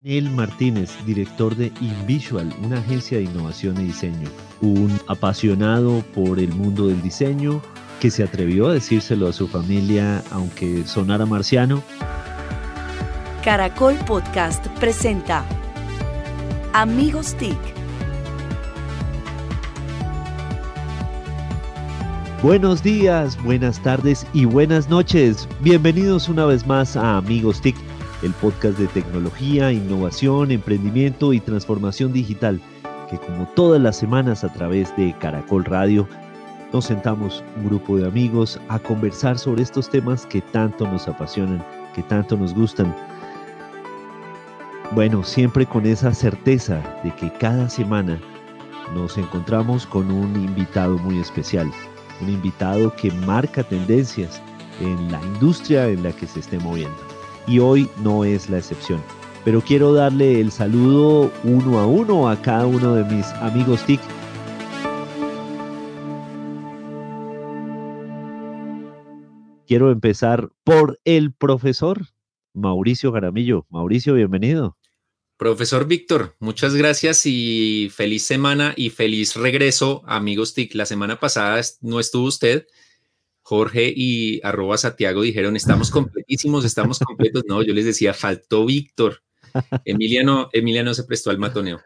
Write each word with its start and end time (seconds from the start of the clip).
Neil 0.00 0.30
Martínez, 0.30 0.92
director 1.06 1.56
de 1.56 1.72
InVisual, 1.80 2.54
una 2.62 2.78
agencia 2.78 3.18
de 3.18 3.24
innovación 3.24 3.80
y 3.80 3.86
diseño. 3.86 4.28
Un 4.60 4.96
apasionado 5.08 6.04
por 6.14 6.38
el 6.38 6.54
mundo 6.54 6.86
del 6.86 7.02
diseño 7.02 7.60
que 7.98 8.12
se 8.12 8.22
atrevió 8.22 8.68
a 8.68 8.74
decírselo 8.74 9.26
a 9.26 9.32
su 9.32 9.48
familia 9.48 10.22
aunque 10.30 10.86
sonara 10.86 11.26
marciano. 11.26 11.82
Caracol 13.42 13.96
Podcast 14.06 14.64
presenta 14.78 15.44
Amigos 16.72 17.34
TIC. 17.34 17.58
Buenos 22.40 22.84
días, 22.84 23.36
buenas 23.42 23.82
tardes 23.82 24.24
y 24.32 24.44
buenas 24.44 24.88
noches. 24.88 25.48
Bienvenidos 25.58 26.28
una 26.28 26.44
vez 26.44 26.64
más 26.64 26.96
a 26.96 27.16
Amigos 27.16 27.60
TIC 27.60 27.87
el 28.22 28.32
podcast 28.32 28.78
de 28.78 28.88
tecnología, 28.88 29.72
innovación, 29.72 30.50
emprendimiento 30.50 31.32
y 31.32 31.40
transformación 31.40 32.12
digital, 32.12 32.60
que 33.08 33.18
como 33.18 33.46
todas 33.54 33.80
las 33.80 33.96
semanas 33.96 34.42
a 34.42 34.52
través 34.52 34.94
de 34.96 35.14
Caracol 35.20 35.64
Radio, 35.64 36.08
nos 36.72 36.86
sentamos 36.86 37.44
un 37.56 37.66
grupo 37.66 37.96
de 37.96 38.06
amigos 38.06 38.60
a 38.68 38.78
conversar 38.78 39.38
sobre 39.38 39.62
estos 39.62 39.88
temas 39.88 40.26
que 40.26 40.40
tanto 40.40 40.86
nos 40.86 41.06
apasionan, 41.06 41.64
que 41.94 42.02
tanto 42.02 42.36
nos 42.36 42.54
gustan. 42.54 42.94
Bueno, 44.92 45.22
siempre 45.22 45.64
con 45.64 45.86
esa 45.86 46.12
certeza 46.12 46.82
de 47.04 47.14
que 47.14 47.32
cada 47.34 47.68
semana 47.68 48.20
nos 48.94 49.16
encontramos 49.16 49.86
con 49.86 50.10
un 50.10 50.34
invitado 50.36 50.98
muy 50.98 51.20
especial, 51.20 51.70
un 52.20 52.30
invitado 52.30 52.94
que 52.96 53.12
marca 53.12 53.62
tendencias 53.62 54.42
en 54.80 55.12
la 55.12 55.22
industria 55.22 55.88
en 55.88 56.02
la 56.02 56.12
que 56.12 56.26
se 56.26 56.40
esté 56.40 56.58
moviendo 56.58 57.07
y 57.48 57.58
hoy 57.58 57.88
no 58.02 58.24
es 58.24 58.50
la 58.50 58.58
excepción. 58.58 59.02
Pero 59.44 59.62
quiero 59.62 59.92
darle 59.92 60.40
el 60.40 60.52
saludo 60.52 61.32
uno 61.42 61.78
a 61.78 61.86
uno 61.86 62.28
a 62.28 62.40
cada 62.42 62.66
uno 62.66 62.94
de 62.94 63.04
mis 63.04 63.26
amigos 63.34 63.84
TIC. 63.86 64.00
Quiero 69.66 69.90
empezar 69.90 70.50
por 70.64 70.98
el 71.04 71.32
profesor 71.32 72.06
Mauricio 72.54 73.12
Garamillo. 73.12 73.66
Mauricio, 73.70 74.14
bienvenido. 74.14 74.76
Profesor 75.36 75.86
Víctor, 75.86 76.34
muchas 76.40 76.74
gracias 76.74 77.24
y 77.24 77.90
feliz 77.94 78.24
semana 78.24 78.74
y 78.76 78.90
feliz 78.90 79.36
regreso, 79.36 80.02
amigos 80.06 80.52
TIC. 80.52 80.74
La 80.74 80.84
semana 80.84 81.20
pasada 81.20 81.60
no 81.80 82.00
estuvo 82.00 82.26
usted, 82.26 82.66
Jorge 83.48 83.90
y 83.96 84.42
arroba 84.44 84.76
Santiago 84.76 85.22
dijeron, 85.22 85.56
estamos 85.56 85.90
completísimos, 85.90 86.66
estamos 86.66 86.98
completos. 86.98 87.44
No, 87.48 87.62
yo 87.62 87.72
les 87.72 87.86
decía, 87.86 88.12
faltó 88.12 88.66
Víctor. 88.66 89.22
Emiliano, 89.86 90.50
Emiliano 90.52 90.92
se 90.92 91.04
prestó 91.04 91.30
al 91.30 91.38
matoneo. 91.38 91.80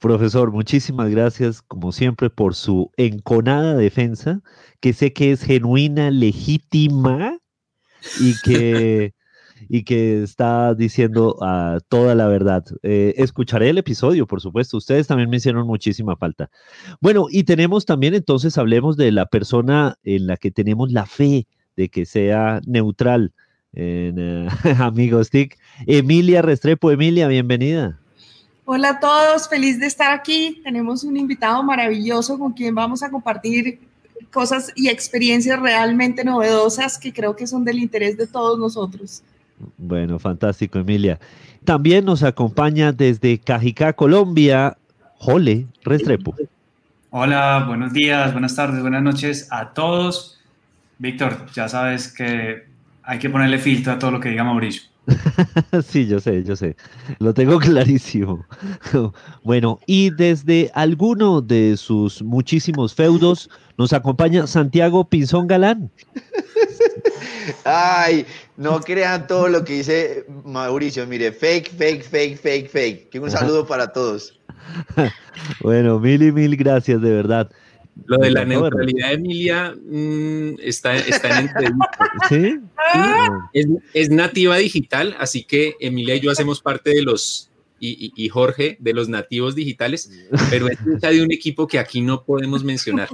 Profesor, 0.00 0.50
muchísimas 0.50 1.08
gracias, 1.08 1.62
como 1.62 1.92
siempre, 1.92 2.28
por 2.28 2.56
su 2.56 2.90
enconada 2.96 3.76
defensa, 3.76 4.42
que 4.80 4.92
sé 4.92 5.12
que 5.12 5.30
es 5.30 5.44
genuina, 5.44 6.10
legítima 6.10 7.38
y 8.18 8.34
que 8.40 9.14
y 9.68 9.84
que 9.84 10.22
está 10.22 10.74
diciendo 10.74 11.36
ah, 11.40 11.78
toda 11.88 12.14
la 12.14 12.26
verdad. 12.26 12.64
Eh, 12.82 13.14
escucharé 13.16 13.70
el 13.70 13.78
episodio, 13.78 14.26
por 14.26 14.40
supuesto. 14.40 14.76
Ustedes 14.76 15.06
también 15.06 15.30
me 15.30 15.36
hicieron 15.36 15.66
muchísima 15.66 16.16
falta. 16.16 16.50
Bueno, 17.00 17.26
y 17.30 17.44
tenemos 17.44 17.86
también, 17.86 18.14
entonces, 18.14 18.58
hablemos 18.58 18.96
de 18.96 19.12
la 19.12 19.26
persona 19.26 19.98
en 20.04 20.26
la 20.26 20.36
que 20.36 20.50
tenemos 20.50 20.92
la 20.92 21.06
fe 21.06 21.46
de 21.76 21.88
que 21.88 22.06
sea 22.06 22.60
neutral. 22.66 23.32
Eh, 23.72 24.48
amigos 24.78 25.30
TIC, 25.30 25.58
Emilia 25.86 26.42
Restrepo. 26.42 26.90
Emilia, 26.90 27.28
bienvenida. 27.28 27.98
Hola 28.64 28.90
a 28.90 29.00
todos, 29.00 29.48
feliz 29.48 29.80
de 29.80 29.86
estar 29.86 30.12
aquí. 30.12 30.60
Tenemos 30.62 31.02
un 31.02 31.16
invitado 31.16 31.62
maravilloso 31.62 32.38
con 32.38 32.52
quien 32.52 32.74
vamos 32.74 33.02
a 33.02 33.10
compartir 33.10 33.80
cosas 34.32 34.70
y 34.76 34.88
experiencias 34.88 35.60
realmente 35.60 36.24
novedosas 36.24 36.98
que 36.98 37.12
creo 37.12 37.34
que 37.34 37.46
son 37.46 37.64
del 37.64 37.78
interés 37.78 38.16
de 38.16 38.26
todos 38.26 38.58
nosotros. 38.58 39.22
Bueno, 39.78 40.18
fantástico, 40.18 40.78
Emilia. 40.78 41.18
También 41.64 42.04
nos 42.04 42.22
acompaña 42.22 42.92
desde 42.92 43.38
Cajicá, 43.38 43.92
Colombia, 43.92 44.76
Jole 45.18 45.66
Restrepo. 45.82 46.34
Hola, 47.10 47.64
buenos 47.66 47.92
días, 47.92 48.32
buenas 48.32 48.54
tardes, 48.54 48.80
buenas 48.80 49.02
noches 49.02 49.48
a 49.50 49.70
todos. 49.70 50.40
Víctor, 50.98 51.46
ya 51.52 51.68
sabes 51.68 52.12
que 52.12 52.66
hay 53.02 53.18
que 53.18 53.28
ponerle 53.28 53.58
filtro 53.58 53.92
a 53.92 53.98
todo 53.98 54.12
lo 54.12 54.20
que 54.20 54.28
diga 54.28 54.44
Mauricio. 54.44 54.90
sí, 55.84 56.06
yo 56.06 56.20
sé, 56.20 56.44
yo 56.44 56.56
sé. 56.56 56.76
Lo 57.18 57.34
tengo 57.34 57.58
clarísimo. 57.58 58.44
bueno, 59.42 59.80
y 59.86 60.10
desde 60.10 60.70
alguno 60.74 61.40
de 61.40 61.76
sus 61.76 62.22
muchísimos 62.22 62.94
feudos 62.94 63.50
nos 63.76 63.92
acompaña 63.92 64.46
Santiago 64.46 65.04
Pinzón 65.04 65.46
Galán. 65.46 65.90
Ay, 67.64 68.26
no 68.60 68.78
crean 68.80 69.26
todo 69.26 69.48
lo 69.48 69.64
que 69.64 69.72
dice 69.72 70.26
Mauricio. 70.44 71.06
Mire, 71.06 71.32
fake, 71.32 71.70
fake, 71.70 72.04
fake, 72.04 72.38
fake, 72.38 72.68
fake. 72.68 73.22
un 73.22 73.30
saludo 73.30 73.66
para 73.66 73.90
todos. 73.90 74.38
bueno, 75.62 75.98
mil 75.98 76.22
y 76.22 76.30
mil 76.30 76.54
gracias, 76.56 77.00
de 77.00 77.10
verdad. 77.10 77.50
Lo 78.04 78.18
de 78.18 78.30
la 78.30 78.44
neutralidad 78.44 79.08
de 79.08 79.14
Emilia 79.14 79.74
mm, 79.74 80.60
está, 80.62 80.94
está, 80.94 81.38
en 81.38 81.48
entrevista. 81.48 82.12
¿Sí? 82.28 82.60
Es, 83.54 83.66
es, 83.94 84.10
nativa 84.10 84.58
digital, 84.58 85.16
así 85.18 85.44
que 85.44 85.76
Emilia 85.80 86.16
y 86.16 86.20
yo 86.20 86.30
hacemos 86.30 86.60
parte 86.60 86.90
de 86.90 87.02
los 87.02 87.50
y, 87.80 88.28
Jorge 88.28 88.76
de 88.78 88.92
los 88.92 89.08
nativos 89.08 89.54
digitales, 89.54 90.10
pero 90.50 90.68
es 90.68 90.78
de 91.00 91.22
un 91.22 91.32
equipo 91.32 91.66
que 91.66 91.78
aquí 91.78 92.02
no 92.02 92.24
podemos 92.24 92.62
mencionar. 92.62 93.08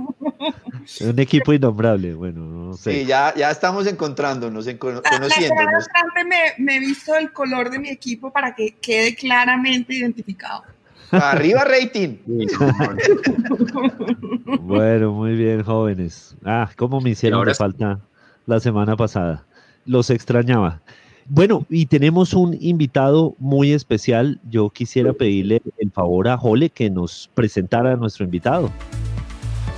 Un 1.01 1.19
equipo 1.19 1.53
innombrable, 1.53 2.15
bueno, 2.15 2.43
no 2.43 2.75
sé. 2.75 2.93
Sí, 2.93 3.07
ya, 3.07 3.35
ya 3.35 3.51
estamos 3.51 3.87
encontrándonos, 3.87 4.67
en, 4.67 4.79
conociéndonos. 4.79 5.87
Me, 6.27 6.55
me 6.59 6.77
he 6.77 6.81
visto 6.81 7.15
el 7.15 7.33
color 7.33 7.71
de 7.71 7.79
mi 7.79 7.89
equipo 7.89 8.33
para 8.33 8.55
que 8.55 8.75
quede 8.81 9.15
claramente 9.15 9.95
identificado. 9.95 10.65
Arriba 11.11 11.65
rating. 11.65 12.17
bueno, 14.61 15.13
muy 15.13 15.37
bien, 15.37 15.63
jóvenes. 15.63 16.37
Ah, 16.45 16.71
cómo 16.77 17.01
me 17.01 17.11
hicieron 17.11 17.45
de 17.45 17.55
falta 17.55 18.01
la 18.47 18.61
semana 18.61 18.97
pasada. 18.97 19.45
Los 19.85 20.11
extrañaba. 20.11 20.81
Bueno, 21.29 21.67
y 21.69 21.87
tenemos 21.87 22.35
un 22.35 22.57
invitado 22.61 23.35
muy 23.39 23.73
especial. 23.73 24.41
Yo 24.49 24.71
quisiera 24.71 25.13
pedirle 25.13 25.61
el 25.79 25.91
favor 25.91 26.29
a 26.29 26.37
Jole 26.37 26.71
que 26.71 26.91
nos 26.91 27.31
presentara 27.35 27.93
a 27.93 27.97
nuestro 27.97 28.25
invitado. 28.25 28.71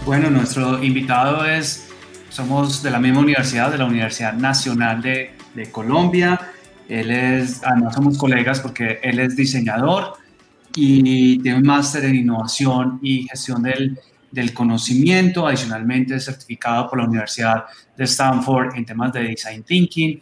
Bueno, 0.08 0.30
nuestro 0.30 0.82
invitado 0.82 1.44
es, 1.44 1.90
somos 2.30 2.82
de 2.82 2.90
la 2.90 2.98
misma 2.98 3.20
universidad, 3.20 3.70
de 3.70 3.76
la 3.76 3.84
Universidad 3.84 4.32
Nacional 4.32 5.02
de, 5.02 5.32
de 5.52 5.70
Colombia. 5.70 6.40
Él 6.88 7.10
es, 7.10 7.62
además 7.62 7.94
somos 7.94 8.16
colegas 8.16 8.58
porque 8.60 9.00
él 9.02 9.18
es 9.18 9.36
diseñador 9.36 10.14
y 10.74 11.40
tiene 11.40 11.58
un 11.58 11.66
máster 11.66 12.06
en 12.06 12.14
innovación 12.14 12.98
y 13.02 13.28
gestión 13.28 13.62
del, 13.62 13.98
del 14.30 14.54
conocimiento. 14.54 15.46
Adicionalmente, 15.46 16.18
certificado 16.20 16.88
por 16.88 17.00
la 17.00 17.04
Universidad 17.04 17.64
de 17.94 18.04
Stanford 18.04 18.76
en 18.76 18.86
temas 18.86 19.12
de 19.12 19.24
design 19.24 19.62
thinking 19.62 20.18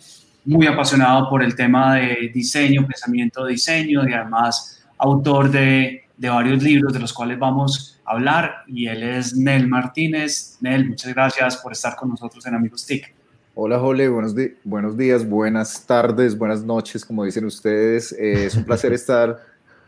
muy 0.46 0.66
apasionado 0.66 1.30
por 1.30 1.44
el 1.44 1.54
tema 1.54 1.94
de 1.94 2.32
diseño, 2.34 2.84
pensamiento 2.84 3.46
diseño 3.46 4.02
y 4.08 4.12
además 4.12 4.84
autor 4.98 5.48
de, 5.48 6.06
de, 6.16 6.28
varios 6.28 6.60
libros 6.60 6.92
de 6.92 6.98
los 6.98 7.12
cuales 7.12 7.38
vamos 7.38 7.95
hablar 8.06 8.64
y 8.66 8.86
él 8.86 9.02
es 9.02 9.36
Nel 9.36 9.68
Martínez. 9.68 10.58
Nel, 10.60 10.88
muchas 10.88 11.12
gracias 11.12 11.56
por 11.58 11.72
estar 11.72 11.96
con 11.96 12.10
nosotros 12.10 12.46
en 12.46 12.54
Amigos 12.54 12.86
TIC. 12.86 13.14
Hola 13.54 13.78
Jole, 13.78 14.08
buenos, 14.08 14.34
buenos 14.64 14.96
días, 14.96 15.28
buenas 15.28 15.86
tardes, 15.86 16.36
buenas 16.36 16.62
noches, 16.62 17.04
como 17.04 17.24
dicen 17.24 17.44
ustedes. 17.46 18.12
Eh, 18.12 18.46
es 18.46 18.54
un 18.54 18.64
placer 18.64 18.92
estar 18.94 19.38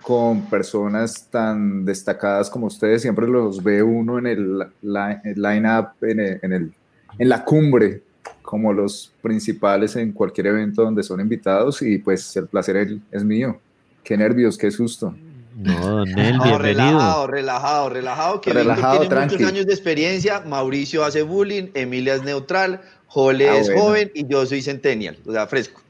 con 0.02 0.42
personas 0.46 1.28
tan 1.30 1.84
destacadas 1.84 2.48
como 2.48 2.66
ustedes. 2.66 3.02
Siempre 3.02 3.28
los 3.28 3.62
ve 3.62 3.82
uno 3.82 4.18
en 4.18 4.26
el 4.26 4.58
line-up, 4.82 5.88
en, 6.00 6.20
en, 6.42 6.52
el, 6.52 6.72
en 7.18 7.28
la 7.28 7.44
cumbre 7.44 8.02
como 8.42 8.72
los 8.72 9.12
principales 9.20 9.94
en 9.96 10.12
cualquier 10.12 10.46
evento 10.46 10.82
donde 10.82 11.02
son 11.02 11.20
invitados 11.20 11.82
y 11.82 11.98
pues 11.98 12.34
el 12.36 12.46
placer 12.46 12.98
es 13.10 13.22
mío. 13.22 13.60
Qué 14.02 14.16
nervios, 14.16 14.56
qué 14.56 14.70
susto. 14.70 15.14
No, 15.58 16.04
Nel, 16.04 16.38
bienvenido. 16.44 16.58
relajado, 16.58 17.26
relajado, 17.26 17.88
relajado, 17.88 18.40
que 18.40 18.52
relajado, 18.52 19.00
tiene 19.00 19.20
muchos 19.22 19.42
años 19.42 19.66
de 19.66 19.72
experiencia, 19.72 20.40
Mauricio 20.46 21.04
hace 21.04 21.22
bullying, 21.22 21.70
Emilia 21.74 22.14
es 22.14 22.22
neutral, 22.22 22.80
Jole 23.08 23.48
ah, 23.48 23.58
es 23.58 23.68
joven 23.74 24.12
y 24.14 24.24
yo 24.28 24.46
soy 24.46 24.62
centennial, 24.62 25.18
o 25.26 25.32
sea, 25.32 25.48
fresco. 25.48 25.82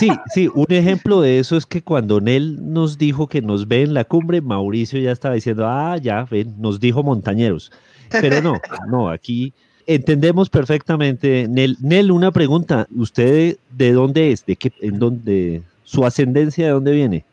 Sí, 0.00 0.10
sí, 0.34 0.50
un 0.52 0.66
ejemplo 0.70 1.20
de 1.20 1.38
eso 1.38 1.56
es 1.56 1.66
que 1.66 1.82
cuando 1.82 2.20
Nel 2.20 2.72
nos 2.72 2.98
dijo 2.98 3.28
que 3.28 3.40
nos 3.40 3.68
ve 3.68 3.82
en 3.82 3.94
la 3.94 4.04
cumbre, 4.04 4.40
Mauricio 4.40 4.98
ya 5.00 5.12
estaba 5.12 5.36
diciendo, 5.36 5.68
ah, 5.68 5.96
ya, 5.98 6.26
ven, 6.28 6.56
nos 6.58 6.80
dijo 6.80 7.04
montañeros. 7.04 7.70
Pero 8.10 8.42
no, 8.42 8.60
no, 8.90 9.08
aquí 9.08 9.54
entendemos 9.86 10.50
perfectamente. 10.50 11.46
Nel, 11.48 11.78
Nel, 11.80 12.10
una 12.10 12.32
pregunta. 12.32 12.86
¿Usted 12.94 13.56
de 13.70 13.92
dónde 13.92 14.32
es? 14.32 14.44
¿De 14.44 14.56
qué, 14.56 14.72
en 14.82 14.98
dónde, 14.98 15.62
su 15.84 16.04
ascendencia 16.04 16.66
de 16.66 16.72
dónde 16.72 16.92
viene? 16.92 17.24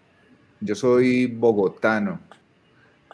Yo 0.61 0.75
soy 0.75 1.27
bogotano, 1.27 2.19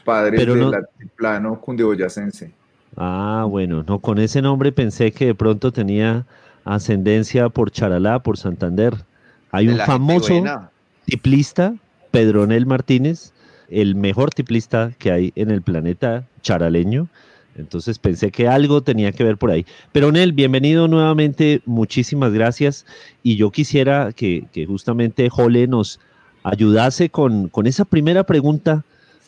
padre 0.04 0.46
del 0.46 0.60
no... 0.60 0.72
altiplano 0.74 1.60
cundiboyacense. 1.62 2.52
Ah, 2.98 3.46
bueno, 3.50 3.84
no, 3.88 4.00
con 4.00 4.20
ese 4.20 4.42
nombre 4.42 4.72
pensé 4.72 5.12
que 5.12 5.28
de 5.28 5.36
pronto 5.36 5.72
tenía 5.72 6.26
ascendencia 6.64 7.50
por 7.50 7.72
Charalá, 7.72 8.20
por 8.20 8.38
Santander. 8.38 8.94
Hay 9.52 9.68
un 9.68 9.78
famoso 9.78 10.44
tiplista, 11.06 11.76
Pedronel 12.12 12.66
Martínez, 12.66 13.34
el 13.70 13.96
mejor 13.96 14.32
tiplista 14.32 14.92
que 14.98 15.12
hay 15.12 15.34
en 15.36 15.52
el 15.52 15.62
planeta 15.62 16.26
charaleño. 16.42 17.08
Entonces 17.58 18.00
pensé 18.00 18.32
que 18.32 18.48
algo 18.48 18.82
tenía 18.82 19.14
que 19.14 19.24
ver 19.24 19.38
por 19.38 19.52
ahí. 19.52 19.66
Pero 19.94 20.12
Nel, 20.12 20.34
bienvenido 20.34 20.88
nuevamente, 20.88 21.62
muchísimas 21.66 22.34
gracias. 22.34 22.86
Y 23.24 23.38
yo 23.38 23.52
quisiera 23.52 24.12
que, 24.12 24.46
justamente 24.68 25.30
Jole 25.30 25.68
nos 25.68 26.00
ayudase 26.46 27.10
con, 27.10 27.50
con 27.50 27.66
esa 27.66 27.86
primera 27.86 28.24
pregunta 28.24 28.84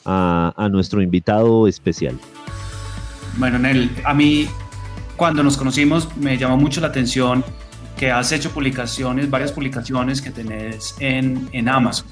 a, 0.06 0.54
a, 0.56 0.70
nuestro 0.70 1.02
invitado 1.02 1.68
especial. 1.68 2.18
Bueno, 3.38 3.60
Nel, 3.60 3.90
a 4.06 4.14
mí 4.14 4.48
cuando 5.18 5.44
nos 5.44 5.58
conocimos 5.58 6.16
me 6.16 6.38
llamó 6.38 6.58
mucho 6.58 6.80
la 6.80 6.88
atención 6.88 7.44
que 7.98 8.12
has 8.12 8.32
hecho 8.32 8.52
publicaciones, 8.52 9.30
varias 9.30 9.52
publicaciones 9.52 10.22
que 10.22 10.30
tenés 10.30 10.96
en, 11.00 11.50
en 11.52 11.68
Amazon. 11.68 12.08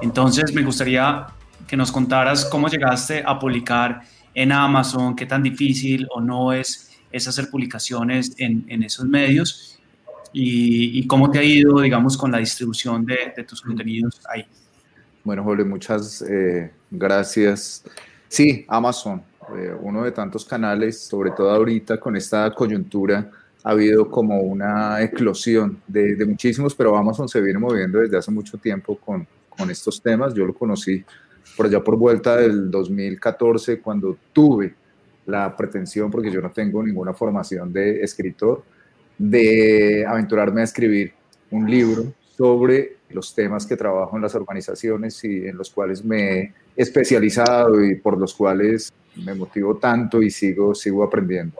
Entonces 0.00 0.54
me 0.54 0.62
gustaría 0.62 1.26
que 1.66 1.76
nos 1.76 1.92
contaras 1.92 2.46
cómo 2.46 2.68
llegaste 2.68 3.22
a 3.24 3.38
publicar 3.38 4.00
en 4.34 4.52
Amazon, 4.52 5.14
qué 5.14 5.26
tan 5.26 5.42
difícil 5.42 6.06
o 6.10 6.22
no 6.22 6.54
es, 6.54 6.98
es 7.12 7.28
hacer 7.28 7.50
publicaciones 7.50 8.34
en, 8.38 8.64
en 8.68 8.82
esos 8.82 9.04
medios 9.04 9.77
y, 10.40 11.06
cómo 11.06 11.30
te 11.30 11.38
ha 11.38 11.42
ido, 11.42 11.80
digamos, 11.80 12.16
con 12.16 12.30
la 12.30 12.38
distribución 12.38 13.04
de, 13.04 13.32
de 13.36 13.44
tus 13.44 13.60
contenidos 13.60 14.20
ahí. 14.28 14.46
Bueno, 15.24 15.42
Jorge, 15.42 15.64
muchas 15.64 16.22
eh, 16.22 16.70
gracias. 16.90 17.84
Sí, 18.28 18.64
Amazon, 18.68 19.22
eh, 19.56 19.74
uno 19.80 20.04
de 20.04 20.12
tantos 20.12 20.44
canales, 20.44 21.00
sobre 21.00 21.32
todo 21.32 21.50
ahorita 21.50 21.98
con 21.98 22.16
esta 22.16 22.52
coyuntura, 22.54 23.30
ha 23.64 23.70
habido 23.70 24.08
como 24.08 24.40
una 24.40 25.02
eclosión 25.02 25.82
de, 25.86 26.14
de 26.14 26.24
muchísimos, 26.24 26.74
pero 26.74 26.96
Amazon 26.96 27.28
se 27.28 27.40
viene 27.40 27.58
moviendo 27.58 27.98
desde 27.98 28.16
hace 28.16 28.30
mucho 28.30 28.56
tiempo 28.58 28.96
con, 28.96 29.26
con 29.48 29.70
estos 29.70 30.00
temas. 30.00 30.32
Yo 30.34 30.46
lo 30.46 30.54
conocí 30.54 31.04
por 31.56 31.66
allá 31.66 31.82
por 31.82 31.96
vuelta 31.96 32.36
del 32.36 32.70
2014, 32.70 33.80
cuando 33.80 34.16
tuve 34.32 34.74
la 35.26 35.54
pretensión, 35.56 36.10
porque 36.10 36.30
yo 36.30 36.40
no 36.40 36.50
tengo 36.50 36.82
ninguna 36.82 37.12
formación 37.12 37.72
de 37.72 38.02
escritor, 38.02 38.62
de 39.18 40.06
aventurarme 40.06 40.60
a 40.60 40.64
escribir 40.64 41.12
un 41.50 41.70
libro 41.70 42.12
sobre 42.36 42.98
los 43.10 43.34
temas 43.34 43.66
que 43.66 43.76
trabajo 43.76 44.16
en 44.16 44.22
las 44.22 44.34
organizaciones 44.34 45.22
y 45.24 45.46
en 45.46 45.56
los 45.56 45.70
cuales 45.70 46.04
me 46.04 46.40
he 46.40 46.52
especializado 46.76 47.84
y 47.84 47.96
por 47.96 48.18
los 48.18 48.34
cuales 48.34 48.92
me 49.16 49.34
motivo 49.34 49.76
tanto 49.76 50.22
y 50.22 50.30
sigo, 50.30 50.74
sigo 50.74 51.02
aprendiendo. 51.02 51.56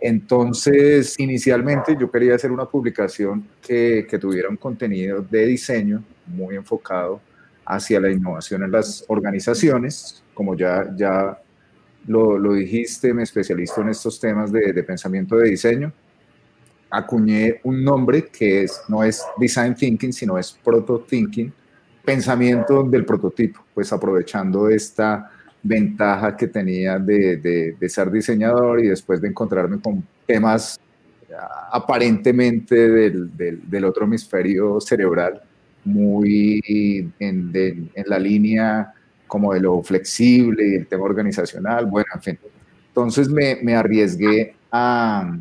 Entonces, 0.00 1.18
inicialmente 1.18 1.96
yo 1.98 2.10
quería 2.10 2.34
hacer 2.34 2.52
una 2.52 2.66
publicación 2.66 3.46
que, 3.60 4.06
tuviera 4.20 4.48
un 4.48 4.56
contenido 4.56 5.22
de 5.22 5.46
diseño 5.46 6.02
muy 6.26 6.56
enfocado 6.56 7.20
hacia 7.64 8.00
la 8.00 8.10
innovación 8.10 8.62
en 8.62 8.72
las 8.72 9.04
organizaciones. 9.08 10.22
Como 10.34 10.56
ya, 10.56 10.92
ya 10.96 11.38
lo, 12.06 12.38
lo 12.38 12.52
dijiste, 12.54 13.14
me 13.14 13.22
especializo 13.22 13.80
en 13.80 13.88
estos 13.88 14.20
temas 14.20 14.52
de, 14.52 14.72
de, 14.72 14.82
pensamiento 14.82 15.36
de 15.36 15.50
diseño. 15.50 15.92
Acuñé 16.90 17.60
un 17.64 17.82
nombre 17.82 18.26
que 18.26 18.64
es, 18.64 18.82
no 18.88 19.02
es 19.02 19.24
design 19.38 19.74
thinking, 19.74 20.12
sino 20.12 20.38
es 20.38 20.52
proto 20.52 21.00
thinking, 21.00 21.52
pensamiento 22.04 22.82
del 22.84 23.04
prototipo, 23.04 23.64
pues 23.74 23.92
aprovechando 23.92 24.68
esta 24.68 25.30
ventaja 25.62 26.36
que 26.36 26.46
tenía 26.46 26.98
de, 26.98 27.38
de, 27.38 27.76
de 27.78 27.88
ser 27.88 28.10
diseñador 28.10 28.80
y 28.80 28.88
después 28.88 29.20
de 29.20 29.28
encontrarme 29.28 29.80
con 29.80 30.06
temas 30.24 30.78
aparentemente 31.72 32.88
del, 32.88 33.36
del, 33.36 33.68
del 33.68 33.84
otro 33.84 34.04
hemisferio 34.04 34.80
cerebral 34.80 35.42
muy 35.84 36.60
en, 37.18 37.52
en, 37.94 38.04
la 38.06 38.18
línea 38.18 38.92
como 39.26 39.54
de 39.54 39.60
lo 39.60 39.82
flexible 39.82 40.68
y 40.68 40.74
el 40.74 40.86
tema 40.86 41.04
organizacional, 41.04 41.86
bueno, 41.86 42.08
en 42.14 42.22
fin. 42.22 42.38
Entonces 42.88 43.28
me, 43.28 43.58
me 43.62 43.74
arriesgué 43.74 44.54
a, 44.70 45.38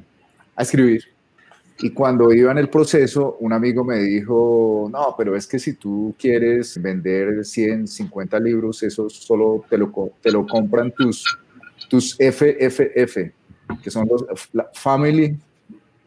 a, 0.56 0.62
escribir 0.62 1.03
y 1.80 1.89
cuando 1.92 2.31
iba 2.31 2.51
en 2.51 2.57
el 2.57 2.69
proceso, 2.69 3.38
un 3.42 3.51
amigo 3.51 3.83
me 3.83 4.00
dijo, 4.00 4.89
no, 4.92 5.13
pero 5.18 5.36
es 5.36 5.45
que 5.45 5.60
si 5.60 5.74
tú 5.74 6.16
quieres 6.18 6.81
vender 6.81 7.44
100, 7.44 7.88
50 7.88 8.39
libros, 8.39 8.81
eso 8.83 9.10
solo 9.10 9.66
te 9.69 9.77
lo, 9.77 9.92
te 10.22 10.31
lo 10.31 10.48
compran 10.48 10.92
tus, 10.92 11.38
tus 11.89 12.16
FFF, 12.16 13.18
que 13.83 13.92
son 13.92 14.07
los 14.07 14.25
family, 14.74 15.38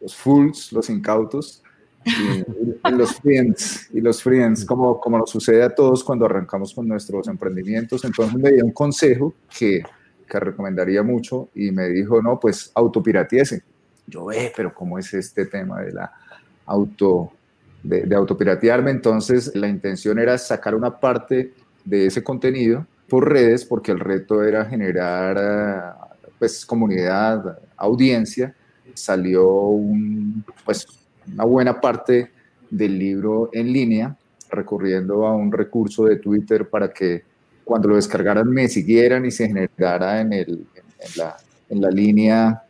los 0.01 0.15
fools, 0.15 0.71
los 0.73 0.89
incautos, 0.89 1.61
y, 2.03 2.91
los 2.91 3.15
friends, 3.17 3.89
y 3.93 4.01
los 4.01 4.23
friends, 4.23 4.65
como, 4.65 4.99
como 4.99 5.19
nos 5.19 5.29
sucede 5.29 5.61
a 5.61 5.69
todos 5.69 6.03
cuando 6.03 6.25
arrancamos 6.25 6.73
con 6.73 6.87
nuestros 6.87 7.27
emprendimientos. 7.27 8.03
Entonces 8.05 8.35
me 8.39 8.51
dio 8.51 8.65
un 8.65 8.71
consejo 8.71 9.35
que, 9.55 9.83
que 10.27 10.39
recomendaría 10.39 11.03
mucho 11.03 11.49
y 11.53 11.69
me 11.69 11.89
dijo, 11.89 12.21
no, 12.23 12.39
pues 12.39 12.71
autopiratiese. 12.73 13.61
Yo, 14.09 14.25
ve, 14.25 14.51
pero 14.55 14.73
¿cómo 14.73 14.97
es 14.97 15.13
este 15.13 15.45
tema 15.45 15.81
de 15.81 15.93
la 15.93 16.11
auto, 16.65 17.31
de, 17.83 18.01
de 18.01 18.15
autopiratearme? 18.15 18.91
Entonces 18.91 19.55
la 19.55 19.67
intención 19.67 20.19
era 20.19 20.37
sacar 20.37 20.75
una 20.75 20.99
parte 20.99 21.53
de 21.85 22.07
ese 22.07 22.23
contenido 22.23 22.85
por 23.09 23.29
redes, 23.29 23.65
porque 23.65 23.91
el 23.91 23.99
reto 23.99 24.43
era 24.43 24.65
generar 24.65 25.95
pues 26.37 26.65
comunidad, 26.65 27.59
audiencia. 27.75 28.55
Salió 28.93 29.71
pues 30.63 30.87
una 31.27 31.43
buena 31.43 31.79
parte 31.81 32.31
del 32.69 32.97
libro 32.97 33.49
en 33.51 33.73
línea, 33.73 34.15
recurriendo 34.49 35.25
a 35.25 35.35
un 35.35 35.51
recurso 35.51 36.05
de 36.05 36.17
Twitter 36.17 36.69
para 36.69 36.91
que 36.91 37.23
cuando 37.63 37.89
lo 37.89 37.95
descargaran 37.95 38.49
me 38.49 38.67
siguieran 38.67 39.25
y 39.25 39.31
se 39.31 39.47
generara 39.47 40.21
en, 40.21 40.33
el, 40.33 40.49
en, 40.49 41.17
la, 41.17 41.37
en 41.69 41.81
la, 41.81 41.89
línea 41.89 42.63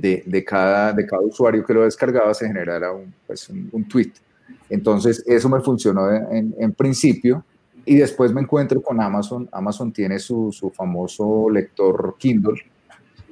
de, 0.00 0.44
cada, 0.44 0.92
de 0.92 1.06
cada 1.06 1.22
usuario 1.22 1.64
que 1.64 1.74
lo 1.74 1.84
descargaba, 1.84 2.34
se 2.34 2.46
generara 2.46 2.92
un, 2.92 3.12
pues 3.26 3.48
un, 3.48 3.84
tweet. 3.88 4.12
Entonces, 4.68 5.22
eso 5.26 5.48
me 5.48 5.60
funcionó 5.60 6.10
en, 6.10 6.54
en, 6.58 6.72
principio. 6.72 7.44
Y 7.86 7.96
después 7.96 8.32
me 8.32 8.40
encuentro 8.40 8.80
con 8.82 9.00
Amazon. 9.00 9.48
Amazon 9.52 9.92
tiene 9.92 10.18
su, 10.18 10.50
su 10.52 10.70
famoso 10.70 11.50
lector 11.50 12.16
Kindle, 12.18 12.62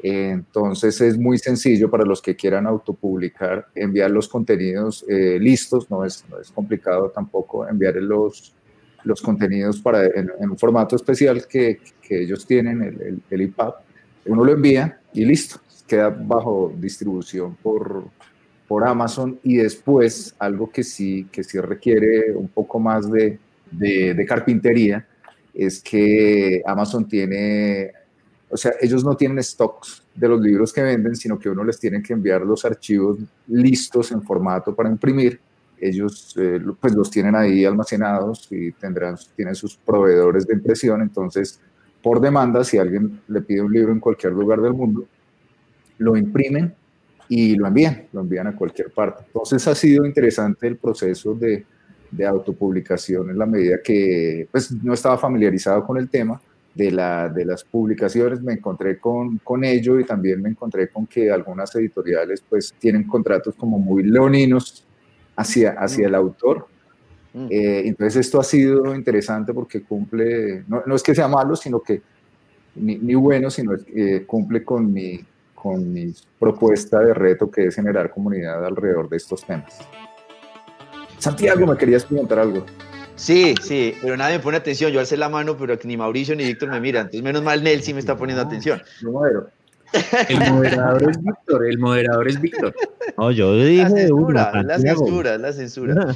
entonces 0.02 1.00
es 1.00 1.16
muy 1.16 1.38
sencillo 1.38 1.88
para 1.88 2.04
los 2.04 2.20
que 2.20 2.34
quieran 2.34 2.66
autopublicar, 2.66 3.68
enviar 3.74 4.10
los 4.10 4.26
contenidos 4.26 5.04
eh, 5.08 5.38
listos, 5.40 5.88
no 5.90 6.04
es, 6.04 6.24
no 6.28 6.40
es, 6.40 6.50
complicado 6.50 7.10
tampoco 7.10 7.68
enviar 7.68 7.94
los, 7.96 8.52
los 9.04 9.22
contenidos 9.22 9.80
para, 9.80 10.06
en, 10.06 10.30
un 10.40 10.58
formato 10.58 10.96
especial 10.96 11.46
que, 11.46 11.80
que 12.02 12.22
ellos 12.22 12.44
tienen, 12.46 12.82
el, 12.82 13.00
el, 13.00 13.22
el, 13.30 13.40
EPUB. 13.42 13.74
Uno 14.26 14.44
lo 14.44 14.52
envía 14.52 15.00
y 15.12 15.24
listo, 15.24 15.60
queda 15.92 16.08
bajo 16.08 16.72
distribución 16.74 17.54
por, 17.62 18.04
por 18.66 18.82
Amazon 18.88 19.38
y 19.42 19.56
después 19.56 20.34
algo 20.38 20.70
que 20.70 20.82
sí, 20.82 21.28
que 21.30 21.44
sí 21.44 21.60
requiere 21.60 22.32
un 22.34 22.48
poco 22.48 22.80
más 22.80 23.10
de, 23.12 23.38
de, 23.70 24.14
de 24.14 24.24
carpintería 24.24 25.06
es 25.52 25.82
que 25.82 26.62
Amazon 26.64 27.06
tiene 27.06 27.92
o 28.48 28.56
sea, 28.56 28.72
ellos 28.80 29.04
no 29.04 29.14
tienen 29.16 29.42
stocks 29.42 30.02
de 30.14 30.28
los 30.28 30.40
libros 30.40 30.72
que 30.72 30.82
venden, 30.82 31.14
sino 31.14 31.38
que 31.38 31.50
uno 31.50 31.62
les 31.62 31.78
tiene 31.78 32.02
que 32.02 32.14
enviar 32.14 32.40
los 32.40 32.64
archivos 32.64 33.18
listos 33.48 34.12
en 34.12 34.22
formato 34.22 34.74
para 34.74 34.88
imprimir. 34.88 35.40
Ellos 35.78 36.34
eh, 36.38 36.58
pues 36.80 36.94
los 36.94 37.10
tienen 37.10 37.34
ahí 37.34 37.66
almacenados 37.66 38.48
y 38.50 38.72
tendrán, 38.72 39.16
tienen 39.36 39.54
sus 39.54 39.76
proveedores 39.76 40.46
de 40.46 40.54
impresión. 40.54 41.02
Entonces, 41.02 41.60
por 42.02 42.20
demanda, 42.20 42.62
si 42.64 42.78
alguien 42.78 43.20
le 43.28 43.42
pide 43.42 43.60
un 43.60 43.72
libro 43.72 43.92
en 43.92 44.00
cualquier 44.00 44.32
lugar 44.32 44.60
del 44.60 44.74
mundo, 44.74 45.06
lo 46.02 46.16
imprimen 46.16 46.74
y 47.28 47.54
lo 47.54 47.66
envían, 47.66 48.08
lo 48.12 48.20
envían 48.20 48.46
a 48.48 48.56
cualquier 48.56 48.90
parte. 48.90 49.24
Entonces 49.26 49.66
ha 49.66 49.74
sido 49.74 50.04
interesante 50.04 50.66
el 50.66 50.76
proceso 50.76 51.34
de, 51.34 51.64
de 52.10 52.26
autopublicación 52.26 53.30
en 53.30 53.38
la 53.38 53.46
medida 53.46 53.80
que 53.82 54.46
pues, 54.50 54.70
no 54.82 54.92
estaba 54.92 55.16
familiarizado 55.16 55.84
con 55.84 55.96
el 55.96 56.08
tema 56.08 56.40
de, 56.74 56.90
la, 56.90 57.28
de 57.28 57.44
las 57.44 57.64
publicaciones, 57.64 58.42
me 58.42 58.54
encontré 58.54 58.98
con, 58.98 59.38
con 59.38 59.64
ello 59.64 59.98
y 59.98 60.04
también 60.04 60.40
me 60.40 60.50
encontré 60.50 60.88
con 60.88 61.06
que 61.06 61.30
algunas 61.30 61.74
editoriales 61.74 62.42
pues 62.48 62.74
tienen 62.78 63.04
contratos 63.04 63.54
como 63.54 63.78
muy 63.78 64.02
leoninos 64.02 64.84
hacia, 65.36 65.72
hacia 65.72 66.06
el 66.06 66.14
autor. 66.14 66.66
Mm. 67.34 67.46
Eh, 67.50 67.82
entonces 67.86 68.26
esto 68.26 68.40
ha 68.40 68.44
sido 68.44 68.94
interesante 68.94 69.52
porque 69.54 69.82
cumple, 69.82 70.64
no, 70.68 70.82
no, 70.86 70.94
es 70.94 71.02
que 71.02 71.14
sea 71.14 71.28
malo, 71.28 71.56
sino 71.56 71.80
que 71.80 72.02
ni, 72.74 72.96
ni 72.96 73.14
bueno, 73.14 73.50
sino 73.50 73.72
que 73.76 74.16
eh, 74.16 74.26
cumple 74.26 74.64
con 74.64 74.92
mi, 74.92 75.20
con 75.62 75.92
mi 75.92 76.12
propuesta 76.40 76.98
de 76.98 77.14
reto 77.14 77.48
que 77.48 77.66
es 77.66 77.76
generar 77.76 78.10
comunidad 78.10 78.64
alrededor 78.64 79.08
de 79.08 79.16
estos 79.16 79.44
temas. 79.44 79.78
Santiago, 81.18 81.64
me 81.66 81.76
querías 81.76 82.04
preguntar 82.04 82.40
algo. 82.40 82.66
Sí, 83.14 83.54
sí, 83.62 83.94
pero 84.02 84.16
nadie 84.16 84.38
me 84.38 84.42
pone 84.42 84.56
atención. 84.56 84.90
Yo 84.90 84.98
alcé 84.98 85.16
la 85.16 85.28
mano, 85.28 85.56
pero 85.56 85.78
ni 85.84 85.96
Mauricio 85.96 86.34
ni 86.34 86.44
Víctor 86.44 86.70
me 86.70 86.80
miran. 86.80 87.02
Entonces, 87.02 87.22
menos 87.22 87.44
mal, 87.44 87.62
Nel 87.62 87.80
sí 87.82 87.94
me 87.94 88.00
está 88.00 88.16
poniendo 88.16 88.42
atención. 88.42 88.82
El 90.28 90.50
moderador 90.50 91.10
es 91.10 91.22
Víctor, 91.22 91.66
el 91.66 91.78
moderador 91.78 92.28
es 92.28 92.40
Víctor. 92.40 92.74
No, 93.16 93.30
yo 93.30 93.54
dije 93.54 93.82
la 93.82 93.90
censura, 93.90 94.62
la 94.64 94.78
censura, 94.78 95.38
la 95.38 95.52
censura. 95.52 96.14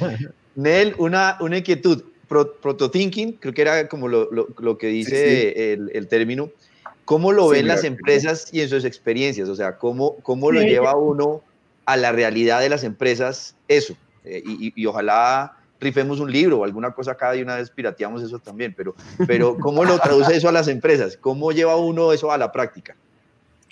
Nel, 0.55 0.93
una, 0.97 1.37
una 1.39 1.57
inquietud. 1.59 2.03
Proto-thinking, 2.27 3.37
creo 3.39 3.53
que 3.53 3.61
era 3.61 3.87
como 3.87 4.09
lo, 4.09 4.29
lo, 4.29 4.77
que 4.77 4.87
dice 4.87 5.71
El, 5.71 5.89
el, 5.93 6.07
término. 6.09 6.49
¿Cómo 7.07 7.31
lo 7.31 7.47
ven 7.47 7.67
las 7.67 7.85
empresas 7.85 8.49
y 8.51 8.59
en 8.59 8.67
sus 8.67 8.83
experiencias? 8.83 9.47
O 9.47 9.55
sea, 9.55 9.77
¿cómo, 9.77 10.17
cómo 10.23 10.51
lo 10.51 10.61
lleva 10.61 10.97
uno 10.97 11.41
a 11.85 11.95
la 11.95 12.11
realidad 12.11 12.59
de 12.59 12.67
las 12.67 12.83
empresas 12.83 13.55
eso? 13.69 13.95
Eh, 14.25 14.43
y, 14.45 14.73
y, 14.75 14.85
ojalá 14.85 15.53
rifemos 15.79 16.19
un 16.19 16.29
libro 16.29 16.59
o 16.59 16.63
alguna 16.65 16.91
cosa 16.91 17.11
acá 17.11 17.33
y 17.33 17.41
una 17.41 17.55
vez 17.55 17.69
pirateamos 17.69 18.23
eso 18.23 18.39
también, 18.39 18.73
pero, 18.75 18.93
pero 19.25 19.57
¿cómo 19.57 19.85
lo 19.85 19.97
traduce 19.99 20.35
eso 20.35 20.49
a 20.49 20.51
las 20.51 20.67
empresas? 20.67 21.15
¿Cómo 21.15 21.53
lleva 21.53 21.77
uno 21.77 22.11
eso 22.11 22.29
a 22.29 22.37
la 22.37 22.51
práctica? 22.51 22.93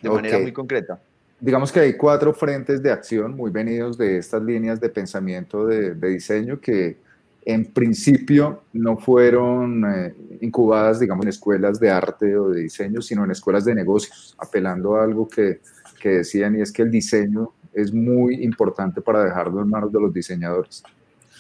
De 0.02 0.10
manera 0.10 0.40
muy 0.40 0.54
concreta. 0.54 0.98
Digamos 1.38 1.74
que 1.74 1.82
hay 1.82 1.98
cuatro 1.98 2.34
frentes 2.34 2.82
de 2.82 2.90
acción 2.90 3.36
muy 3.36 3.52
venidos 3.52 3.98
de 3.98 4.18
estas 4.18 4.44
líneas 4.44 4.80
de 4.80 4.88
pensamiento 4.88 5.66
de, 5.66 5.94
de 5.94 6.08
diseño 6.08 6.62
que 6.62 6.96
en 7.46 7.66
principio 7.66 8.64
no 8.74 8.98
fueron 8.98 9.86
eh, 9.86 10.16
incubadas, 10.42 11.00
digamos, 11.00 11.26
en 11.26 11.30
escuelas 11.30 11.80
de 11.80 11.92
arte 11.92 12.36
o 12.36 12.50
de 12.50 12.64
diseño, 12.64 13.02
sino 13.02 13.24
en 13.24 13.32
escuelas 13.32 13.66
de 13.66 13.76
negocios, 13.76 14.36
apelando 14.40 14.96
a 14.96 15.04
algo 15.04 15.28
que, 15.28 15.62
que 16.02 16.10
decían 16.10 16.58
y 16.58 16.62
es 16.62 16.72
que 16.72 16.82
el 16.82 16.90
diseño 16.90 17.54
es 17.72 17.94
muy 17.94 18.44
importante 18.44 19.02
para 19.02 19.24
dejarlo 19.24 19.62
en 19.62 19.70
manos 19.70 19.92
de 19.92 20.02
los 20.02 20.12
diseñadores. 20.12 20.82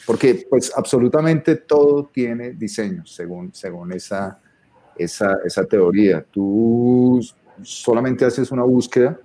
Porque 0.05 0.45
pues 0.47 0.71
absolutamente 0.75 1.55
todo 1.55 2.11
tiene 2.13 2.51
diseño, 2.51 3.03
según, 3.07 3.51
según 3.55 3.91
esa, 3.93 4.39
esa, 4.95 5.37
esa 5.43 5.65
teoría. 5.65 6.23
Tú 6.23 7.19
solamente 7.63 8.25
haces 8.25 8.51
una 8.51 8.63
búsqueda, 8.63 9.19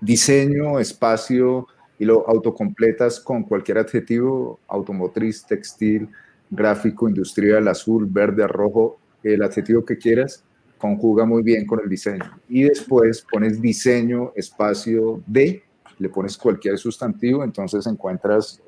diseño, 0.00 0.78
espacio, 0.78 1.66
y 2.02 2.04
lo 2.04 2.28
autocompletas 2.28 3.20
con 3.20 3.44
cualquier 3.44 3.78
adjetivo, 3.78 4.58
automotriz, 4.66 5.46
textil, 5.46 6.08
gráfico, 6.50 7.08
industrial, 7.08 7.68
azul, 7.68 8.08
verde, 8.10 8.44
rojo, 8.48 8.98
el 9.22 9.40
adjetivo 9.40 9.84
que 9.84 9.96
quieras, 9.96 10.44
conjuga 10.78 11.24
muy 11.24 11.44
bien 11.44 11.64
con 11.64 11.78
el 11.78 11.88
diseño. 11.88 12.24
Y 12.48 12.64
después 12.64 13.24
pones 13.30 13.62
diseño, 13.62 14.32
espacio 14.34 15.22
de, 15.28 15.62
le 16.00 16.08
pones 16.08 16.36
cualquier 16.36 16.76
sustantivo, 16.76 17.44
entonces 17.44 17.86
encuentras 17.86 18.60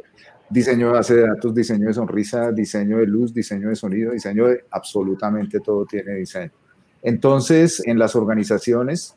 diseño 0.49 0.87
de 0.87 0.93
base 0.93 1.17
de 1.17 1.27
datos, 1.27 1.53
diseño 1.53 1.89
de 1.89 1.95
sonrisa, 1.95 2.53
diseño 2.53 2.99
de 2.99 3.07
luz, 3.09 3.35
diseño 3.35 3.69
de 3.69 3.75
sonido, 3.75 4.13
diseño 4.13 4.47
de 4.47 4.65
absolutamente 4.71 5.59
todo 5.59 5.85
tiene 5.87 6.15
diseño. 6.15 6.53
Entonces, 7.03 7.83
en 7.85 7.99
las 7.99 8.15
organizaciones, 8.15 9.17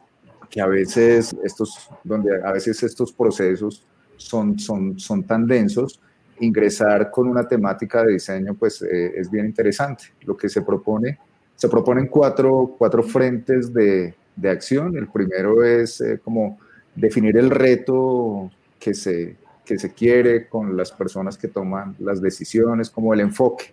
que 0.50 0.60
a 0.60 0.66
veces 0.66 1.36
estos, 1.44 1.88
donde 2.04 2.32
a 2.44 2.52
veces 2.52 2.82
estos 2.82 3.14
procesos 3.14 3.86
son, 4.18 4.60
son, 4.60 5.00
son 5.00 5.24
tan 5.24 5.48
densos, 5.48 6.02
ingresar 6.40 7.10
con 7.10 7.28
una 7.28 7.48
temática 7.48 8.04
de 8.04 8.14
diseño 8.14 8.54
pues 8.54 8.82
eh, 8.82 9.14
es 9.16 9.30
bien 9.30 9.46
interesante. 9.46 10.06
Lo 10.26 10.36
que 10.36 10.50
se 10.50 10.62
propone, 10.62 11.20
se 11.56 11.70
proponen 11.70 12.08
cuatro, 12.08 12.76
cuatro 12.78 13.04
frentes 13.04 13.74
de, 13.74 14.14
de 14.36 14.50
acción. 14.50 14.96
El 14.98 15.08
primero 15.08 15.64
es 15.64 16.02
eh, 16.02 16.20
como 16.24 16.60
definir 16.96 17.38
el 17.38 17.50
reto 17.50 18.52
que 18.80 18.94
se, 18.94 19.36
que 19.66 19.78
se 19.78 19.94
quiere 19.94 20.48
con 20.48 20.78
las 20.78 20.92
personas 20.92 21.38
que 21.38 21.48
toman 21.48 21.96
las 22.00 22.22
decisiones, 22.22 22.90
como 22.90 23.14
el 23.14 23.20
enfoque 23.20 23.66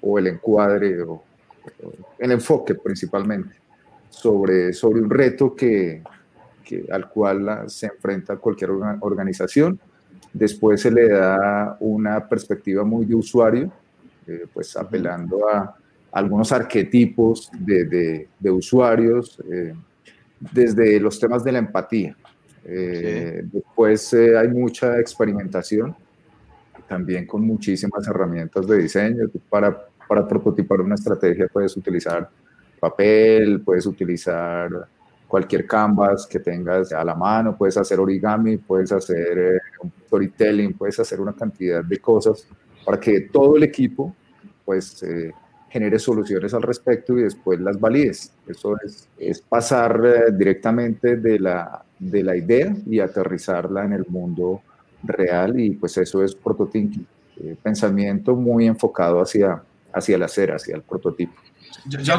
o 0.00 0.18
el 0.18 0.28
encuadre 0.28 1.02
o, 1.02 1.22
el 2.18 2.32
enfoque 2.32 2.74
principalmente 2.74 3.54
sobre, 4.08 4.72
sobre 4.72 5.00
un 5.00 5.10
reto 5.10 5.54
que, 5.54 6.02
que, 6.64 6.86
al 6.90 7.08
cual 7.10 7.68
se 7.68 7.86
enfrenta 7.86 8.36
cualquier 8.36 8.70
organización 8.70 9.78
Después 10.32 10.80
se 10.80 10.90
le 10.90 11.08
da 11.08 11.76
una 11.80 12.28
perspectiva 12.28 12.84
muy 12.84 13.04
de 13.04 13.14
usuario, 13.14 13.72
eh, 14.26 14.46
pues 14.52 14.76
apelando 14.76 15.48
a 15.48 15.76
algunos 16.12 16.52
arquetipos 16.52 17.50
de, 17.58 18.28
de, 18.38 18.50
usuarios, 18.50 19.40
eh, 19.50 19.74
desde 20.38 21.00
los 21.00 21.18
temas 21.18 21.42
de 21.42 21.52
la 21.52 21.58
empatía. 21.58 22.16
Eh, 22.64 23.42
después 23.44 24.14
hay 24.14 24.48
mucha 24.48 24.98
experimentación, 25.00 25.94
también 26.88 27.26
con 27.26 27.42
muchísimas 27.42 28.06
herramientas 28.06 28.66
de 28.66 28.78
diseño. 28.78 29.28
Para, 29.48 29.86
para 30.08 30.26
prototipar 30.26 30.80
una 30.80 30.94
estrategia 30.94 31.48
puedes 31.48 31.76
utilizar 31.76 32.28
papel, 32.78 33.62
puedes 33.62 33.86
utilizar 33.86 34.70
cualquier 35.30 35.64
canvas 35.64 36.26
que 36.26 36.40
tengas 36.40 36.92
a 36.92 37.04
la 37.04 37.14
mano, 37.14 37.56
puedes 37.56 37.76
hacer 37.76 38.00
origami, 38.00 38.56
puedes 38.56 38.90
hacer 38.90 39.38
eh, 39.38 39.58
storytelling, 40.06 40.72
puedes 40.72 40.98
hacer 40.98 41.20
una 41.20 41.32
cantidad 41.32 41.84
de 41.84 41.98
cosas 41.98 42.48
para 42.84 42.98
que 42.98 43.20
todo 43.20 43.56
el 43.56 43.62
equipo 43.62 44.12
pues 44.64 45.00
eh, 45.04 45.32
genere 45.68 46.00
soluciones 46.00 46.52
al 46.52 46.62
respecto 46.62 47.16
y 47.16 47.22
después 47.22 47.60
las 47.60 47.78
valides. 47.78 48.32
Eso 48.48 48.74
es, 48.84 49.08
es 49.18 49.40
pasar 49.40 50.02
eh, 50.04 50.32
directamente 50.36 51.16
de 51.16 51.38
la, 51.38 51.84
de 51.96 52.24
la 52.24 52.36
idea 52.36 52.74
y 52.84 52.98
aterrizarla 52.98 53.84
en 53.84 53.92
el 53.92 54.06
mundo 54.08 54.62
real 55.04 55.60
y 55.60 55.70
pues 55.76 55.96
eso 55.96 56.24
es 56.24 56.34
prototyping, 56.34 57.06
pensamiento 57.62 58.34
muy 58.34 58.66
enfocado 58.66 59.20
hacia, 59.20 59.62
hacia 59.92 60.16
el 60.16 60.24
hacer, 60.24 60.50
hacia 60.50 60.74
el 60.74 60.82
prototipo. 60.82 61.40
Yo, 61.86 62.00
yo 62.00 62.14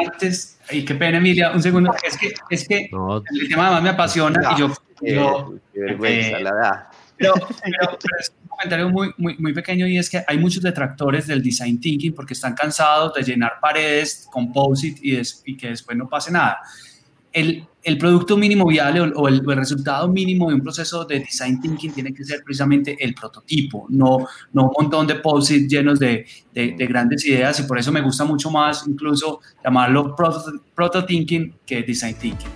antes, 0.00 0.58
y 0.70 0.84
qué 0.84 0.94
pena, 0.94 1.18
Emilia, 1.18 1.52
un 1.52 1.62
segundo, 1.62 1.94
es 2.02 2.16
que, 2.16 2.32
es 2.50 2.66
que 2.66 2.90
el 2.90 3.48
tema 3.48 3.66
además 3.66 3.82
me 3.82 3.88
apasiona 3.90 4.52
y 4.54 4.60
yo... 4.60 4.74
yo 5.02 5.54
vergüenza, 5.74 6.38
eh, 6.38 6.42
la 6.42 6.54
da. 6.54 6.90
Pero, 7.16 7.34
pero, 7.34 8.18
es 8.18 8.32
un 8.42 8.48
comentario 8.48 8.88
muy, 8.88 9.14
muy, 9.16 9.36
muy 9.38 9.52
pequeño 9.52 9.86
y 9.86 9.98
es 9.98 10.10
que 10.10 10.24
hay 10.26 10.36
muchos 10.38 10.62
detractores 10.62 11.26
del 11.26 11.42
design 11.42 11.80
thinking 11.80 12.12
porque 12.12 12.34
están 12.34 12.54
cansados 12.54 13.14
de 13.14 13.22
llenar 13.22 13.60
paredes, 13.60 14.26
composite 14.32 15.00
y, 15.02 15.20
y 15.44 15.56
que 15.56 15.68
después 15.68 15.96
no 15.96 16.08
pase 16.08 16.32
nada 16.32 16.60
el, 17.34 17.66
el, 17.84 17.98
producto 17.98 18.36
mínimo 18.36 18.66
viable 18.66 19.00
o, 19.14 19.28
el, 19.28 19.44
resultado 19.44 20.08
mínimo 20.08 20.48
de 20.48 20.54
un 20.54 20.62
proceso 20.62 21.04
de 21.04 21.20
design 21.20 21.60
thinking 21.60 21.92
tiene 21.92 22.12
que 22.12 22.24
ser 22.24 22.42
precisamente 22.42 22.96
el 22.98 23.14
prototipo, 23.14 23.86
no, 23.90 24.26
no 24.52 24.64
un 24.64 24.72
montón 24.78 25.06
de 25.06 25.16
post 25.16 25.50
llenos 25.50 25.98
de, 25.98 26.26
de, 26.52 26.86
grandes 26.86 27.24
ideas 27.26 27.60
y 27.60 27.64
por 27.64 27.78
eso 27.78 27.92
me 27.92 28.00
gusta 28.00 28.24
mucho 28.24 28.50
más 28.50 28.84
incluso 28.86 29.40
llamarlo 29.62 30.14
proto, 30.16 31.04
thinking 31.04 31.54
que 31.66 31.82
design 31.82 32.16
thinking. 32.16 32.50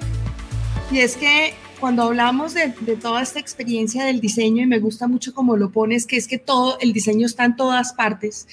Y 0.90 0.98
es 0.98 1.16
que 1.16 1.52
cuando 1.80 2.02
hablamos 2.02 2.54
de, 2.54 2.74
de, 2.80 2.96
toda 2.96 3.22
esta 3.22 3.38
experiencia 3.38 4.04
del 4.04 4.20
diseño, 4.20 4.62
y 4.62 4.66
me 4.66 4.80
gusta 4.80 5.06
mucho 5.06 5.32
como 5.32 5.56
lo 5.56 5.70
pones, 5.70 6.06
que 6.06 6.16
es 6.16 6.26
que 6.26 6.38
todo 6.38 6.78
el 6.80 6.92
diseño 6.92 7.26
está 7.26 7.44
en 7.44 7.56
todas 7.56 7.92
partes, 7.92 8.48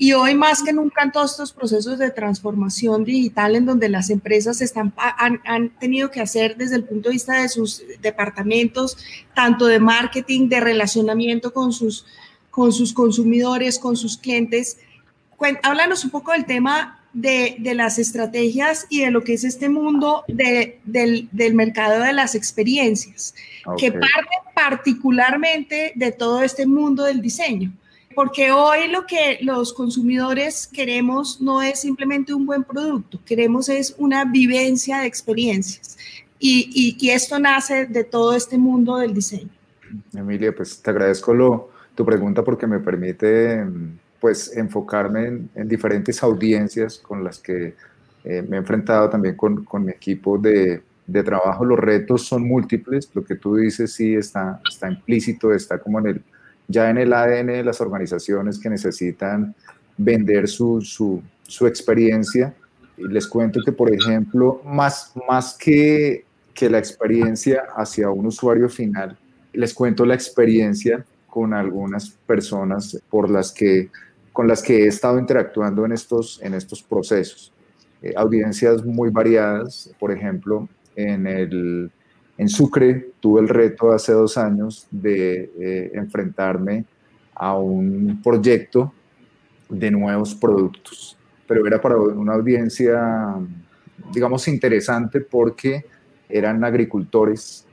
y 0.00 0.12
hoy 0.12 0.36
más 0.36 0.62
que 0.62 0.72
nunca 0.72 1.02
en 1.02 1.10
todos 1.10 1.32
estos 1.32 1.52
procesos 1.52 1.98
de 1.98 2.12
transformación 2.12 3.02
digital 3.02 3.56
en 3.56 3.66
donde 3.66 3.88
las 3.88 4.10
empresas 4.10 4.60
están, 4.60 4.94
han, 4.96 5.40
han, 5.44 5.70
tenido 5.70 6.08
que 6.12 6.20
hacer 6.20 6.56
desde 6.56 6.76
el 6.76 6.84
punto 6.84 7.08
de 7.08 7.14
vista 7.14 7.42
de 7.42 7.48
sus 7.48 7.82
departamentos, 8.00 8.96
tanto 9.34 9.66
de 9.66 9.80
marketing, 9.80 10.48
de 10.48 10.60
relacionamiento 10.60 11.52
con 11.52 11.72
sus, 11.72 12.06
con 12.48 12.72
sus 12.72 12.92
consumidores, 12.92 13.80
con 13.80 13.96
sus 13.96 14.16
clientes. 14.16 14.78
Háblanos 15.64 16.04
un 16.04 16.10
poco 16.10 16.30
del 16.30 16.46
tema 16.46 17.00
de, 17.12 17.56
de 17.58 17.74
las 17.74 17.98
estrategias 17.98 18.86
y 18.88 19.00
de 19.00 19.10
lo 19.10 19.24
que 19.24 19.34
es 19.34 19.42
este 19.42 19.68
mundo 19.68 20.22
de, 20.28 20.78
del, 20.84 21.28
del, 21.32 21.54
mercado 21.54 22.04
de 22.04 22.12
las 22.12 22.36
experiencias, 22.36 23.34
que 23.76 23.90
parte 23.90 24.36
particularmente 24.54 25.90
de 25.96 26.12
todo 26.12 26.42
este 26.42 26.66
mundo 26.66 27.02
del 27.02 27.20
diseño 27.20 27.72
porque 28.18 28.50
hoy 28.50 28.88
lo 28.90 29.06
que 29.06 29.38
los 29.42 29.72
consumidores 29.72 30.66
queremos 30.66 31.40
no 31.40 31.62
es 31.62 31.82
simplemente 31.82 32.34
un 32.34 32.46
buen 32.46 32.64
producto, 32.64 33.20
queremos 33.24 33.68
es 33.68 33.94
una 33.96 34.24
vivencia 34.24 34.98
de 34.98 35.06
experiencias. 35.06 35.96
Y, 36.40 36.96
esto 37.12 37.38
nace 37.38 37.86
de 37.86 38.02
todo 38.02 38.34
este 38.34 38.58
mundo 38.58 38.96
del 38.96 39.14
diseño. 39.14 39.50
Emilia, 40.12 40.52
pues 40.52 40.82
te 40.82 40.90
agradezco 40.90 41.70
tu 41.94 42.04
pregunta 42.04 42.42
porque 42.42 42.66
me 42.66 42.80
permite 42.80 43.64
pues 44.18 44.50
enfocarme 44.56 45.42
en, 45.54 45.68
diferentes 45.68 46.20
audiencias 46.20 46.98
con 46.98 47.22
las 47.22 47.38
que 47.38 47.76
eh, 48.24 48.42
me 48.42 48.56
he 48.56 48.58
enfrentado 48.58 49.08
también 49.08 49.36
con, 49.36 49.64
mi 49.84 49.92
equipo 49.92 50.38
de, 50.38 50.82
trabajo. 51.24 51.64
Los 51.64 51.78
retos 51.78 52.26
son 52.26 52.42
múltiples, 52.48 53.08
lo 53.14 53.24
que 53.24 53.36
tú 53.36 53.54
dices 53.54 53.92
sí 53.92 54.16
está 54.16 54.60
implícito, 54.90 55.54
está 55.54 55.78
como 55.78 56.00
en 56.00 56.06
el, 56.08 56.22
ya 56.68 56.90
en 56.90 56.98
el 56.98 57.12
ADN 57.12 57.46
de 57.46 57.64
las 57.64 57.80
organizaciones 57.80 58.58
que 58.58 58.70
necesitan 58.70 59.54
vender 59.96 60.46
su, 60.46 60.80
su, 60.80 61.66
experiencia. 61.66 62.54
Y 62.96 63.08
les 63.08 63.26
cuento 63.26 63.60
que, 63.64 63.72
por 63.72 63.92
ejemplo, 63.92 64.60
más, 64.64 65.12
más 65.28 65.56
que, 65.58 66.24
que 66.54 66.70
la 66.70 66.78
experiencia 66.78 67.64
hacia 67.76 68.10
un 68.10 68.26
usuario 68.26 68.68
final, 68.68 69.16
les 69.52 69.74
cuento 69.74 70.04
la 70.04 70.14
experiencia 70.14 71.04
con 71.26 71.54
algunas 71.54 72.10
personas 72.10 73.00
por 73.10 73.30
las 73.30 73.52
que 73.52 73.90
con 74.38 74.46
las 74.46 74.62
que 74.62 74.84
he 74.84 74.86
estado 74.86 75.18
interactuando 75.18 75.84
en 75.84 75.90
estos, 75.90 76.40
en 76.44 76.54
estos 76.54 76.80
procesos. 76.80 77.52
Eh, 78.00 78.12
audiencias 78.16 78.84
muy 78.84 79.10
variadas, 79.10 79.90
por 79.98 80.12
ejemplo, 80.12 80.68
en, 80.94 81.26
el, 81.26 81.90
en 82.38 82.48
Sucre 82.48 83.10
tuve 83.20 83.40
el 83.40 83.48
reto 83.48 83.90
hace 83.90 84.12
dos 84.12 84.38
años 84.38 84.86
de 84.92 85.50
eh, 85.60 85.90
enfrentarme 85.94 86.84
a 87.34 87.58
un 87.58 88.20
proyecto 88.22 88.92
de 89.68 89.90
nuevos 89.90 90.36
productos, 90.36 91.18
pero 91.46 91.66
era 91.66 91.80
para 91.80 91.96
una 91.96 92.34
audiencia, 92.34 93.34
digamos, 94.12 94.46
interesante 94.46 95.20
porque 95.20 95.84
eran 96.28 96.62
agricultores 96.62 97.66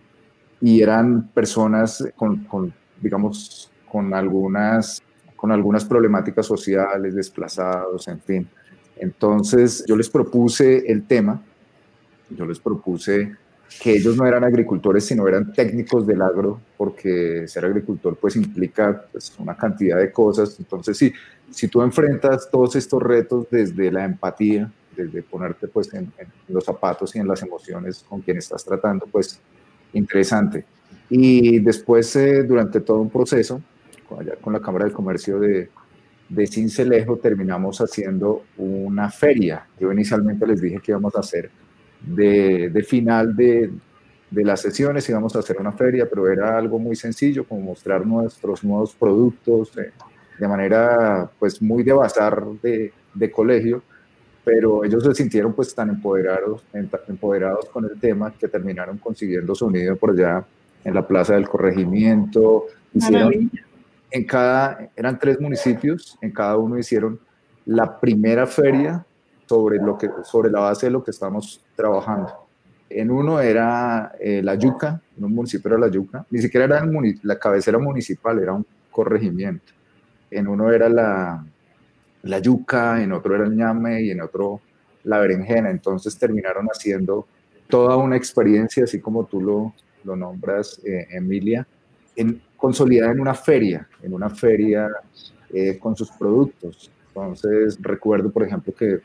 y 0.59 0.81
eran 0.81 1.27
personas 1.29 2.03
con, 2.15 2.45
con 2.45 2.73
digamos, 3.01 3.71
con 3.87 4.13
algunas 4.13 5.01
con 5.35 5.51
algunas 5.51 5.85
problemáticas 5.85 6.45
sociales, 6.47 7.13
desplazados, 7.13 8.07
en 8.07 8.19
fin. 8.19 8.49
Entonces 8.95 9.85
yo 9.85 9.95
les 9.95 10.09
propuse 10.09 10.91
el 10.91 11.05
tema, 11.05 11.39
yo 12.31 12.45
les 12.45 12.57
propuse 12.59 13.35
que 13.81 13.93
ellos 13.93 14.15
no 14.15 14.25
eran 14.25 14.43
agricultores, 14.43 15.05
sino 15.05 15.27
eran 15.27 15.51
técnicos 15.53 16.07
del 16.07 16.21
agro, 16.21 16.59
porque 16.77 17.47
ser 17.47 17.65
agricultor 17.65 18.15
pues 18.15 18.35
implica 18.35 19.05
pues, 19.11 19.33
una 19.37 19.55
cantidad 19.55 19.97
de 19.97 20.11
cosas. 20.11 20.55
Entonces, 20.59 20.97
sí, 20.97 21.13
si 21.51 21.67
tú 21.67 21.81
enfrentas 21.81 22.49
todos 22.49 22.75
estos 22.75 23.01
retos 23.01 23.47
desde 23.49 23.91
la 23.91 24.05
empatía, 24.05 24.71
desde 24.95 25.23
ponerte 25.23 25.67
pues 25.67 25.93
en, 25.93 26.11
los 26.47 26.63
zapatos 26.63 27.15
y 27.15 27.19
en 27.19 27.27
las 27.27 27.43
emociones 27.43 28.05
con 28.07 28.21
quien 28.21 28.37
estás 28.37 28.63
tratando, 28.63 29.07
pues 29.11 29.39
interesante. 29.93 30.65
Y 31.09 31.59
después, 31.59 32.15
eh, 32.15 32.43
durante 32.43 32.81
todo 32.81 32.99
un 32.99 33.09
proceso, 33.09 33.61
allá 34.17 34.35
con 34.37 34.53
la 34.53 34.59
Cámara 34.59 34.85
de 34.85 34.91
Comercio 34.91 35.39
de, 35.39 35.69
de 36.29 36.47
Cincelejo, 36.47 37.17
terminamos 37.17 37.79
haciendo 37.81 38.43
una 38.57 39.09
feria. 39.11 39.67
Yo 39.79 39.91
inicialmente 39.91 40.47
les 40.47 40.61
dije 40.61 40.79
que 40.79 40.91
íbamos 40.91 41.15
a 41.15 41.19
hacer 41.19 41.51
de, 42.07 42.69
de 42.69 42.83
final 42.83 43.35
de, 43.35 43.71
de, 44.29 44.43
las 44.43 44.61
sesiones, 44.61 45.07
íbamos 45.09 45.35
a 45.35 45.39
hacer 45.39 45.57
una 45.59 45.71
feria, 45.71 46.07
pero 46.09 46.29
era 46.31 46.57
algo 46.57 46.79
muy 46.79 46.95
sencillo, 46.95 47.45
como 47.45 47.61
mostrar 47.61 48.05
nuestros 48.05 48.63
nuevos 48.63 48.95
productos 48.95 49.77
eh, 49.77 49.91
de 50.39 50.47
manera 50.47 51.29
pues 51.39 51.61
muy 51.61 51.83
de 51.83 51.93
bazar 51.93 52.43
de, 52.61 52.91
de 53.13 53.31
colegio 53.31 53.81
pero 54.45 54.83
ellos 54.85 55.03
se 55.03 55.15
sintieron 55.15 55.53
pues 55.53 55.73
tan 55.73 55.89
empoderados, 55.89 56.63
empoderados 57.07 57.65
con 57.65 57.83
el 57.83 57.99
tema 57.99 58.31
que 58.31 58.47
terminaron 58.47 58.99
consiguiendo 58.99 59.55
su 59.55 59.69
nido 59.71 59.95
por 59.97 60.11
allá 60.11 60.45
en 60.83 60.93
la 60.93 61.05
Plaza 61.05 61.33
del 61.33 61.49
Corregimiento, 61.49 62.65
hicieron, 62.93 63.51
en 64.11 64.23
cada, 64.25 64.91
eran 64.95 65.17
tres 65.17 65.41
municipios, 65.41 66.15
en 66.21 66.31
cada 66.31 66.57
uno 66.57 66.77
hicieron 66.77 67.19
la 67.65 67.99
primera 67.99 68.45
feria 68.45 69.03
sobre, 69.45 69.77
lo 69.77 69.97
que, 69.97 70.09
sobre 70.23 70.49
la 70.51 70.59
base 70.61 70.87
de 70.87 70.91
lo 70.91 71.03
que 71.03 71.11
estamos 71.11 71.61
trabajando. 71.75 72.45
En 72.89 73.11
uno 73.11 73.39
era 73.39 74.13
eh, 74.19 74.41
La 74.43 74.55
Yuca, 74.55 75.01
en 75.17 75.25
un 75.25 75.33
municipio 75.33 75.69
era 75.69 75.79
La 75.79 75.89
Yuca, 75.89 76.25
ni 76.29 76.39
siquiera 76.39 76.65
era 76.65 76.85
la 77.23 77.39
cabecera 77.39 77.77
municipal, 77.77 78.39
era 78.39 78.53
un 78.53 78.65
corregimiento. 78.91 79.73
En 80.31 80.47
uno 80.47 80.71
era 80.71 80.89
la, 80.89 81.45
la 82.23 82.39
Yuca, 82.39 83.01
en 83.01 83.11
otro 83.11 83.35
era 83.35 83.45
el 83.45 83.55
ñame 83.55 84.01
y 84.01 84.11
en 84.11 84.21
otro 84.21 84.61
la 85.03 85.19
berenjena. 85.19 85.69
Entonces 85.69 86.17
terminaron 86.17 86.67
haciendo 86.67 87.27
toda 87.67 87.97
una 87.97 88.15
experiencia, 88.15 88.83
así 88.83 88.99
como 88.99 89.25
tú 89.25 89.41
lo, 89.41 89.73
lo 90.03 90.15
nombras, 90.15 90.79
eh, 90.85 91.07
Emilia, 91.11 91.67
en, 92.15 92.41
consolidada 92.55 93.11
en 93.11 93.19
una 93.19 93.33
feria, 93.33 93.87
en 94.01 94.13
una 94.13 94.29
feria 94.29 94.89
eh, 95.53 95.77
con 95.79 95.95
sus 95.95 96.11
productos. 96.11 96.91
Entonces, 97.07 97.77
recuerdo, 97.81 98.31
por 98.31 98.43
ejemplo, 98.43 98.73
que, 98.73 98.99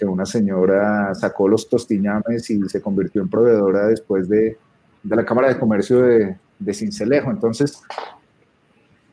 que, 0.00 0.06
una 0.06 0.24
señora 0.24 1.14
sacó 1.14 1.48
los 1.48 1.68
tostiñames 1.68 2.48
y 2.50 2.68
se 2.68 2.80
convirtió 2.80 3.22
en 3.22 3.28
proveedora 3.28 3.86
después 3.86 4.28
de, 4.28 4.56
de 5.02 5.16
la 5.16 5.24
Cámara 5.24 5.48
de 5.48 5.58
Comercio 5.58 6.00
de, 6.02 6.36
de, 6.58 6.74
Cincelejo. 6.74 7.30
Entonces, 7.30 7.82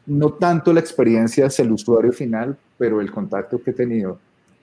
no 0.05 0.33
tanto 0.33 0.73
la 0.73 0.79
experiencia 0.79 1.47
es 1.47 1.59
el 1.59 1.71
usuario 1.71 2.13
final, 2.13 2.57
pero 2.77 3.01
el 3.01 3.11
contacto 3.11 3.61
que 3.61 3.71
he 3.71 3.73
tenido 3.73 4.19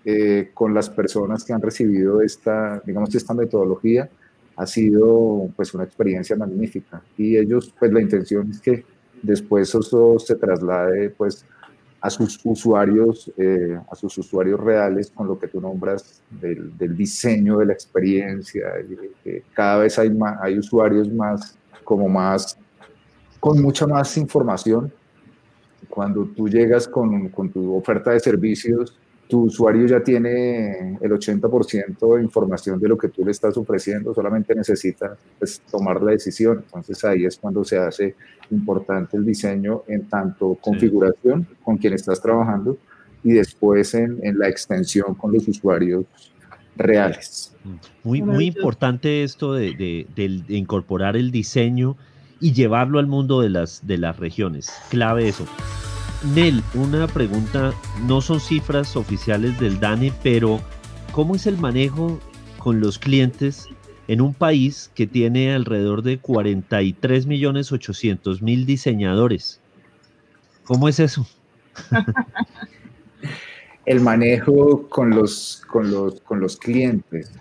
eh, 0.07 0.51
con 0.53 0.75
las 0.75 0.91
personas 0.91 1.45
que 1.45 1.53
han 1.53 1.63
recibido 1.63 2.21
esta, 2.21 2.83
digamos, 2.85 3.15
esta 3.15 3.33
metodología 3.33 4.09
ha 4.57 4.67
sido 4.67 5.49
pues 5.57 5.73
una 5.75 5.85
experiencia 5.85 6.37
magnífica. 6.37 7.03
Y 7.17 7.37
ellos, 7.37 7.75
pues 7.79 7.93
la 7.93 8.01
intención 8.01 8.51
es 8.51 8.61
que 8.61 8.85
después 9.23 9.75
eso 9.75 10.19
se 10.19 10.37
traslade 10.37 11.11
pues 11.11 11.47
a 12.05 12.11
sus 12.11 12.39
usuarios, 12.45 13.33
eh, 13.39 13.81
a 13.91 13.95
sus 13.95 14.19
usuarios 14.19 14.61
reales 14.61 15.11
con 15.11 15.27
lo 15.27 15.39
que 15.39 15.49
tú 15.49 15.59
nombras 15.59 16.21
del, 16.29 16.95
diseño 16.95 17.61
de 17.61 17.65
la 17.65 17.73
experiencia. 17.73 18.67
Cada 19.55 19.79
vez 19.79 19.99
hay, 19.99 20.11
más, 20.11 20.39
hay 20.43 20.59
usuarios 20.59 21.11
más, 21.11 21.57
como 21.83 22.07
más, 22.07 22.59
con 23.41 23.63
mucha 23.63 23.87
más 23.87 24.19
información. 24.19 24.93
Cuando 25.89 26.27
tú 26.27 26.47
llegas 26.47 26.87
con, 26.87 27.31
con 27.31 27.49
tu 27.49 27.75
oferta 27.75 28.11
de 28.11 28.21
servicios, 28.21 28.95
tu 29.29 29.45
usuario 29.45 29.87
ya 29.87 30.01
tiene 30.03 30.99
el 31.01 31.11
80% 31.11 32.17
de 32.17 32.23
información 32.23 32.79
de 32.79 32.89
lo 32.89 32.99
que 32.99 33.09
tú 33.09 33.25
le 33.25 33.31
estás 33.31 33.57
ofreciendo, 33.57 34.15
solamente 34.15 34.55
necesita 34.55 35.17
pues, 35.39 35.61
tomar 35.71 36.03
la 36.03 36.13
decisión. 36.13 36.63
Entonces 36.65 37.05
ahí 37.05 37.25
es 37.25 37.39
cuando 37.39 37.65
se 37.65 37.79
hace 37.79 38.15
importante 38.51 39.17
el 39.17 39.25
diseño 39.25 39.83
en 39.89 40.09
tanto 40.09 40.59
configuración 40.61 41.47
con 41.63 41.79
quien 41.79 41.95
estás 41.95 42.21
trabajando 42.21 42.77
y 43.23 43.33
después 43.33 43.95
en, 43.95 44.19
en 44.23 44.39
la 44.39 44.49
extensión 44.49 45.15
con 45.15 45.33
los 45.33 45.49
usuarios 45.49 46.05
reales. 46.77 47.55
Muy, 48.03 48.21
muy 48.21 48.47
importante 48.47 49.23
esto 49.23 49.55
de, 49.55 49.75
de, 49.75 50.07
de, 50.15 50.57
incorporar 50.57 51.17
el 51.17 51.31
diseño 51.31 51.97
y 52.41 52.53
llevarlo 52.53 52.99
al 52.99 53.07
mundo 53.07 53.41
de 53.41 53.49
las, 53.49 53.87
de 53.87 53.97
las 53.97 54.19
regiones. 54.19 54.71
Clave 54.91 55.29
eso. 55.29 55.47
Nel, 56.33 56.63
una 56.73 57.07
pregunta, 57.07 57.75
no 58.07 58.23
son 58.23 58.41
cifras 58.41 58.97
oficiales 58.97 59.61
del 59.61 59.79
DANE, 59.79 60.11
pero 60.23 60.59
¿cómo 61.13 61.35
es 61.35 61.47
el 61.47 61.59
manejo 61.59 62.19
con 62.57 62.81
los 62.81 62.99
clientes 62.99 63.69
en 64.09 64.23
un 64.23 64.33
país 64.33 64.91
que 64.95 65.07
tiene 65.07 65.55
alrededor 65.55 66.03
de 66.03 66.19
43 66.19 67.27
millones 67.27 67.73
800 67.73 68.41
mil 68.41 68.65
diseñadores? 68.65 69.61
¿Cómo 70.65 70.89
es 70.89 70.99
eso? 70.99 71.27
el 73.85 74.01
manejo 74.01 74.89
con 74.89 75.11
los, 75.11 75.63
con 75.69 75.91
los, 75.91 76.23
con 76.23 76.41
los 76.41 76.57
clientes. 76.57 77.33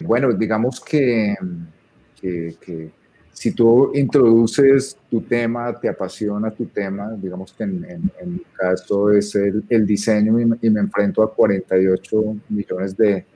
Bueno, 0.00 0.30
digamos 0.34 0.80
que, 0.80 1.36
que 2.20 2.90
si 3.36 3.52
tú 3.52 3.90
introduces 3.94 4.96
tu 5.10 5.20
tema, 5.20 5.78
te 5.78 5.90
apasiona 5.90 6.50
tu 6.50 6.64
tema, 6.64 7.14
digamos 7.20 7.52
que 7.52 7.64
en, 7.64 8.10
mi 8.24 8.40
caso 8.56 9.10
es 9.10 9.34
el, 9.34 9.62
el 9.68 9.86
diseño 9.86 10.40
y 10.40 10.46
me, 10.46 10.56
y 10.62 10.70
me, 10.70 10.80
enfrento 10.80 11.22
a 11.22 11.34
48 11.34 12.36
millones 12.48 12.96
de, 12.96 13.26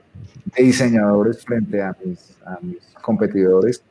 de 0.56 0.62
diseñadores 0.62 1.44
frente 1.44 1.82
a 1.82 1.94
mis, 2.02 2.34
a 2.46 2.58
mis, 2.62 2.78
competidores, 3.02 3.82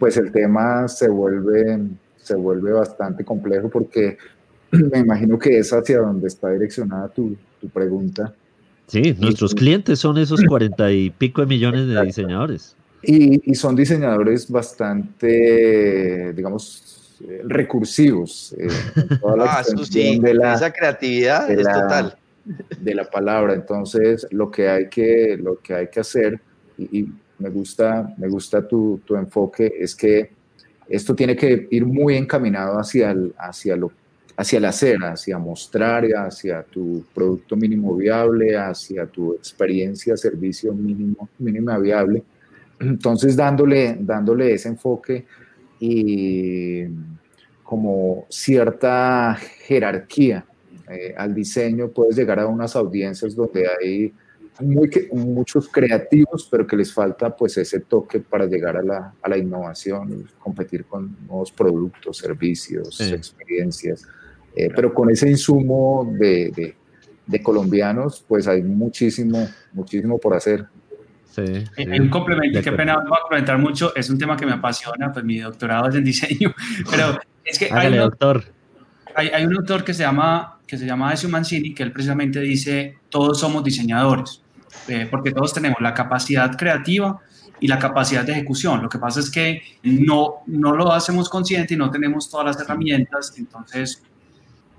pues 0.00 0.16
el 0.16 0.32
tema 0.32 0.88
se 0.88 1.08
vuelve, 1.08 1.78
se 2.16 2.34
vuelve 2.34 2.72
bastante 2.72 3.24
complejo 3.24 3.68
porque 3.68 4.18
me 4.72 4.98
imagino 4.98 5.38
que 5.38 5.58
es 5.58 5.72
hacia 5.72 6.00
donde 6.00 6.26
está 6.26 6.50
direccionada 6.50 7.08
tu, 7.08 7.36
tu 7.60 7.68
pregunta. 7.68 8.34
Sí, 8.88 9.16
nuestros 9.20 9.52
y, 9.52 9.56
clientes 9.56 10.00
son 10.00 10.18
esos 10.18 10.40
40 10.48 10.90
y 10.90 11.10
pico 11.10 11.40
de 11.40 11.46
millones 11.46 11.86
de 11.86 12.04
diseñadores. 12.04 12.76
Y, 13.02 13.50
y, 13.50 13.54
son 13.54 13.74
diseñadores 13.74 14.50
bastante, 14.50 16.32
digamos, 16.34 17.16
recursivos. 17.44 18.54
Eh, 18.58 18.68
toda 19.20 19.36
la 19.36 19.44
ah, 19.44 19.60
eso 19.60 19.84
sí, 19.84 20.18
de 20.18 20.34
la, 20.34 20.54
esa 20.54 20.72
creatividad 20.72 21.48
de 21.48 21.54
es 21.54 21.62
la, 21.62 21.72
total. 21.72 22.18
De 22.78 22.94
la 22.94 23.04
palabra. 23.08 23.54
Entonces, 23.54 24.26
lo 24.30 24.50
que 24.50 24.68
hay 24.68 24.88
que, 24.88 25.38
lo 25.40 25.58
que, 25.60 25.74
hay 25.74 25.88
que 25.88 26.00
hacer, 26.00 26.40
y, 26.76 27.00
y 27.00 27.12
me 27.38 27.48
gusta, 27.48 28.12
me 28.18 28.28
gusta 28.28 28.66
tu, 28.66 29.00
tu, 29.04 29.16
enfoque, 29.16 29.72
es 29.78 29.94
que 29.94 30.32
esto 30.88 31.14
tiene 31.14 31.36
que 31.36 31.68
ir 31.70 31.86
muy 31.86 32.16
encaminado 32.16 32.78
hacia 32.78 33.12
el, 33.12 33.34
hacia 33.38 33.76
lo 33.76 33.92
hacia 34.36 34.56
el 34.56 34.64
hacer, 34.64 34.96
hacia 35.04 35.38
mostrar, 35.38 36.02
hacia 36.16 36.62
tu 36.62 37.04
producto 37.14 37.56
mínimo 37.56 37.94
viable, 37.94 38.56
hacia 38.56 39.04
tu 39.04 39.34
experiencia, 39.34 40.16
servicio 40.16 40.72
mínimo, 40.72 41.28
mínima 41.38 41.76
viable 41.76 42.22
entonces, 42.80 43.36
dándole, 43.36 43.96
dándole 44.00 44.54
ese 44.54 44.68
enfoque 44.68 45.26
y 45.78 46.84
como 47.62 48.26
cierta 48.28 49.36
jerarquía 49.36 50.44
eh, 50.88 51.14
al 51.16 51.34
diseño, 51.34 51.88
puedes 51.88 52.16
llegar 52.16 52.40
a 52.40 52.46
unas 52.46 52.74
audiencias 52.74 53.36
donde 53.36 53.66
hay 53.68 54.12
muy, 54.60 54.90
muchos 55.12 55.68
creativos, 55.68 56.48
pero 56.50 56.66
que 56.66 56.76
les 56.76 56.92
falta 56.92 57.34
pues 57.36 57.56
ese 57.58 57.80
toque 57.80 58.20
para 58.20 58.46
llegar 58.46 58.76
a 58.76 58.82
la, 58.82 59.14
a 59.22 59.28
la 59.28 59.38
innovación, 59.38 60.28
competir 60.38 60.84
con 60.86 61.16
nuevos 61.26 61.52
productos, 61.52 62.16
servicios, 62.16 62.96
sí. 62.96 63.12
experiencias, 63.12 64.06
eh, 64.56 64.70
pero 64.74 64.92
con 64.92 65.10
ese 65.10 65.30
insumo 65.30 66.12
de, 66.18 66.50
de, 66.56 66.74
de 67.26 67.42
colombianos, 67.42 68.24
pues 68.26 68.48
hay 68.48 68.62
muchísimo, 68.62 69.46
muchísimo 69.72 70.18
por 70.18 70.34
hacer. 70.34 70.66
Sí, 71.30 71.64
Hay 71.76 72.00
un 72.00 72.08
complemento, 72.08 72.60
qué 72.60 72.72
pena, 72.72 72.94
no 72.94 73.08
voy 73.08 73.18
a 73.18 73.22
comentar 73.22 73.56
mucho, 73.58 73.94
es 73.94 74.10
un 74.10 74.18
tema 74.18 74.36
que 74.36 74.44
me 74.44 74.52
apasiona, 74.52 75.12
pues 75.12 75.24
mi 75.24 75.38
doctorado 75.38 75.88
es 75.88 75.94
en 75.94 76.04
diseño, 76.04 76.52
pero 76.90 77.18
es 77.44 77.58
que 77.58 77.68
hay, 77.72 77.96
doctor. 77.96 78.44
Hay, 79.14 79.28
hay, 79.28 79.44
un 79.44 79.56
autor 79.56 79.84
que 79.84 79.94
se 79.94 80.02
llama 80.02 80.60
que 80.70 80.78
se 80.78 80.86
llama 80.86 81.12
Ezio 81.12 81.28
Mancini, 81.28 81.74
que 81.74 81.82
él 81.82 81.90
precisamente 81.90 82.38
dice, 82.38 82.98
todos 83.08 83.40
somos 83.40 83.64
diseñadores, 83.64 84.40
eh, 84.86 85.08
porque 85.10 85.32
todos 85.32 85.52
tenemos 85.52 85.80
la 85.80 85.92
capacidad 85.92 86.56
creativa 86.56 87.18
y 87.58 87.66
la 87.66 87.76
capacidad 87.76 88.24
de 88.24 88.30
ejecución. 88.30 88.80
Lo 88.80 88.88
que 88.88 89.00
pasa 89.00 89.18
es 89.18 89.32
que 89.32 89.62
no, 89.82 90.44
no 90.46 90.76
lo 90.76 90.92
hacemos 90.92 91.28
consciente 91.28 91.74
y 91.74 91.76
no 91.76 91.90
tenemos 91.90 92.30
todas 92.30 92.46
las 92.46 92.60
herramientas, 92.60 93.34
entonces 93.36 94.00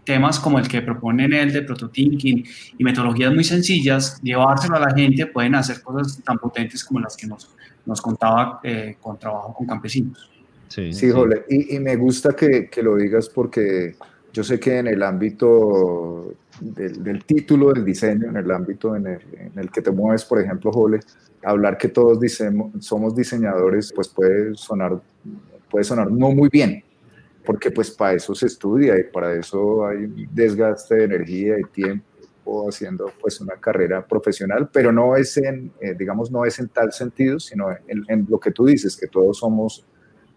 temas 0.03 0.39
como 0.39 0.59
el 0.59 0.67
que 0.67 0.81
proponen 0.81 1.33
él 1.33 1.53
de 1.53 1.61
protothinking 1.61 2.43
y 2.77 2.83
metodologías 2.83 3.33
muy 3.33 3.43
sencillas, 3.43 4.19
llevárselo 4.21 4.77
a 4.77 4.79
la 4.79 4.93
gente, 4.93 5.27
pueden 5.27 5.55
hacer 5.55 5.81
cosas 5.81 6.21
tan 6.23 6.37
potentes 6.37 6.83
como 6.83 6.99
las 6.99 7.15
que 7.15 7.27
nos, 7.27 7.49
nos 7.85 8.01
contaba 8.01 8.59
eh, 8.63 8.97
con 8.99 9.17
trabajo 9.17 9.53
con 9.53 9.67
campesinos. 9.67 10.29
Sí, 10.67 10.93
sí, 10.93 11.11
Jole, 11.11 11.43
y, 11.49 11.75
y, 11.75 11.79
me 11.79 11.97
gusta 11.97 12.33
que, 12.33 12.69
que, 12.69 12.81
lo 12.81 12.95
digas 12.95 13.27
porque 13.27 13.95
yo 14.31 14.41
sé 14.41 14.57
que 14.57 14.77
en 14.77 14.87
el 14.87 15.03
ámbito 15.03 16.33
del, 16.61 17.03
del 17.03 17.25
título 17.25 17.73
del 17.73 17.83
diseño, 17.83 18.29
en 18.29 18.37
el 18.37 18.49
ámbito 18.49 18.95
en 18.95 19.07
el, 19.07 19.19
en 19.33 19.59
el, 19.59 19.69
que 19.69 19.81
te 19.81 19.91
mueves, 19.91 20.23
por 20.23 20.39
ejemplo, 20.39 20.71
Jole, 20.71 21.01
hablar 21.43 21.77
que 21.77 21.89
todos 21.89 22.19
somos 22.79 23.15
diseñadores, 23.15 23.91
pues 23.93 24.07
puede 24.07 24.55
sonar, 24.55 25.01
puede 25.69 25.83
sonar 25.83 26.09
no 26.09 26.31
muy 26.31 26.47
bien, 26.49 26.83
porque 27.51 27.69
pues 27.69 27.91
para 27.91 28.13
eso 28.13 28.33
se 28.33 28.45
estudia 28.45 28.97
y 28.97 29.03
para 29.03 29.33
eso 29.33 29.85
hay 29.85 30.07
desgaste 30.31 30.95
de 30.95 31.03
energía 31.03 31.59
y 31.59 31.63
tiempo 31.65 32.69
haciendo 32.69 33.11
pues 33.19 33.41
una 33.41 33.55
carrera 33.55 34.07
profesional, 34.07 34.69
pero 34.71 34.93
no 34.93 35.17
es 35.17 35.35
en, 35.35 35.69
eh, 35.81 35.93
digamos, 35.93 36.31
no 36.31 36.45
es 36.45 36.59
en 36.59 36.69
tal 36.69 36.93
sentido, 36.93 37.41
sino 37.41 37.67
en, 37.87 38.25
lo 38.29 38.39
que 38.39 38.51
tú 38.51 38.67
dices, 38.67 38.95
que 38.95 39.07
todos 39.07 39.39
somos 39.39 39.85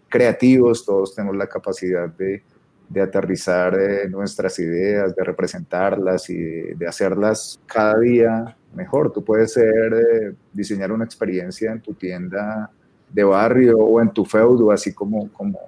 creativos, 0.09 0.85
todos 0.85 1.15
tenemos 1.15 1.37
la 1.37 1.47
capacidad 1.47 2.09
de, 2.09 2.43
de 2.89 3.01
aterrizar 3.01 3.79
eh, 3.79 4.09
nuestras 4.09 4.59
ideas, 4.59 5.15
de 5.15 5.23
representarlas 5.23 6.29
y 6.29 6.35
de, 6.35 6.85
hacerlas 6.85 7.61
cada 7.65 7.97
día 7.97 8.57
mejor. 8.73 9.13
Tú 9.13 9.23
puedes 9.23 9.53
ser, 9.53 9.93
eh, 9.93 10.35
diseñar 10.51 10.91
una 10.91 11.05
experiencia 11.05 11.71
en 11.71 11.79
tu 11.79 11.93
tienda 11.93 12.69
de 13.09 13.23
barrio 13.23 13.77
o 13.77 14.01
en 14.01 14.09
tu 14.09 14.25
feudo, 14.25 14.69
así 14.69 14.93
como, 14.93 15.31
como, 15.31 15.59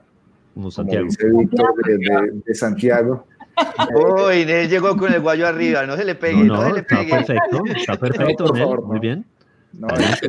como 0.57 0.71
Santiago. 0.71 1.05
dice 1.05 1.29
Víctor 1.29 1.75
de, 2.43 2.55
Santiago. 2.55 3.27
Uy, 3.93 4.41
él 4.41 4.67
llegó 4.67 4.97
con 4.97 5.13
el 5.13 5.21
guayo 5.21 5.45
arriba, 5.47 5.85
no 5.85 5.95
se 5.95 6.03
le 6.03 6.15
pegue, 6.15 6.43
no, 6.43 6.63
se 6.63 6.73
le 6.73 6.79
está 6.79 6.97
Perfecto, 6.97 7.63
está 7.75 7.95
perfecto, 7.99 8.81
muy 8.83 8.99
bien. 8.99 9.23
No, 9.73 9.87
es, 9.89 10.21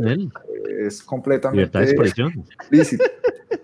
es, 0.80 1.02
completamente 1.02 1.56
Libertad 1.56 1.80
de 1.80 1.86
expresión. 1.86 2.44
lícito. 2.70 3.04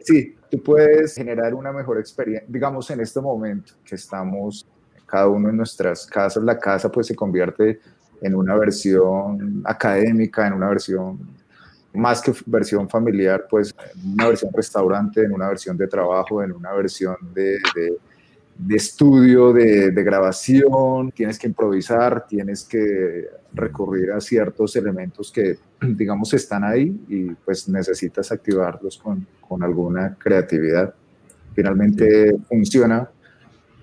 Sí, 0.01 0.35
tú 0.51 0.63
puedes 0.63 1.15
generar 1.15 1.53
una 1.53 1.71
mejor 1.71 1.99
experiencia, 1.99 2.47
digamos 2.49 2.89
en 2.91 3.01
este 3.01 3.21
momento 3.21 3.75
que 3.85 3.97
estamos 3.97 4.67
cada 5.05 5.29
uno 5.29 5.51
en 5.51 5.59
nuestras 5.59 6.07
casas, 6.07 6.43
la 6.43 6.59
casa 6.59 6.91
pues 6.91 7.09
se 7.09 7.15
convierte 7.15 7.79
en 8.23 8.35
una 8.35 8.57
versión 8.57 9.63
académica, 9.67 10.47
en 10.47 10.55
una 10.55 10.69
versión 10.71 11.19
más 11.95 12.21
que 12.21 12.33
versión 12.47 12.89
familiar, 12.89 13.47
pues 13.49 13.75
una 14.05 14.29
versión 14.29 14.53
restaurante, 14.53 15.23
en 15.23 15.33
una 15.33 15.49
versión 15.49 15.77
de 15.77 15.87
trabajo, 15.87 16.43
en 16.43 16.53
una 16.53 16.73
versión 16.73 17.17
de, 17.33 17.59
de, 18.57 18.77
estudio, 18.77 19.53
de, 19.53 19.91
de, 19.91 20.03
grabación, 20.03 21.13
tienes 21.13 21.39
que 21.39 21.47
improvisar, 21.47 22.27
tienes 22.27 22.65
que 22.65 23.29
recurrir 23.53 24.11
a 24.13 24.21
ciertos 24.21 24.75
elementos 24.77 25.31
que, 25.31 25.59
digamos, 25.81 26.35
están 26.35 26.65
ahí 26.65 27.05
y 27.09 27.31
pues 27.31 27.69
necesitas 27.69 28.33
activarlos 28.33 28.99
con, 28.99 29.27
con 29.41 29.63
alguna 29.63 30.17
creatividad. 30.19 30.93
Finalmente 31.55 32.37
funciona 32.49 33.09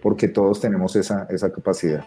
porque 0.01 0.27
todos 0.27 0.59
tenemos 0.59 0.95
esa, 0.95 1.27
esa 1.29 1.51
capacidad. 1.51 2.03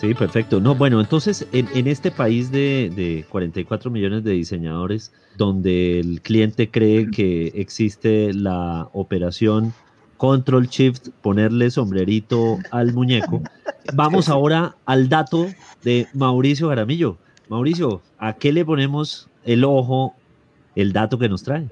Sí, 0.00 0.14
perfecto. 0.14 0.60
No, 0.60 0.76
bueno, 0.76 1.00
entonces 1.00 1.44
en, 1.52 1.88
este 1.88 2.12
país 2.12 2.52
de, 2.52 2.92
de, 2.94 3.24
44 3.30 3.90
millones 3.90 4.22
de 4.22 4.30
diseñadores, 4.30 5.12
donde 5.36 5.98
el 5.98 6.20
cliente 6.20 6.70
cree 6.70 7.10
que 7.10 7.48
existe 7.56 8.32
la 8.32 8.88
operación 8.92 9.74
Control 10.16 10.68
Shift, 10.68 11.08
ponerle 11.20 11.70
sombrerito 11.72 12.58
al 12.70 12.92
muñeco, 12.92 13.42
vamos 13.94 14.28
ahora 14.28 14.76
al 14.86 15.08
dato 15.08 15.46
de 15.82 16.06
Mauricio 16.14 16.68
Garamillo. 16.68 17.16
Mauricio, 17.48 18.00
¿a 18.18 18.34
qué 18.34 18.52
le 18.52 18.64
ponemos 18.64 19.28
el 19.44 19.64
ojo, 19.64 20.14
el 20.76 20.92
dato 20.92 21.18
que 21.18 21.28
nos 21.28 21.42
trae? 21.42 21.66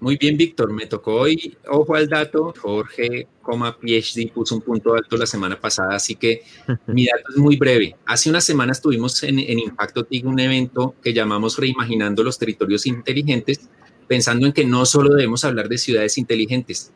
Muy 0.00 0.16
bien, 0.16 0.36
Víctor. 0.36 0.72
Me 0.72 0.86
tocó 0.86 1.14
hoy, 1.14 1.56
ojo 1.68 1.94
al 1.96 2.08
dato, 2.08 2.54
Jorge, 2.56 3.26
PhD 3.42 4.30
puso 4.32 4.54
un 4.54 4.62
punto 4.62 4.94
alto 4.94 5.16
la 5.16 5.26
semana 5.26 5.60
pasada, 5.60 5.96
así 5.96 6.14
que 6.14 6.42
mi 6.86 7.06
dato 7.06 7.24
es 7.30 7.36
muy 7.36 7.56
breve. 7.56 7.96
Hace 8.06 8.30
unas 8.30 8.44
semanas 8.44 8.80
tuvimos 8.80 9.22
en, 9.24 9.38
en 9.38 9.58
Impacto 9.58 10.04
TIG 10.04 10.26
un 10.26 10.38
evento 10.38 10.94
que 11.02 11.12
llamamos 11.12 11.58
Reimaginando 11.58 12.22
los 12.22 12.38
Territorios 12.38 12.86
Inteligentes, 12.86 13.68
pensando 14.06 14.46
en 14.46 14.52
que 14.52 14.64
no 14.64 14.86
solo 14.86 15.14
debemos 15.14 15.44
hablar 15.44 15.68
de 15.68 15.78
ciudades 15.78 16.16
inteligentes. 16.16 16.92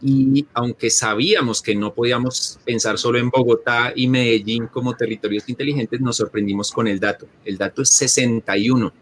Y 0.00 0.46
aunque 0.54 0.90
sabíamos 0.90 1.60
que 1.60 1.74
no 1.74 1.92
podíamos 1.92 2.60
pensar 2.64 2.98
solo 2.98 3.18
en 3.18 3.30
Bogotá 3.30 3.92
y 3.94 4.06
Medellín 4.06 4.68
como 4.68 4.94
territorios 4.94 5.48
inteligentes, 5.48 6.00
nos 6.00 6.16
sorprendimos 6.16 6.70
con 6.70 6.86
el 6.86 7.00
dato. 7.00 7.26
El 7.44 7.58
dato 7.58 7.82
es 7.82 7.90
61 7.90 8.92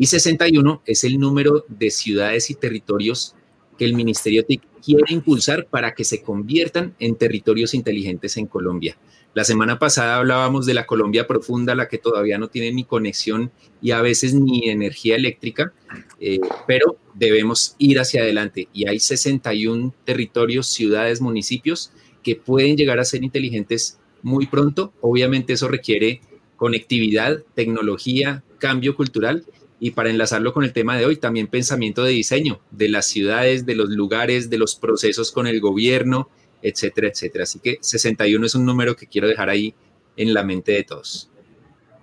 y 0.00 0.06
61 0.06 0.80
es 0.86 1.04
el 1.04 1.18
número 1.18 1.66
de 1.68 1.90
ciudades 1.90 2.48
y 2.48 2.54
territorios 2.54 3.34
que 3.76 3.84
el 3.84 3.92
Ministerio 3.92 4.46
TIC 4.46 4.62
quiere 4.82 5.12
impulsar 5.12 5.66
para 5.66 5.92
que 5.92 6.04
se 6.04 6.22
conviertan 6.22 6.94
en 7.00 7.16
territorios 7.16 7.74
inteligentes 7.74 8.38
en 8.38 8.46
Colombia. 8.46 8.96
La 9.34 9.44
semana 9.44 9.78
pasada 9.78 10.16
hablábamos 10.16 10.64
de 10.64 10.72
la 10.72 10.86
Colombia 10.86 11.26
profunda, 11.26 11.74
la 11.74 11.86
que 11.86 11.98
todavía 11.98 12.38
no 12.38 12.48
tiene 12.48 12.72
ni 12.72 12.84
conexión 12.84 13.52
y 13.82 13.90
a 13.90 14.00
veces 14.00 14.32
ni 14.32 14.70
energía 14.70 15.16
eléctrica, 15.16 15.74
eh, 16.18 16.40
pero 16.66 16.96
debemos 17.12 17.74
ir 17.76 18.00
hacia 18.00 18.22
adelante. 18.22 18.68
Y 18.72 18.88
hay 18.88 19.00
61 19.00 19.92
territorios, 20.06 20.68
ciudades, 20.68 21.20
municipios 21.20 21.92
que 22.22 22.36
pueden 22.36 22.78
llegar 22.78 23.00
a 23.00 23.04
ser 23.04 23.22
inteligentes 23.22 23.98
muy 24.22 24.46
pronto. 24.46 24.94
Obviamente 25.02 25.52
eso 25.52 25.68
requiere 25.68 26.22
conectividad, 26.56 27.42
tecnología, 27.54 28.42
cambio 28.58 28.96
cultural 28.96 29.44
y 29.80 29.92
para 29.92 30.10
enlazarlo 30.10 30.52
con 30.52 30.62
el 30.62 30.74
tema 30.74 30.96
de 30.96 31.06
hoy, 31.06 31.16
también 31.16 31.46
pensamiento 31.46 32.04
de 32.04 32.12
diseño 32.12 32.60
de 32.70 32.90
las 32.90 33.06
ciudades, 33.06 33.64
de 33.64 33.74
los 33.74 33.88
lugares, 33.88 34.50
de 34.50 34.58
los 34.58 34.76
procesos 34.76 35.32
con 35.32 35.46
el 35.46 35.58
gobierno, 35.58 36.28
etcétera, 36.60 37.08
etcétera. 37.08 37.44
Así 37.44 37.58
que 37.60 37.78
61 37.80 38.44
es 38.44 38.54
un 38.54 38.66
número 38.66 38.94
que 38.94 39.06
quiero 39.06 39.26
dejar 39.26 39.48
ahí 39.48 39.74
en 40.16 40.34
la 40.34 40.44
mente 40.44 40.72
de 40.72 40.84
todos. 40.84 41.30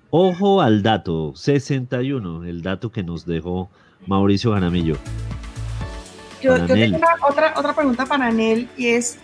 Ojo 0.09 0.61
al 0.61 0.81
dato, 0.81 1.35
61, 1.35 2.45
el 2.45 2.63
dato 2.63 2.91
que 2.91 3.03
nos 3.03 3.27
dejó 3.27 3.69
Mauricio 4.07 4.51
Ganamillo. 4.51 4.97
Yo, 6.41 6.57
yo 6.57 6.65
tengo 6.73 6.97
otra, 7.29 7.53
otra 7.57 7.75
pregunta 7.75 8.05
para 8.07 8.27
Anel 8.27 8.69
y 8.75 8.87
es, 8.87 9.19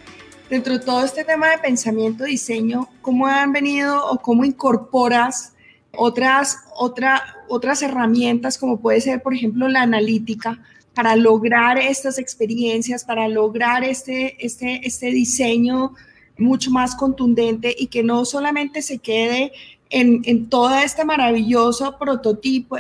dentro 0.50 0.74
de 0.74 0.86
todo 0.86 1.04
este 1.04 1.24
tema 1.24 1.50
de 1.50 1.58
pensamiento, 1.58 2.26
diseño, 2.26 2.88
¿cómo 3.02 3.26
han 3.26 3.52
venido 3.52 4.06
o 4.06 4.18
cómo 4.18 4.46
incorporas 4.46 5.53
otras, 5.96 6.60
otra, 6.76 7.22
otras 7.48 7.82
herramientas 7.82 8.58
como 8.58 8.80
puede 8.80 9.02
ser, 9.02 9.22
por 9.22 9.34
ejemplo, 9.34 9.68
la 9.68 9.82
analítica 9.82 10.60
para 10.94 11.16
lograr 11.16 11.78
estas 11.78 12.20
experiencias, 12.20 13.04
para 13.04 13.28
lograr 13.28 13.84
este, 13.84 14.36
este, 14.46 14.86
este 14.86 15.08
diseño 15.08 15.94
mucho 16.38 16.72
más 16.72 16.96
contundente 16.96 17.76
y 17.78 17.88
que 17.88 18.04
no 18.04 18.26
solamente 18.26 18.82
se 18.82 19.00
quede 19.00 19.52
en, 19.90 20.22
en 20.26 20.50
todo 20.50 20.76
este 20.80 21.06
maravilloso 21.06 21.98
prototipo, 22.00 22.78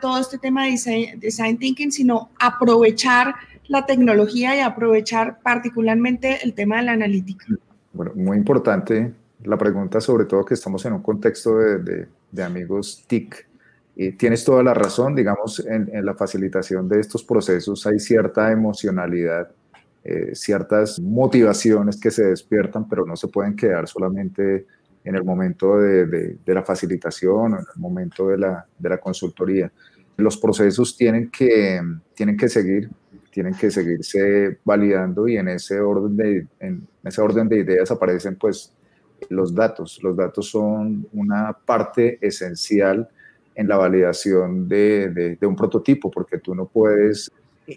todo 0.00 0.18
este 0.18 0.38
tema 0.38 0.64
de 0.64 0.72
design, 0.72 1.20
design 1.20 1.58
thinking, 1.58 1.92
sino 1.92 2.30
aprovechar 2.38 3.34
la 3.68 3.86
tecnología 3.86 4.56
y 4.56 4.60
aprovechar 4.60 5.40
particularmente 5.40 6.38
el 6.42 6.54
tema 6.54 6.78
de 6.78 6.82
la 6.82 6.92
analítica. 6.92 7.46
Bueno, 7.92 8.12
muy 8.14 8.36
importante 8.36 9.12
la 9.44 9.56
pregunta, 9.56 10.00
sobre 10.00 10.24
todo 10.24 10.44
que 10.44 10.54
estamos 10.54 10.84
en 10.86 10.94
un 10.94 11.02
contexto 11.02 11.58
de, 11.58 11.78
de, 11.78 12.08
amigos 12.42 13.04
TIC. 13.06 13.46
Y 13.98 14.12
tienes 14.12 14.44
toda 14.44 14.62
la 14.62 14.74
razón, 14.74 15.14
digamos, 15.14 15.64
en, 15.66 16.04
la 16.04 16.14
facilitación 16.14 16.88
de 16.88 17.00
estos 17.00 17.24
procesos 17.24 17.86
hay 17.86 17.98
cierta 17.98 18.52
emocionalidad, 18.52 19.50
eh, 20.04 20.34
ciertas 20.34 21.00
motivaciones 21.00 21.98
que 21.98 22.10
se 22.10 22.26
despiertan, 22.26 22.86
pero 22.88 23.06
no 23.06 23.16
se 23.16 23.28
pueden 23.28 23.56
quedar 23.56 23.88
solamente 23.88 24.66
en 25.02 25.14
el 25.14 25.24
momento 25.24 25.78
de, 25.78 26.06
de, 26.06 26.54
la 26.54 26.62
facilitación 26.62 27.52
en 27.52 27.60
el 27.60 27.80
momento 27.80 28.28
de 28.28 28.38
la, 28.38 28.66
de 28.78 28.88
la 28.88 28.98
consultoría. 28.98 29.72
Los 30.16 30.36
procesos 30.36 30.96
tienen 30.96 31.30
que, 31.30 31.80
tienen 32.14 32.36
que 32.36 32.48
seguir, 32.48 32.90
tienen 33.30 33.54
que 33.54 33.70
seguirse 33.70 34.58
validando 34.64 35.28
y 35.28 35.36
en 35.36 35.48
ese 35.48 35.80
orden 35.80 36.16
de, 36.16 36.46
en 36.58 36.86
ese 37.04 37.20
orden 37.20 37.48
de 37.48 37.60
ideas 37.60 37.90
aparecen 37.90 38.36
pues 38.36 38.72
los 39.28 39.54
datos. 39.54 40.00
Los 40.02 40.16
datos 40.16 40.50
son 40.50 41.06
una 41.12 41.52
parte 41.52 42.18
esencial 42.20 43.08
en 43.54 43.68
la 43.68 43.76
validación 43.76 44.68
de, 44.68 45.38
un 45.42 45.56
prototipo, 45.56 46.10
porque 46.10 46.38
tú 46.38 46.54
no 46.54 46.66
puedes, 46.66 47.30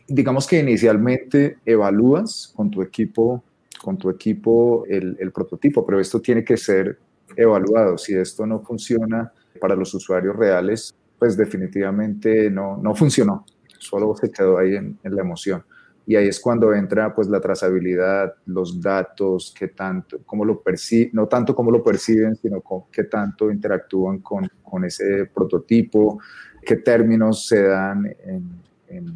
digamos 0.08 0.46
que 0.46 0.60
inicialmente 0.60 1.58
evalúas 1.66 2.52
con 2.56 2.70
tu 2.70 2.82
equipo, 2.82 3.44
con 3.82 3.98
tu 3.98 4.10
equipo 4.10 4.86
el, 4.88 5.32
prototipo, 5.34 5.86
pero 5.86 6.00
esto 6.00 6.20
tiene 6.20 6.44
que 6.44 6.58
ser 6.58 7.00
evaluado. 7.36 7.98
Si 7.98 8.14
esto 8.14 8.46
no 8.46 8.60
funciona 8.60 9.32
para 9.62 9.76
los 9.76 9.94
usuarios 9.94 10.36
reales, 10.36 10.94
pues 11.18 11.38
definitivamente 11.38 12.50
no, 12.50 12.78
no 12.78 12.94
funcionó, 12.96 13.46
solo 13.78 14.16
se 14.16 14.32
quedó 14.32 14.58
ahí 14.58 14.76
en 14.76 14.98
la 15.04 15.22
emoción 15.22 15.64
y 16.10 16.16
ahí 16.16 16.28
es 16.28 16.40
cuando 16.40 16.74
entra 16.74 17.14
pues 17.14 17.28
la 17.28 17.40
trazabilidad, 17.40 18.34
los 18.48 18.82
datos, 18.82 19.54
qué 19.56 19.68
tanto, 19.68 20.18
cómo 20.26 20.44
lo 20.44 20.60
perciben, 20.60 21.12
no 21.14 21.28
tanto 21.28 21.54
cómo 21.54 21.70
lo 21.70 21.84
perciben, 21.84 22.36
sino 22.36 22.64
qué 22.92 23.04
tanto 23.04 23.52
interactúan 23.52 24.18
con, 24.18 24.50
con, 24.64 24.86
ese 24.86 25.28
prototipo, 25.32 26.20
qué 26.66 26.78
términos 26.78 27.46
se 27.46 27.62
dan, 27.62 28.08
en, 28.26 29.14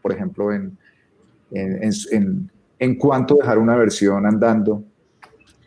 por 0.00 0.12
ejemplo, 0.12 0.50
en, 0.50 0.78
en, 1.50 2.50
en, 2.78 2.94
cuánto 2.94 3.34
dejar 3.34 3.58
una 3.58 3.76
versión 3.76 4.24
andando 4.24 4.82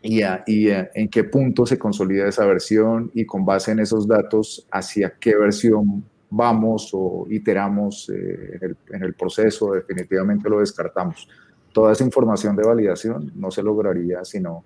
y, 0.02 0.22
y 0.48 0.70
en 0.72 1.08
qué 1.08 1.24
punto 1.24 1.68
se 1.68 1.78
consolida 1.78 2.28
esa 2.28 2.48
versión 2.48 3.12
y 3.14 3.28
con 3.28 3.46
base 3.46 3.74
en 3.74 3.80
esos 3.80 4.08
datos 4.08 4.68
hacia 4.72 5.14
qué 5.20 5.36
versión 5.36 6.04
vamos 6.36 6.90
o 6.94 7.26
iteramos 7.30 8.10
eh, 8.10 8.76
en, 8.92 9.04
el, 9.04 9.14
proceso, 9.14 9.74
definitivamente 9.74 10.50
lo 10.50 10.60
descartamos. 10.60 11.28
Toda 11.72 11.92
esa 11.94 12.04
información 12.04 12.56
de 12.56 12.64
validación 12.64 13.32
no 13.36 13.52
se 13.52 13.62
lograría 13.62 14.26
si 14.26 14.40
no, 14.40 14.66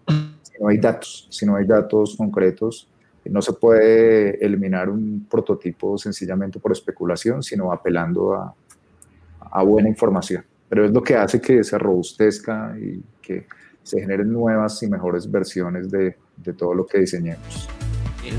no 0.59 0.67
hay 0.67 0.77
datos, 0.77 1.27
si 1.29 1.45
no 1.45 1.55
hay 1.55 1.65
datos 1.65 2.15
concretos. 2.15 2.89
No 3.25 3.41
se 3.41 3.51
puede 3.51 4.43
eliminar 4.43 4.89
un 4.89 5.27
prototipo 5.29 5.97
sencillamente 5.97 6.59
por 6.59 6.71
especulación, 6.71 7.43
sino 7.43 7.73
apelando 7.73 8.33
a, 8.33 8.55
a 9.51 9.63
buena 9.63 9.89
información. 9.89 10.45
Pero 10.69 10.85
es 10.85 10.91
lo 10.91 11.03
que 11.03 11.15
hace 11.15 11.41
que 11.41 11.61
se 11.65 11.77
robustezca 11.77 12.73
y 12.79 13.03
que 13.21 13.45
se 13.83 13.99
generen 13.99 14.31
nuevas 14.31 14.81
y 14.83 14.87
mejores 14.87 15.29
versiones 15.29 15.91
de, 15.91 16.15
de 16.37 16.53
todo 16.53 16.73
lo 16.73 16.85
que 16.85 16.99
diseñemos. 16.99 17.67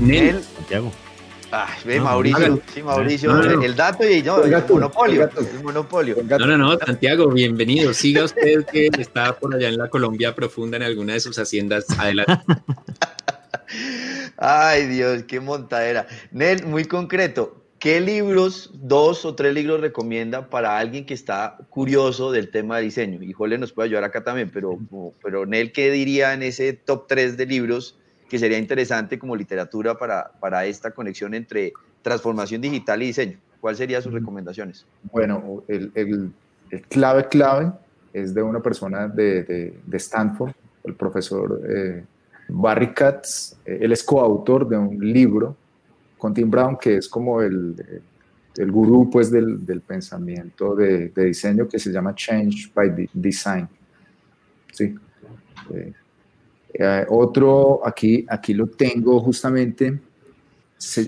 Nel, 0.01 0.41
Santiago. 0.41 0.91
Ay, 1.51 1.79
ve, 1.83 1.99
Mauricio, 1.99 2.61
sí, 2.71 2.83
Mauricio, 2.83 3.61
el 3.61 3.75
dato 3.75 4.07
y 4.07 4.21
yo, 4.21 4.43
el, 4.43 4.51
monopolio, 4.69 5.23
el, 5.23 5.63
monopolio. 5.63 6.17
No, 6.23 6.37
no, 6.37 6.57
no, 6.57 6.77
Santiago, 6.77 7.27
bienvenido. 7.29 7.91
Siga 7.93 8.23
usted 8.23 8.65
que 8.65 8.89
está 8.99 9.35
por 9.35 9.55
allá 9.55 9.69
en 9.69 9.77
la 9.77 9.89
Colombia 9.89 10.35
profunda 10.35 10.77
en 10.77 10.83
alguna 10.83 11.13
de 11.13 11.19
sus 11.19 11.39
haciendas. 11.39 11.87
Adelante. 11.97 12.33
Ay, 14.37 14.85
Dios, 14.87 15.23
qué 15.23 15.39
montadera. 15.39 16.07
Nel, 16.31 16.65
muy 16.67 16.85
concreto, 16.85 17.65
¿qué 17.79 17.99
libros, 17.99 18.69
dos 18.75 19.25
o 19.25 19.33
tres 19.33 19.53
libros 19.55 19.81
recomienda 19.81 20.51
para 20.51 20.77
alguien 20.77 21.05
que 21.07 21.15
está 21.15 21.57
curioso 21.69 22.31
del 22.31 22.51
tema 22.51 22.77
de 22.77 22.83
diseño? 22.83 23.23
Y 23.23 23.33
Jole 23.33 23.57
nos 23.57 23.73
puede 23.73 23.87
ayudar 23.87 24.03
acá 24.03 24.23
también, 24.23 24.51
pero, 24.53 24.77
pero 25.23 25.47
Nel, 25.47 25.71
¿qué 25.71 25.89
diría 25.89 26.33
en 26.33 26.43
ese 26.43 26.73
top 26.73 27.07
tres 27.07 27.37
de 27.37 27.47
libros? 27.47 27.98
Que 28.29 28.37
sería 28.37 28.57
interesante 28.57 29.17
como 29.17 29.35
literatura 29.35 29.97
para, 29.97 30.31
para 30.39 30.65
esta 30.65 30.91
conexión 30.91 31.33
entre 31.33 31.73
transformación 32.01 32.61
digital 32.61 33.01
y 33.01 33.07
diseño. 33.07 33.37
¿Cuáles 33.59 33.79
serían 33.79 34.01
sus 34.01 34.13
recomendaciones? 34.13 34.85
Bueno, 35.11 35.63
el, 35.67 35.91
el, 35.95 36.31
clave 36.87 37.27
clave 37.27 37.71
es 38.13 38.33
de 38.33 38.41
una 38.41 38.61
persona 38.61 39.07
de, 39.07 39.73
de, 39.85 39.97
Stanford, 39.97 40.51
el 40.83 40.93
profesor 40.95 41.61
eh, 41.67 42.03
Barry 42.47 42.93
Katz. 42.93 43.57
Él 43.65 43.91
es 43.91 44.03
coautor 44.03 44.69
de 44.69 44.77
un 44.77 44.97
libro 44.99 45.57
con 46.17 46.33
Tim 46.33 46.49
Brown, 46.49 46.77
que 46.77 46.97
es 46.97 47.09
como 47.09 47.41
el, 47.41 47.75
el 48.57 48.71
gurú 48.71 49.09
pues, 49.09 49.31
del, 49.31 49.65
del 49.65 49.81
pensamiento 49.81 50.75
de, 50.75 51.09
de, 51.09 51.25
diseño 51.25 51.67
que 51.67 51.79
se 51.79 51.91
llama 51.91 52.13
Change 52.15 52.71
by 52.73 53.09
Design. 53.13 53.67
Sí. 54.71 54.95
Eh, 55.73 55.93
eh, 56.73 57.05
otro, 57.09 57.85
aquí, 57.85 58.25
aquí 58.29 58.53
lo 58.53 58.67
tengo 58.67 59.19
justamente, 59.19 59.99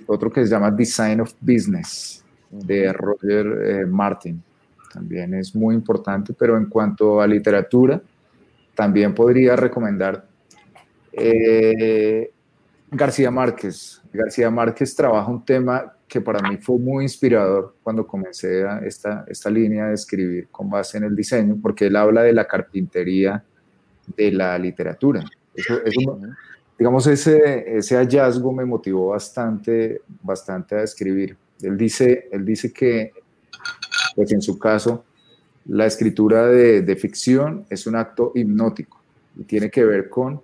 otro 0.07 0.31
que 0.31 0.43
se 0.43 0.49
llama 0.49 0.71
Design 0.71 1.21
of 1.21 1.33
Business, 1.39 2.23
de 2.49 2.91
Roger 2.91 3.45
eh, 3.63 3.85
Martin. 3.85 4.41
También 4.91 5.33
es 5.35 5.55
muy 5.55 5.75
importante, 5.75 6.33
pero 6.33 6.57
en 6.57 6.65
cuanto 6.65 7.21
a 7.21 7.27
literatura, 7.27 8.01
también 8.75 9.13
podría 9.13 9.55
recomendar 9.55 10.25
eh, 11.13 12.31
García 12.89 13.31
Márquez. 13.31 14.01
García 14.11 14.49
Márquez 14.49 14.93
trabaja 14.95 15.29
un 15.29 15.45
tema 15.45 15.93
que 16.07 16.19
para 16.19 16.45
mí 16.49 16.57
fue 16.57 16.77
muy 16.77 17.05
inspirador 17.05 17.75
cuando 17.81 18.05
comencé 18.05 18.65
esta, 18.85 19.23
esta 19.27 19.49
línea 19.49 19.87
de 19.87 19.93
escribir 19.93 20.49
con 20.49 20.69
base 20.69 20.97
en 20.97 21.05
el 21.05 21.15
diseño, 21.15 21.57
porque 21.61 21.85
él 21.85 21.95
habla 21.95 22.23
de 22.23 22.33
la 22.33 22.45
carpintería 22.45 23.41
de 24.17 24.31
la 24.33 24.57
literatura 24.57 25.23
digamos, 26.77 27.07
ese, 27.07 27.77
ese 27.77 27.95
hallazgo 27.95 28.51
me 28.51 28.65
motivó 28.65 29.09
bastante, 29.09 30.01
bastante 30.21 30.75
a 30.75 30.83
escribir. 30.83 31.37
Él 31.61 31.77
dice, 31.77 32.27
él 32.31 32.45
dice 32.45 32.73
que, 32.73 33.13
pues 34.15 34.31
en 34.31 34.41
su 34.41 34.57
caso, 34.57 35.05
la 35.65 35.85
escritura 35.85 36.47
de, 36.47 36.81
de 36.81 36.95
ficción 36.95 37.65
es 37.69 37.85
un 37.85 37.95
acto 37.95 38.31
hipnótico 38.33 38.99
y 39.37 39.43
tiene 39.43 39.69
que 39.69 39.85
ver 39.85 40.09
con 40.09 40.41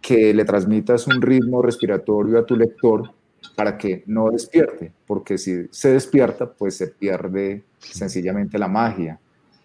que 0.00 0.32
le 0.32 0.44
transmitas 0.44 1.06
un 1.06 1.20
ritmo 1.20 1.60
respiratorio 1.60 2.38
a 2.38 2.46
tu 2.46 2.56
lector 2.56 3.10
para 3.54 3.76
que 3.76 4.04
no 4.06 4.30
despierte, 4.30 4.92
porque 5.06 5.36
si 5.36 5.66
se 5.70 5.92
despierta, 5.92 6.50
pues 6.50 6.76
se 6.76 6.88
pierde 6.88 7.64
sencillamente 7.78 8.58
la 8.58 8.68
magia. 8.68 9.20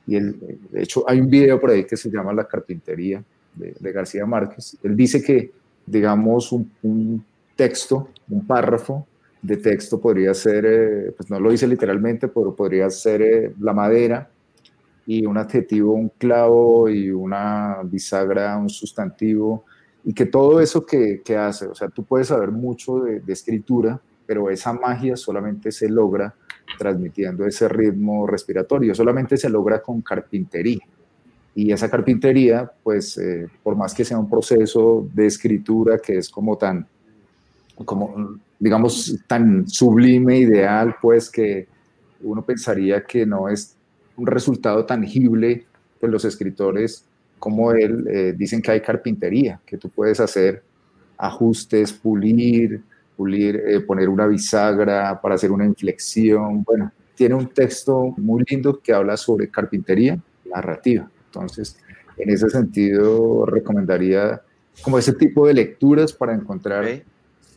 Y 0.06 0.16
el, 0.16 0.38
de 0.72 0.84
hecho, 0.84 1.08
hay 1.08 1.22
un 1.22 1.30
video 1.30 1.60
por 1.60 1.70
ahí 1.70 1.86
que 1.86 1.96
se 1.96 2.10
llama 2.10 2.34
La 2.34 2.48
carpintería, 2.48 3.24
de, 3.56 3.92
García 3.92 4.26
Márquez. 4.26 4.78
Él 4.84 4.96
dice 4.96 5.22
que, 5.24 5.52
digamos, 5.86 6.52
un, 6.52 7.24
texto, 7.56 8.10
un 8.30 8.48
párrafo 8.48 9.06
de 9.42 9.58
texto 9.58 10.00
podría 10.00 10.34
ser, 10.34 10.66
eh, 10.66 11.14
pues 11.16 11.30
no 11.30 11.40
lo 11.40 11.52
dice 11.52 11.68
literalmente, 11.68 12.28
pero 12.28 12.56
podría 12.56 12.90
ser 12.90 13.22
eh, 13.22 13.54
la 13.60 13.74
madera 13.74 14.28
y 15.06 15.26
un 15.26 15.38
adjetivo, 15.38 15.94
un 15.94 16.10
clavo 16.18 16.90
y 16.90 17.12
una 17.12 17.78
bisagra, 17.84 18.58
un 18.58 18.70
sustantivo, 18.70 19.66
y 20.04 20.14
que 20.14 20.26
todo 20.26 20.60
eso 20.62 20.86
que, 20.86 21.22
que 21.24 21.38
hace, 21.38 21.68
o 21.68 21.76
sea, 21.76 21.90
tú 21.90 22.04
puedes 22.04 22.28
saber 22.28 22.52
mucho 22.52 23.00
de, 23.00 23.20
de, 23.20 23.34
escritura, 23.34 24.00
pero 24.26 24.50
esa 24.50 24.74
magia 24.74 25.16
solamente 25.16 25.72
se 25.72 25.90
logra 25.90 26.34
transmitiendo 26.78 27.46
ese 27.46 27.68
ritmo 27.68 28.26
respiratorio, 28.26 28.96
solamente 28.96 29.38
se 29.38 29.50
logra 29.50 29.82
con 29.82 30.02
carpintería. 30.02 30.82
Y 31.56 31.72
esa 31.72 31.90
carpintería, 31.90 32.72
pues, 32.84 33.18
eh, 33.18 33.48
por 33.62 33.76
más 33.76 33.94
que 33.94 34.06
sea 34.06 34.18
un 34.18 34.30
proceso 34.30 35.08
de 35.14 35.28
escritura 35.28 36.00
que 36.00 36.18
es 36.18 36.30
como 36.30 36.58
tan, 36.58 36.88
como, 37.86 38.38
digamos, 38.60 39.20
tan 39.28 39.68
sublime, 39.68 40.40
ideal, 40.40 40.96
pues, 41.02 41.30
que 41.30 41.68
uno 42.22 42.42
pensaría 42.44 43.04
que 43.04 43.26
no 43.26 43.50
es 43.50 43.76
un 44.18 44.28
resultado 44.28 44.86
tangible, 44.86 45.66
pues 46.00 46.12
los 46.12 46.26
escritores 46.26 47.06
como 47.44 47.74
él 47.74 48.08
eh, 48.08 48.34
dicen 48.38 48.62
que 48.62 48.72
hay 48.72 48.80
carpintería, 48.80 49.60
que 49.66 49.78
tú 49.78 49.90
puedes 49.90 50.22
hacer 50.22 50.64
ajustes, 51.18 51.92
pulir, 51.92 52.82
pulir, 53.18 53.62
eh, 53.68 53.82
poner 53.82 54.08
una 54.08 54.28
bisagra 54.28 55.20
para 55.20 55.36
hacer 55.36 55.52
una 55.52 55.66
inflexión. 55.66 56.64
Bueno, 56.64 56.92
tiene 57.16 57.36
un 57.36 57.50
texto 57.50 58.14
muy 58.16 58.46
lindo 58.50 58.80
que 58.80 58.94
habla 58.94 59.18
sobre 59.18 59.50
carpintería 59.50 60.18
narrativa. 60.46 61.10
Entonces, 61.34 61.78
en 62.18 62.30
ese 62.30 62.50
sentido, 62.50 63.46
recomendaría 63.46 64.42
como 64.84 65.00
ese 65.00 65.14
tipo 65.14 65.48
de 65.48 65.54
lecturas 65.56 66.14
para 66.14 66.34
encontrar 66.34 66.86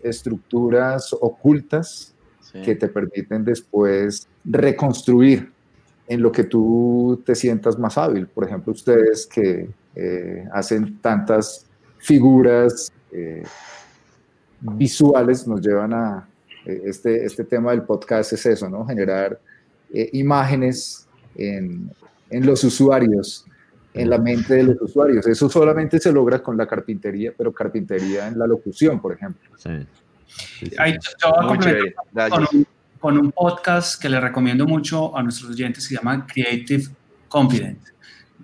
estructuras 0.03 1.15
ocultas 1.21 2.15
que 2.65 2.75
te 2.75 2.89
permiten 2.89 3.45
después 3.45 4.27
reconstruir 4.45 5.53
en 6.09 6.23
lo 6.23 6.33
que 6.33 6.45
tú 6.45 7.23
te 7.27 7.35
sientas 7.35 7.79
más 7.79 7.99
hábil. 7.99 8.27
Por 8.27 8.45
ejemplo, 8.45 8.73
ustedes 8.73 9.27
que 9.27 9.69
eh, 9.95 10.49
hacen 10.53 10.99
tantas 11.03 11.67
figuras 11.99 12.91
eh, 13.13 13.43
visuales 14.61 15.47
nos 15.47 15.61
llevan 15.61 15.93
a 15.93 16.29
eh, 16.65 16.83
este, 16.85 17.27
este 17.27 17.45
tema 17.45 17.73
del 17.73 17.83
podcast 17.83 18.33
es 18.33 18.47
eso, 18.47 18.71
¿no? 18.71 18.87
Generar 18.87 19.39
imágenes 20.13 21.07
en, 21.37 21.91
en 22.31 22.47
los 22.47 22.65
usuarios 22.65 23.47
en 23.97 24.11
la 24.11 24.19
mente 24.19 24.55
de 24.55 24.63
los 24.65 24.81
usuarios. 24.81 25.27
Eso 25.27 25.49
solamente 25.49 25.99
se 25.99 26.13
logra 26.13 26.43
con 26.43 26.57
la 26.57 26.67
carpintería, 26.67 27.33
pero 27.37 27.53
carpintería 27.53 28.29
en 28.29 28.39
la 28.39 28.47
locución, 28.47 29.01
por 29.01 29.15
ejemplo. 29.15 29.51
Sí. 29.57 29.71
con, 33.01 33.19
un, 33.19 33.33
podcast 33.33 34.01
que 34.01 34.09
le 34.09 34.21
recomiendo 34.21 34.67
mucho 34.67 35.17
a 35.17 35.23
nuestros 35.23 35.51
oyentes 35.51 35.85
que 35.85 35.95
se 35.95 36.01
llama 36.01 36.27
Creative 36.27 36.85
Confidence, 37.29 37.93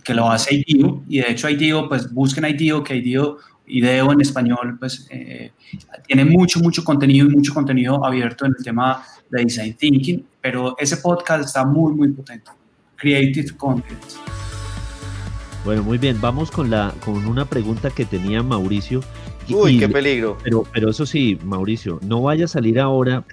que 0.03 0.15
lo 0.15 0.31
hace 0.31 0.63
IDEO, 0.67 1.03
y 1.09 1.21
de 1.21 1.31
hecho 1.31 1.49
IDEO, 1.49 1.89
pues 1.89 2.13
busquen 2.13 2.45
IDEO, 2.45 2.83
que 2.83 2.97
IDEO 2.97 3.39
IDEO 3.67 4.13
en 4.13 4.21
español, 4.21 4.77
pues 4.79 5.07
eh, 5.11 5.53
tiene 6.07 6.25
mucho, 6.25 6.61
mucho 6.61 6.85
contenido 6.85 7.27
y 7.27 7.31
mucho 7.31 7.55
contenido 7.55 8.05
abierto 8.05 8.45
en 8.47 8.55
el 8.57 8.65
tema 8.65 9.03
de 9.31 9.45
Design 9.45 9.75
Thinking, 9.75 10.27
pero 10.41 10.77
ese 10.79 10.99
podcast 10.99 11.45
está 11.45 11.65
muy, 11.65 11.95
muy 11.95 12.09
potente. 12.09 12.51
Creative 12.97 13.57
Content. 13.57 14.42
Bueno, 15.65 15.83
muy 15.83 15.99
bien, 15.99 16.21
vamos 16.21 16.51
con, 16.51 16.71
la, 16.71 16.93
con 17.05 17.25
una 17.27 17.45
pregunta 17.45 17.91
que 17.91 18.05
tenía 18.05 18.43
Mauricio. 18.43 19.01
Uy, 19.49 19.79
qué 19.79 19.89
peligro. 19.89 20.37
Pero, 20.43 20.65
pero 20.73 20.91
eso 20.91 21.07
sí, 21.07 21.39
Mauricio, 21.45 22.01
no 22.03 22.23
vaya 22.23 22.47
a 22.47 22.49
salir 22.49 22.81
ahora 22.81 23.25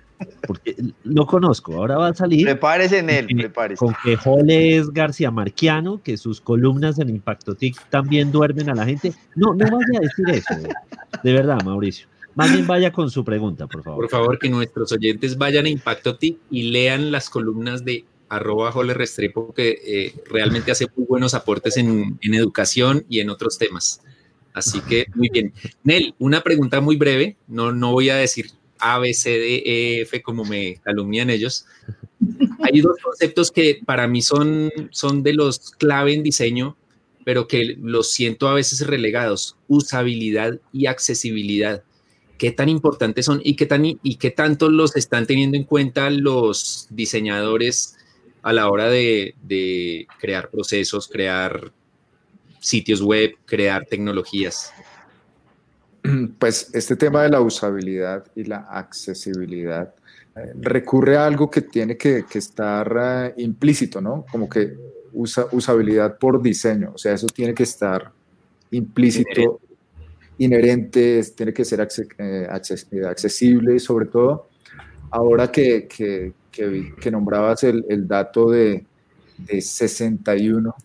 porque 0.46 0.76
lo 1.04 1.26
conozco, 1.26 1.76
ahora 1.76 1.98
va 1.98 2.08
a 2.10 2.14
salir. 2.14 2.46
Prepárese 2.46 3.00
en 3.00 3.10
él, 3.10 3.28
prepárese. 3.28 3.80
Con 3.80 3.96
que 4.04 4.16
Jole 4.16 4.78
es 4.78 4.90
García 4.92 5.32
Marquiano, 5.32 6.02
que 6.04 6.18
sus 6.18 6.42
columnas 6.42 7.00
en 7.00 7.10
Impacto 7.10 7.56
TIC 7.56 7.90
también 7.90 8.32
duermen 8.32 8.70
a 8.70 8.76
la 8.76 8.86
gente. 8.86 9.14
No, 9.36 9.54
no 9.54 9.66
vaya 9.66 9.98
a 9.98 10.02
decir 10.02 10.30
eso, 10.30 10.56
de 11.24 11.34
verdad, 11.34 11.62
Mauricio. 11.64 12.08
Más 12.36 12.52
bien 12.52 12.68
vaya 12.68 12.92
con 12.92 13.10
su 13.10 13.24
pregunta, 13.24 13.68
por 13.68 13.84
favor. 13.84 14.02
Por 14.02 14.10
favor, 14.10 14.40
que 14.40 14.50
nuestros 14.50 14.92
oyentes 14.92 15.38
vayan 15.38 15.66
a 15.66 15.70
Impacto 15.70 16.16
TIC 16.18 16.38
y 16.52 16.64
lean 16.72 17.12
las 17.12 17.30
columnas 17.30 17.84
de 17.84 18.06
arroba 18.30 18.72
Jole 18.72 18.94
Restrepo, 18.94 19.54
que 19.54 19.80
eh, 19.84 20.14
realmente 20.26 20.72
hace 20.72 20.88
muy 20.96 21.06
buenos 21.06 21.34
aportes 21.34 21.78
en, 21.78 22.18
en 22.22 22.34
educación 22.34 23.06
y 23.10 23.20
en 23.20 23.30
otros 23.30 23.58
temas. 23.58 24.02
Así 24.54 24.82
que, 24.82 25.06
muy 25.16 25.30
bien. 25.30 25.54
Nel, 25.84 26.16
una 26.20 26.42
pregunta 26.42 26.82
muy 26.82 26.96
breve, 26.96 27.38
no, 27.48 27.72
no 27.72 27.92
voy 27.92 28.10
a 28.10 28.16
decir 28.16 28.52
a, 28.80 29.00
B, 29.00 29.14
C, 29.14 29.32
D, 29.32 29.64
E, 29.66 30.02
F, 30.02 30.22
como 30.22 30.46
me 30.46 30.80
calumnian 30.84 31.30
ellos. 31.30 31.66
Hay 32.62 32.82
dos 32.82 32.98
conceptos 33.02 33.52
que 33.52 33.80
para 33.86 34.08
mí 34.08 34.22
son, 34.22 34.72
son 34.92 35.24
de 35.24 35.34
los 35.34 35.72
clave 35.72 36.14
en 36.14 36.24
diseño, 36.24 36.78
pero 37.26 37.48
que 37.48 37.76
los 37.80 38.12
siento 38.12 38.48
a 38.48 38.54
veces 38.54 38.86
relegados, 38.88 39.56
usabilidad 39.68 40.60
y 40.74 40.88
accesibilidad. 40.88 41.84
¿Qué 42.38 42.52
tan 42.52 42.70
importantes 42.70 43.26
son 43.26 43.42
y 43.44 43.56
qué, 43.56 43.66
tan, 43.66 43.86
y 43.86 44.16
qué 44.16 44.32
tanto 44.32 44.70
los 44.70 44.96
están 44.96 45.28
teniendo 45.28 45.58
en 45.58 45.66
cuenta 45.66 46.10
los 46.10 46.88
diseñadores 46.90 47.98
a 48.42 48.54
la 48.54 48.70
hora 48.70 48.90
de, 48.90 49.36
de 49.44 50.08
crear 50.20 50.50
procesos, 50.50 51.08
crear 51.08 51.72
sitios 52.60 53.02
web, 53.02 53.32
crear 53.46 53.86
tecnologías? 53.86 54.74
pues 56.40 56.70
este 56.74 56.96
tema 56.96 57.24
de 57.24 57.30
la 57.30 57.42
usabilidad 57.42 58.26
y 58.36 58.44
la 58.44 58.58
accesibilidad 58.70 59.94
eh, 60.36 60.54
recurre 60.60 61.18
a 61.18 61.26
algo 61.26 61.50
que 61.50 61.62
tiene 61.62 61.98
que, 61.98 62.26
estar 62.34 62.98
eh, 63.02 63.34
implícito, 63.38 64.02
¿no? 64.02 64.26
Como 64.32 64.48
que 64.48 64.76
usa, 65.14 65.48
usabilidad 65.52 66.18
por 66.18 66.42
diseño, 66.42 66.92
o 66.96 66.98
sea, 66.98 67.14
eso 67.14 67.28
tiene 67.28 67.54
que 67.54 67.64
estar 67.64 68.12
implícito, 68.72 69.60
inherente, 70.38 71.22
tiene 71.36 71.54
que 71.54 71.66
ser 71.66 71.88
eh, 72.18 72.48
accesible 72.50 73.76
y 73.76 73.80
sobre 73.80 74.06
todo, 74.06 74.50
ahora 75.10 75.52
que, 75.52 75.88
que, 75.88 76.34
que, 77.00 77.12
nombrabas 77.12 77.64
el, 77.64 77.86
el 77.90 78.08
dato 78.08 78.50
de, 78.50 78.86
de, 79.38 79.62
61, 79.62 80.76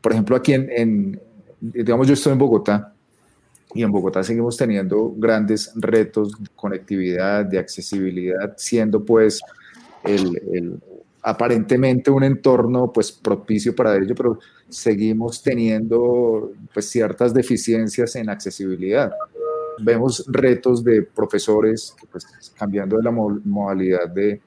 por 0.00 0.12
ejemplo, 0.12 0.36
aquí 0.36 0.54
en, 0.54 1.20
digamos, 1.60 2.06
yo 2.06 2.14
estoy 2.14 2.32
en 2.32 2.38
Bogotá, 2.38 2.94
y 3.74 3.82
en 3.82 3.92
Bogotá 3.92 4.22
seguimos 4.22 4.56
teniendo 4.56 5.12
grandes 5.16 5.72
retos 5.74 6.32
de 6.32 6.48
conectividad, 6.56 7.44
de 7.44 7.58
accesibilidad, 7.58 8.54
siendo 8.56 9.04
pues 9.04 9.40
el, 10.04 10.80
aparentemente 11.22 12.10
un 12.10 12.24
entorno 12.24 12.90
pues 12.92 13.12
propicio 13.12 13.74
para 13.74 13.96
ello, 13.96 14.14
pero 14.14 14.38
seguimos 14.68 15.42
teniendo 15.42 16.52
pues 16.72 16.88
ciertas 16.88 17.34
deficiencias 17.34 18.16
en 18.16 18.30
accesibilidad. 18.30 19.12
Vemos 19.80 20.24
retos 20.26 20.82
de 20.82 21.02
profesores 21.02 21.94
pues 22.10 22.26
cambiando 22.56 22.96
de 22.96 23.02
la 23.02 23.10
modalidad 23.10 24.08
de, 24.08 24.40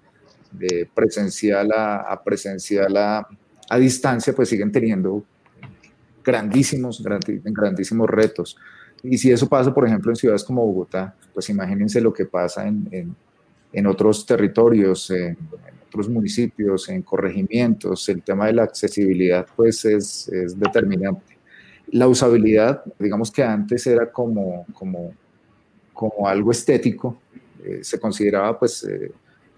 presencial 0.94 1.72
a, 1.74 2.22
presencial 2.24 2.96
a, 2.98 3.28
a, 3.70 3.78
distancia 3.78 4.34
pues 4.34 4.50
siguen 4.50 4.72
teniendo 4.72 5.24
grandísimos, 6.24 7.04
grandísimos 7.44 8.10
retos. 8.10 8.58
Y 9.04 9.18
si 9.18 9.32
eso 9.32 9.48
pasa, 9.50 9.74
por 9.74 9.86
ejemplo, 9.86 10.12
en 10.12 10.16
ciudades 10.16 10.44
como 10.44 10.66
Bogotá, 10.66 11.16
pues 11.34 11.50
imagínense 11.50 12.00
lo 12.02 12.14
que 12.14 12.26
pasa 12.26 12.68
en, 12.68 13.16
en, 13.74 13.88
otros 13.88 14.26
territorios, 14.26 15.10
en, 15.10 15.38
otros 15.88 16.08
municipios, 16.08 16.88
en 16.90 17.02
corregimientos. 17.02 18.08
El 18.10 18.22
tema 18.22 18.46
de 18.48 18.54
la 18.54 18.64
accesibilidad, 18.64 19.48
pues, 19.56 19.84
es, 19.86 20.28
es 20.30 20.58
determinante. 20.60 21.38
La 21.88 22.08
usabilidad, 22.08 22.84
digamos 23.00 23.32
que 23.32 23.44
antes 23.44 23.86
era 23.88 24.12
como, 24.12 24.66
como, 24.74 25.14
como 25.94 26.28
algo 26.28 26.52
estético, 26.52 27.20
eh, 27.64 27.80
se 27.82 28.00
consideraba, 28.00 28.58
pues, 28.58 28.84
eh, 28.84 29.12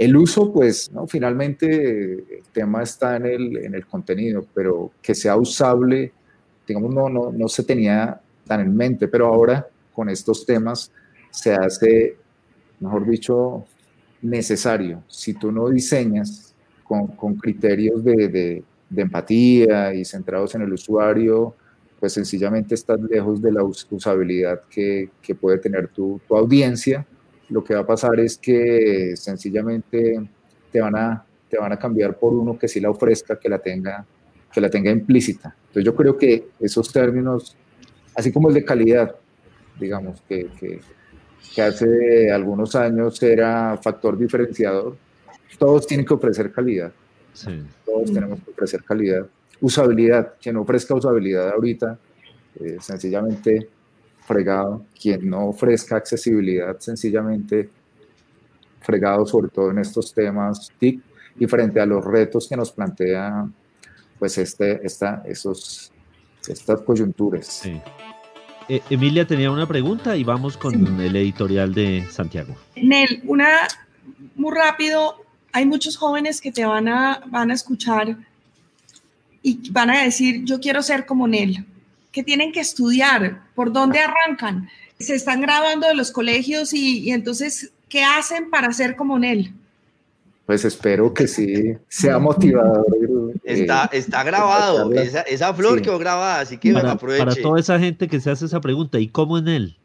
el 0.04 0.16
uso, 0.18 0.52
pues, 0.52 0.92
finalmente 1.08 2.14
el 2.14 2.44
tema 2.52 2.84
está 2.84 3.16
en 3.16 3.26
el, 3.26 3.58
en 3.58 3.76
el 3.76 3.86
contenido, 3.86 4.46
pero 4.54 4.92
que 5.02 5.16
sea 5.16 5.38
usable, 5.38 6.12
digamos, 6.68 6.94
no, 6.94 7.10
no, 7.10 7.32
no 7.32 7.48
se 7.48 7.64
tenía 7.64 8.20
tan 8.46 8.62
en 8.62 8.76
mente, 8.76 9.08
pero 9.08 9.28
ahora 9.28 9.68
con 9.94 10.10
estos 10.10 10.46
temas 10.46 10.92
se 11.30 11.54
hace, 11.54 12.18
mejor 12.80 13.08
dicho, 13.08 13.66
necesario. 14.22 15.04
Si 15.08 15.34
tú 15.34 15.52
no 15.52 15.70
diseñas 15.70 16.54
con, 16.84 17.08
con 17.08 17.36
criterios 17.36 18.04
de, 18.04 18.28
de, 18.28 18.64
de, 18.90 19.02
empatía 19.02 19.94
y 19.94 20.06
centrados 20.06 20.56
en 20.56 20.62
el 20.64 20.74
usuario, 20.74 21.56
pues 22.00 22.14
sencillamente 22.14 22.76
estás 22.76 23.00
lejos 23.02 23.42
de 23.42 23.52
la 23.52 23.64
usabilidad 23.64 24.62
que, 24.70 25.10
que 25.22 25.36
puede 25.36 25.58
tener 25.58 25.88
tu, 25.88 26.20
tu, 26.28 26.36
audiencia. 26.36 27.06
Lo 27.50 27.64
que 27.64 27.74
va 27.76 27.82
a 27.82 27.86
pasar 27.86 28.20
es 28.20 28.38
que 28.38 29.14
sencillamente 29.16 30.22
te 30.72 30.82
van 30.82 30.96
a, 30.96 31.26
te 31.50 31.58
van 31.58 31.72
a 31.72 31.78
cambiar 31.78 32.18
por 32.18 32.34
uno 32.34 32.58
que 32.58 32.68
sí 32.68 32.80
la 32.80 32.90
ofrezca, 32.90 33.40
que 33.40 33.50
la 33.50 33.60
tenga, 33.60 34.06
que 34.52 34.62
la 34.62 34.70
tenga 34.70 34.92
implícita. 34.92 35.56
Entonces 35.68 35.86
yo 35.86 35.96
creo 35.96 36.18
que 36.18 36.50
esos 36.60 36.92
términos 36.92 37.56
así 38.16 38.32
como 38.32 38.50
el 38.50 38.56
de 38.56 38.66
calidad, 38.66 39.16
digamos, 39.80 40.22
que, 40.28 40.48
que, 40.60 40.82
hace 41.62 42.32
algunos 42.32 42.76
años 42.76 43.22
era 43.22 43.78
factor 43.78 44.18
diferenciador. 44.18 44.96
Todos 45.60 45.86
tienen 45.86 46.06
que 46.06 46.14
ofrecer 46.14 46.52
calidad. 46.52 46.92
Todos 47.86 48.12
tenemos 48.12 48.40
que 48.42 48.52
ofrecer 48.52 48.84
calidad. 48.84 49.28
Usabilidad, 49.62 50.34
quien 50.42 50.58
ofrezca 50.58 50.96
usabilidad 50.96 51.50
ahorita, 51.52 51.98
eh, 52.60 52.78
sencillamente 52.80 53.70
fregado. 54.26 54.86
Quien 55.00 55.30
no 55.30 55.48
ofrezca 55.48 55.98
accesibilidad, 55.98 56.80
sencillamente 56.80 57.70
fregado, 58.82 59.26
sobre 59.26 59.50
todo 59.50 59.72
en 59.72 59.80
estos 59.80 60.14
temas 60.14 60.72
TIC 60.78 61.02
y 61.40 61.48
frente 61.48 61.80
a 61.80 61.86
los 61.86 62.04
retos 62.04 62.48
que 62.48 62.56
nos 62.56 62.72
plantea 62.72 63.48
pues 64.20 64.38
este, 64.38 64.86
esta, 64.86 65.24
esos, 65.26 65.92
estas 66.48 66.82
coyunturas. 66.82 67.48
Sí. 67.48 67.82
Eh, 68.70 68.82
Emilia 68.90 69.28
tenía 69.28 69.52
una 69.52 69.68
pregunta 69.68 70.16
y 70.16 70.24
vamos 70.24 70.56
con 70.56 71.02
el 71.02 71.16
editorial 71.16 71.74
de 71.74 72.06
Santiago. 72.10 72.56
Nel, 72.76 73.22
una 73.26 73.68
muy 74.36 74.56
rápido, 74.56 75.18
hay 75.52 75.66
muchos 75.66 75.98
jóvenes 75.98 76.40
que 76.40 76.52
te 76.52 76.66
van 76.66 76.88
a, 76.88 77.22
van 77.28 77.52
a 77.52 77.54
escuchar 77.54 78.18
y 79.42 79.70
van 79.72 79.90
a 79.90 80.04
decir, 80.04 80.44
yo 80.46 80.60
quiero 80.60 80.82
ser 80.82 81.06
como 81.06 81.28
Nel. 81.28 81.66
¿Qué 82.14 82.24
tienen 82.24 82.54
que 82.54 82.62
estudiar? 82.62 83.42
¿Por 83.56 83.74
dónde 83.74 84.00
arrancan? 84.00 84.70
Se 85.00 85.16
están 85.16 85.42
grabando 85.42 85.88
de 85.88 85.96
los 85.96 86.12
colegios 86.12 86.72
y, 86.74 87.00
y 87.00 87.12
entonces, 87.12 87.74
¿qué 87.90 88.04
hacen 88.04 88.50
para 88.50 88.72
ser 88.72 88.96
como 88.96 89.20
Nel? 89.20 89.52
Pues 90.46 90.64
espero 90.64 91.14
que 91.14 91.28
sí 91.28 91.76
sea 91.88 92.20
motivador. 92.20 92.86
Está, 93.44 93.90
está 93.92 94.24
grabado, 94.24 94.94
esa, 94.94 95.22
esa, 95.22 95.54
flor 95.54 95.82
quedó 95.82 95.98
grabada, 95.98 96.42
así 96.42 96.58
que 96.58 96.74
para, 96.74 96.92
aproveche. 96.92 97.26
Para 97.26 97.42
toda 97.42 97.60
esa 97.60 97.80
gente 97.80 98.08
que 98.08 98.20
se 98.20 98.30
hace 98.30 98.46
esa 98.46 98.62
pregunta, 98.62 99.00
¿y 99.00 99.08
cómo 99.08 99.38
en 99.38 99.48
él? 99.48 99.78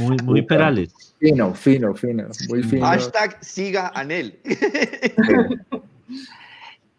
muy, 0.00 0.16
muy 0.22 0.42
perales. 0.42 0.92
Fino, 1.18 1.54
fino, 1.54 1.94
fino, 1.94 2.28
muy 2.48 2.62
fino. 2.62 2.86
Hashtag 2.86 3.38
siga 3.44 3.92
Anel. 3.94 4.38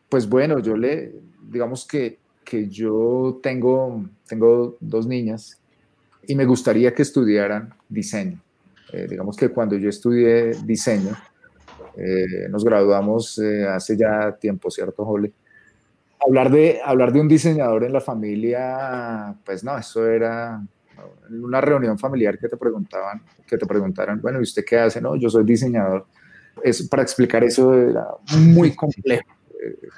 pues 0.10 0.28
bueno, 0.28 0.60
yo 0.60 0.76
le, 0.76 1.14
digamos 1.42 1.86
que, 1.86 2.20
que 2.52 2.68
yo 2.68 3.40
tengo, 3.42 4.06
tengo 4.28 4.76
dos 4.82 5.08
niñas 5.08 5.58
y 6.28 6.36
me 6.36 6.44
gustaría 6.44 6.94
que 6.94 7.02
estudiaran 7.02 7.74
diseño 7.88 8.42
eh, 8.94 9.08
digamos 9.10 9.38
que 9.38 9.50
cuando 9.50 9.78
yo 9.78 9.90
estudié 9.90 10.52
diseño, 10.66 11.16
eh, 11.96 12.50
nos 12.50 12.64
graduamos 12.64 13.38
eh, 13.40 13.66
hace 13.66 13.96
ya 13.96 14.34
tiempo, 14.34 14.70
¿cierto, 14.70 15.06
Jole? 15.06 15.32
Hablar 16.20 16.52
de, 16.52 16.80
hablar 16.84 17.14
de 17.14 17.22
un 17.22 17.28
diseñador 17.28 17.86
en 17.86 17.94
la 17.94 18.02
familia, 18.02 19.34
pues 19.46 19.64
no, 19.64 19.78
eso 19.78 20.06
era 20.06 20.62
una 21.30 21.62
reunión 21.62 21.98
familiar 21.98 22.38
que 22.38 22.50
te 22.50 22.58
preguntaban, 22.58 23.22
que 23.48 23.58
te 23.58 23.66
preguntaran, 23.66 24.22
bueno, 24.22 24.40
¿y 24.40 24.44
usted 24.44 24.64
qué 24.66 24.78
hace? 24.78 25.02
No, 25.02 25.16
yo 25.16 25.30
soy 25.30 25.46
diseñador. 25.46 26.06
Es, 26.62 26.88
para 26.90 27.02
explicar 27.02 27.44
eso 27.46 27.74
era 27.74 28.08
muy 28.38 28.76
complejo, 28.76 29.30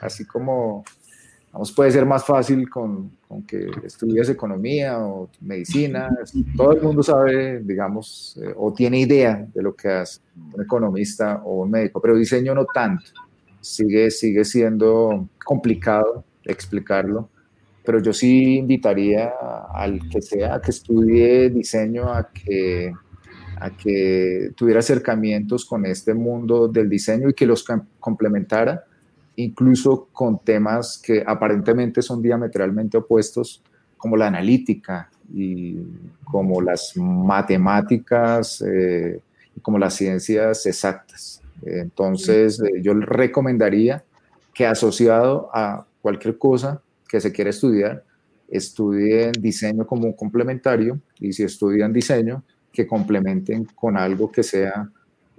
así 0.02 0.26
como 0.26 0.84
Vamos, 1.54 1.72
puede 1.72 1.92
ser 1.92 2.04
más 2.04 2.26
fácil 2.26 2.68
con, 2.68 3.12
con, 3.28 3.44
que 3.44 3.70
estudies 3.86 4.28
economía 4.28 4.98
o 4.98 5.30
medicina. 5.40 6.10
Todo 6.58 6.72
el 6.74 6.82
mundo 6.82 7.04
sabe, 7.04 7.60
digamos, 7.60 8.40
eh, 8.42 8.52
o 8.58 8.74
tiene 8.74 9.00
idea 9.00 9.48
de 9.54 9.62
lo 9.62 9.76
que 9.76 9.88
hace 9.88 10.20
un 10.52 10.64
economista 10.64 11.44
o 11.46 11.62
un 11.62 11.70
médico, 11.70 12.02
pero 12.02 12.16
diseño 12.16 12.56
no 12.56 12.66
tanto. 12.66 13.06
Sigue, 13.62 14.10
sigue 14.10 14.44
siendo 14.46 15.30
complicado 15.46 16.26
explicarlo, 16.44 17.30
pero 17.86 18.02
yo 18.02 18.14
sí 18.14 18.56
invitaría 18.56 19.32
al 19.76 20.10
que 20.10 20.24
sea 20.24 20.60
que 20.60 20.72
estudie 20.72 21.52
diseño 21.52 22.12
a 22.12 22.32
que, 22.32 22.92
a 23.60 23.70
que 23.70 24.50
tuviera 24.56 24.80
acercamientos 24.80 25.66
con 25.66 25.86
este 25.86 26.16
mundo 26.16 26.68
del 26.68 26.90
diseño 26.90 27.30
y 27.30 27.36
que 27.36 27.46
los 27.46 27.64
complementara 28.00 28.86
incluso 29.36 30.08
con 30.12 30.40
temas 30.40 30.98
que 30.98 31.24
aparentemente 31.26 32.02
son 32.02 32.22
diametralmente 32.22 32.98
opuestos, 32.98 33.62
como 33.98 34.18
la 34.18 34.28
analítica 34.28 35.10
y 35.34 35.78
como 36.24 36.62
las 36.62 36.94
matemáticas 36.98 38.62
eh, 38.62 39.22
como 39.62 39.78
las 39.78 39.96
ciencias 39.96 40.66
exactas. 40.66 41.42
Entonces, 41.62 42.60
eh, 42.62 42.82
yo 42.82 42.94
recomendaría 42.94 44.04
que 44.54 44.66
asociado 44.66 45.50
a 45.54 45.86
cualquier 46.02 46.38
cosa 46.38 46.82
que 47.08 47.22
se 47.22 47.32
quiera 47.32 47.50
estudiar, 47.50 48.04
estudien 48.50 49.32
diseño 49.32 49.88
como 49.88 50.06
un 50.06 50.14
complementario 50.14 51.00
y 51.20 51.34
si 51.34 51.44
estudian 51.44 51.94
diseño, 51.94 52.44
que 52.72 52.88
complementen 52.88 53.66
con 53.66 53.98
algo 53.98 54.32
que 54.32 54.44
sea 54.44 54.90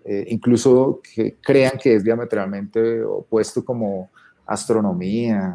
eh, 0.05 0.27
incluso 0.29 1.01
que 1.03 1.37
crean 1.41 1.79
que 1.81 1.95
es 1.95 2.05
diametralmente 2.05 3.03
opuesto 3.03 3.65
como 3.65 4.11
astronomía, 4.47 5.55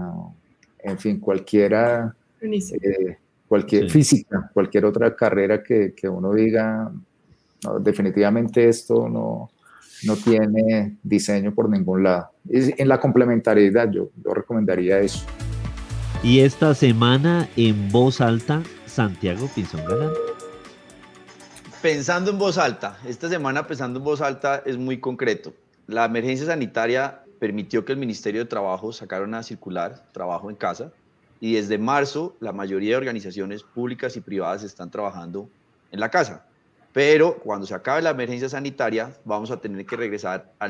en 0.79 0.97
fin, 0.97 1.19
cualquiera, 1.19 2.15
eh, 2.41 3.17
cualquier 3.47 3.89
física, 3.91 4.49
cualquier 4.51 4.85
otra 4.85 5.15
carrera 5.15 5.61
que, 5.61 5.93
que 5.93 6.09
uno 6.09 6.33
diga, 6.33 6.91
definitivamente 7.79 8.67
esto 8.67 9.07
no, 9.07 9.51
no 10.05 10.15
tiene 10.15 10.97
diseño 11.03 11.53
por 11.53 11.69
ningún 11.69 12.03
lado. 12.03 12.29
En 12.49 12.87
la 12.87 12.99
complementariedad 12.99 13.91
yo, 13.91 14.09
yo 14.23 14.33
recomendaría 14.33 14.99
eso. 14.99 15.25
Y 16.23 16.39
esta 16.39 16.73
semana 16.73 17.47
en 17.55 17.89
voz 17.91 18.19
alta, 18.19 18.63
Santiago 18.87 19.47
Pinzón 19.53 19.85
Galán 19.85 20.28
pensando 21.81 22.31
en 22.31 22.37
voz 22.37 22.57
alta, 22.57 22.97
esta 23.07 23.29
semana 23.29 23.65
pensando 23.65 23.99
en 23.99 24.03
voz 24.03 24.21
alta 24.21 24.61
es 24.65 24.77
muy 24.77 24.99
concreto. 24.99 25.53
La 25.87 26.05
emergencia 26.05 26.47
sanitaria 26.47 27.23
permitió 27.39 27.85
que 27.85 27.93
el 27.93 27.97
Ministerio 27.97 28.41
de 28.41 28.49
Trabajo 28.49 28.91
sacara 28.91 29.23
una 29.23 29.43
circular, 29.43 30.03
trabajo 30.11 30.49
en 30.49 30.57
casa, 30.57 30.91
y 31.39 31.53
desde 31.53 31.77
marzo 31.77 32.35
la 32.41 32.51
mayoría 32.51 32.91
de 32.91 32.97
organizaciones 32.97 33.63
públicas 33.63 34.17
y 34.17 34.21
privadas 34.21 34.63
están 34.63 34.91
trabajando 34.91 35.49
en 35.91 36.01
la 36.01 36.09
casa. 36.09 36.45
Pero 36.91 37.37
cuando 37.37 37.65
se 37.65 37.75
acabe 37.75 38.01
la 38.01 38.09
emergencia 38.09 38.49
sanitaria, 38.49 39.15
vamos 39.23 39.49
a 39.49 39.61
tener 39.61 39.85
que 39.85 39.95
regresar 39.95 40.51
a 40.59 40.69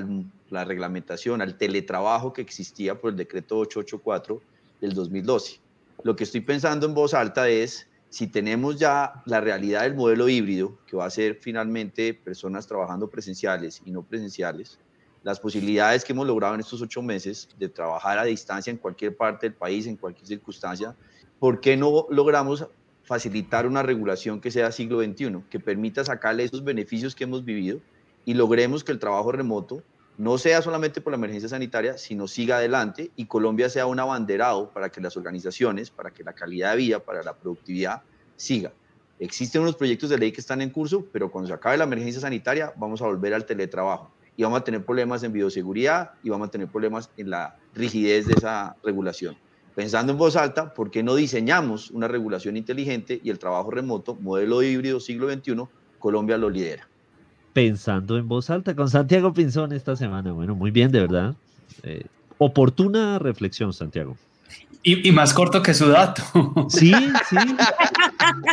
la 0.52 0.64
reglamentación, 0.64 1.42
al 1.42 1.58
teletrabajo 1.58 2.34
que 2.34 2.42
existía 2.42 3.00
por 3.00 3.12
el 3.12 3.18
decreto 3.18 3.58
884 3.58 4.42
del 4.80 4.94
2012. 4.94 5.60
Lo 6.04 6.16
que 6.16 6.26
estoy 6.26 6.42
pensando 6.42 6.86
en 6.86 6.94
voz 6.94 7.16
alta 7.16 7.50
es 7.50 7.88
si 8.10 8.28
tenemos 8.28 8.78
ya 8.78 9.22
la 9.26 9.40
realidad 9.40 9.84
del 9.84 9.96
modelo 9.96 10.28
híbrido, 10.28 10.78
que 10.88 10.98
va 10.98 11.06
a 11.06 11.10
ser 11.10 11.36
finalmente 11.36 12.14
personas 12.14 12.68
trabajando 12.68 13.10
presenciales 13.10 13.82
y 13.86 13.92
no 13.92 14.02
presenciales, 14.04 14.80
las 15.24 15.40
posibilidades 15.40 16.04
que 16.04 16.14
hemos 16.14 16.26
logrado 16.26 16.56
en 16.56 16.62
estos 16.62 16.82
ocho 16.82 17.02
meses 17.02 17.50
de 17.58 17.70
trabajar 17.70 18.18
a 18.18 18.24
distancia 18.24 18.72
en 18.72 18.78
cualquier 18.78 19.16
parte 19.16 19.48
del 19.48 19.56
país, 19.56 19.86
en 19.86 19.96
cualquier 19.96 20.26
circunstancia, 20.26 20.96
¿por 21.40 21.60
qué 21.60 21.78
no 21.78 22.08
logramos 22.10 22.68
facilitar 23.04 23.66
una 23.66 23.84
regulación 23.84 24.40
que 24.40 24.52
sea 24.52 24.72
siglo 24.72 25.02
XXI, 25.04 25.44
que 25.50 25.60
permita 25.60 26.06
sacarle 26.06 26.44
esos 26.44 26.64
beneficios 26.64 27.16
que 27.16 27.24
hemos 27.26 27.44
vivido 27.44 27.80
y 28.24 28.34
logremos 28.36 28.84
que 28.84 28.92
el 28.92 29.00
trabajo 29.00 29.32
remoto 29.32 29.84
no 30.20 30.38
sea 30.38 30.62
solamente 30.62 31.00
por 31.00 31.12
la 31.12 31.18
emergencia 31.18 31.48
sanitaria, 31.48 31.98
sino 31.98 32.28
siga 32.28 32.58
adelante 32.58 33.10
y 33.16 33.26
Colombia 33.26 33.70
sea 33.70 33.86
un 33.86 34.02
abanderado 34.02 34.70
para 34.70 34.90
que 34.90 35.00
las 35.00 35.16
organizaciones, 35.16 35.92
para 35.92 36.12
que 36.12 36.26
la 36.26 36.34
calidad 36.34 36.72
de 36.72 36.78
vida, 36.78 37.00
para 37.00 37.24
la 37.24 37.34
productividad 37.34 38.02
siga. 38.36 38.74
Existen 39.18 39.62
unos 39.62 39.78
proyectos 39.78 40.10
de 40.10 40.18
ley 40.18 40.34
que 40.34 40.42
están 40.42 40.60
en 40.62 40.72
curso, 40.72 41.06
pero 41.14 41.32
cuando 41.32 41.48
se 41.48 41.54
acabe 41.54 41.78
la 41.78 41.86
emergencia 41.86 42.20
sanitaria 42.20 42.74
vamos 42.76 43.02
a 43.02 43.06
volver 43.06 43.34
al 43.34 43.46
teletrabajo 43.46 44.12
y 44.36 44.44
vamos 44.44 44.60
a 44.60 44.64
tener 44.66 44.84
problemas 44.84 45.24
en 45.24 45.32
bioseguridad 45.32 46.12
y 46.22 46.30
vamos 46.30 46.50
a 46.50 46.52
tener 46.52 46.68
problemas 46.68 47.10
en 47.16 47.30
la 47.30 47.56
rigidez 47.74 48.28
de 48.28 48.34
esa 48.34 48.76
regulación. 48.84 49.38
Pensando 49.74 50.12
en 50.12 50.18
voz 50.18 50.36
alta, 50.36 50.74
¿por 50.74 50.92
qué 50.92 51.02
no 51.02 51.16
diseñamos 51.16 51.92
una 51.92 52.10
regulación 52.10 52.58
inteligente 52.58 53.22
y 53.24 53.30
el 53.30 53.40
trabajo 53.40 53.72
remoto, 53.72 54.16
modelo 54.16 54.62
híbrido 54.64 55.00
siglo 55.00 55.32
XXI, 55.32 55.64
Colombia 55.98 56.38
lo 56.38 56.50
lidera? 56.50 56.89
Pensando 57.60 58.18
en 58.18 58.26
voz 58.30 58.50
alta 58.50 58.74
con 58.74 58.90
Santiago 58.90 59.34
Pinzón 59.34 59.74
esta 59.74 59.98
semana. 59.98 60.32
Bueno, 60.32 60.56
muy 60.56 60.72
bien, 60.72 60.94
de 60.94 61.02
verdad. 61.02 61.36
Eh, 61.84 62.06
oportuna 62.38 63.20
reflexión, 63.20 63.74
Santiago. 63.74 64.16
Y, 64.82 65.12
más 65.12 65.34
corto 65.34 65.62
que 65.62 65.74
su 65.74 65.90
dato. 65.90 66.24
Sí, 66.70 66.94
sí. 67.30 67.36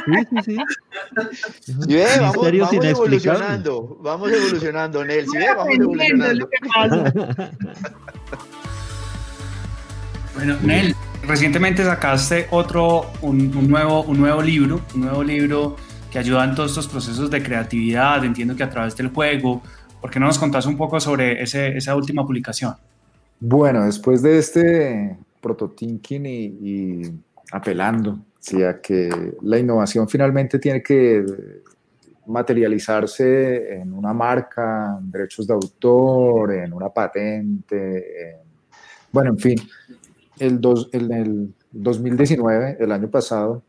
Sí, 0.07 0.13
sí, 0.31 0.37
sí. 0.45 0.57
vamos, 2.21 2.73
evolucionando, 2.73 3.99
vamos 4.01 4.33
evolucionando, 4.33 5.05
Nel. 5.05 5.27
vamos 5.57 5.75
evolucionando. 5.75 6.49
bueno, 10.35 10.57
Nel, 10.63 10.97
recientemente 11.23 11.85
sacaste 11.85 12.49
otro, 12.51 13.13
un, 13.21 13.55
un, 13.57 13.69
nuevo, 13.69 14.03
un 14.03 14.19
nuevo 14.19 14.43
libro, 14.43 14.81
un 14.95 15.01
nuevo 15.03 15.23
libro 15.23 15.77
que 16.17 16.21
ayudan 16.21 16.55
todos 16.55 16.71
estos 16.71 16.89
procesos 16.89 17.31
de 17.31 17.43
creatividad, 17.43 18.25
entiendo 18.25 18.57
que 18.57 18.63
a 18.63 18.71
través 18.71 18.97
del 18.97 19.09
juego. 19.09 19.61
¿Por 20.01 20.11
qué 20.11 20.19
no 20.19 20.25
nos 20.25 20.39
contás 20.39 20.65
un 20.65 20.75
poco 20.75 20.99
sobre 20.99 21.43
ese, 21.43 21.77
esa 21.77 21.95
última 21.95 22.25
publicación? 22.25 22.75
Bueno, 23.39 23.85
después 23.85 24.23
de 24.23 24.39
este 24.39 25.19
prototinking 25.43 26.25
y, 26.25 26.31
y 26.31 27.03
apelando 27.53 28.19
¿sí? 28.41 28.63
a 28.63 28.81
que 28.81 29.35
la 29.43 29.59
innovación 29.59 30.09
finalmente 30.09 30.59
tiene 30.59 30.83
que 30.83 31.23
materializarse 32.25 33.75
en 33.75 33.93
una 33.93 34.15
marca, 34.15 34.97
en 34.99 35.11
derechos 35.11 35.47
de 35.47 35.53
autor, 35.53 36.55
en 36.55 36.73
una 36.73 36.89
patente, 36.89 38.39
bueno, 39.13 39.33
en 39.33 39.39
fin, 39.39 39.59
el, 40.39 40.63
dos, 40.63 40.89
en 40.95 41.13
el 41.13 41.55
2019, 41.73 42.79
el 42.81 42.91
año 42.91 43.11
pasado, 43.11 43.63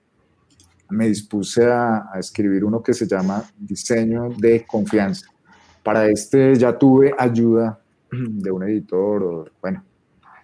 me 0.90 1.08
dispuse 1.08 1.66
a, 1.66 2.10
escribir 2.20 2.64
uno 2.64 2.82
que 2.82 2.94
se 2.94 3.08
llama 3.08 3.44
Diseño 3.58 4.30
de 4.38 4.66
Confianza. 4.66 5.28
Para 5.84 6.08
este 6.08 6.56
ya 6.56 6.78
tuve 6.78 7.14
ayuda 7.18 7.80
de 8.12 8.52
un 8.52 8.64
editor, 8.64 9.52
bueno, 9.62 9.84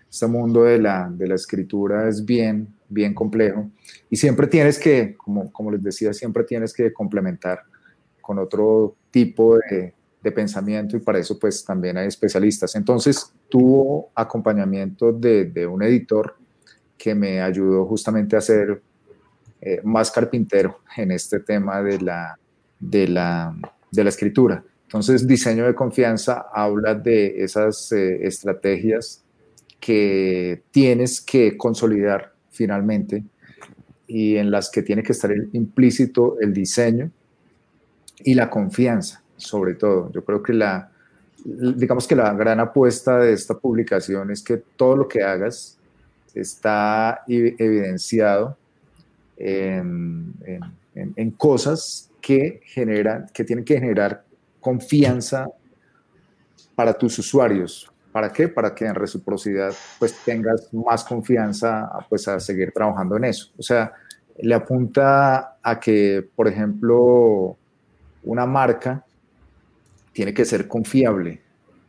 este 0.10 0.28
mundo 0.28 0.64
de 0.64 0.80
la, 0.80 1.10
de 1.10 1.28
la 1.28 1.36
escritura 1.36 2.08
es 2.08 2.24
bien, 2.24 2.68
bien 2.88 3.14
complejo 3.14 3.70
y 4.10 4.16
siempre 4.16 4.48
tienes 4.48 4.78
que, 4.78 5.16
como, 5.18 5.52
como 5.52 5.72
les 5.72 5.82
decía, 5.82 6.14
siempre 6.14 6.44
tienes 6.44 6.74
que 6.74 6.94
complementar 6.94 7.64
con 8.22 8.38
otro 8.38 8.96
tipo 9.12 9.58
de, 9.58 9.94
de 10.22 10.32
pensamiento 10.32 10.96
y 10.96 11.00
para 11.00 11.20
eso 11.20 11.38
pues 11.38 11.66
también 11.66 11.98
hay 11.98 12.08
especialistas. 12.08 12.76
Entonces 12.76 13.34
tuvo 13.50 14.12
acompañamiento 14.16 15.12
de, 15.12 15.46
de 15.46 15.68
un 15.68 15.84
editor 15.84 16.36
que 16.98 17.14
me 17.14 17.42
ayudó 17.42 17.86
justamente 17.86 18.36
a 18.36 18.40
hacer 18.40 18.82
eh, 19.66 19.80
más 19.86 20.12
carpintero 20.12 20.80
en 20.98 21.12
este 21.12 21.40
tema 21.40 21.82
de 21.82 22.02
la, 22.02 22.38
de 22.82 23.08
la, 23.08 23.56
de 23.90 24.04
la 24.04 24.10
escritura. 24.10 24.62
Entonces, 24.84 25.26
diseño 25.26 25.66
de 25.66 25.74
confianza 25.74 26.48
habla 26.54 26.96
de 26.96 27.42
esas 27.42 27.90
eh, 27.94 28.28
estrategias 28.28 29.24
que 29.80 30.64
tienes 30.72 31.22
que 31.22 31.56
consolidar 31.56 32.34
finalmente 32.52 33.24
y 34.06 34.36
en 34.36 34.52
las 34.52 34.70
que 34.70 34.84
tiene 34.84 35.02
que 35.02 35.14
estar 35.14 35.32
implícito 35.54 36.38
el 36.42 36.54
diseño 36.54 37.10
y 38.20 38.34
la 38.34 38.50
confianza, 38.50 39.24
sobre 39.38 39.76
todo. 39.76 40.12
Yo 40.12 40.26
creo 40.26 40.44
que 40.44 40.52
la, 40.52 40.92
digamos 41.46 42.06
que 42.06 42.18
la 42.18 42.34
gran 42.34 42.60
apuesta 42.60 43.18
de 43.20 43.32
esta 43.32 43.58
publicación 43.58 44.30
es 44.30 44.44
que 44.44 44.58
todo 44.58 44.98
lo 44.98 45.08
que 45.08 45.24
hagas 45.24 45.78
está 46.34 47.22
evidenciado 47.30 48.58
en, 49.44 51.32
cosas 51.38 52.12
que 52.22 52.62
generan, 52.64 53.28
que 53.34 53.44
tienen 53.44 53.66
que 53.66 53.76
generar 53.76 54.24
confianza 54.60 55.48
para 56.76 56.94
tus 56.94 57.20
usuarios. 57.20 57.92
¿Para 58.12 58.32
qué? 58.32 58.48
Para 58.48 58.74
que 58.74 58.86
en 58.86 58.96
reciprocidad 58.96 59.74
pues 60.00 60.16
tengas 60.24 60.74
más 60.74 61.04
confianza 61.04 61.90
pues 62.10 62.28
a 62.28 62.40
seguir 62.40 62.72
trabajando 62.72 63.18
en 63.18 63.26
eso. 63.26 63.52
O 63.58 63.64
sea, 63.64 63.92
le 64.40 64.56
apunta 64.56 65.58
a 65.62 65.80
que, 65.80 66.28
por 66.36 66.48
ejemplo, 66.48 67.58
una 68.24 68.46
marca 68.46 69.04
tiene 70.12 70.34
que 70.34 70.46
ser 70.46 70.68
confiable. 70.68 71.42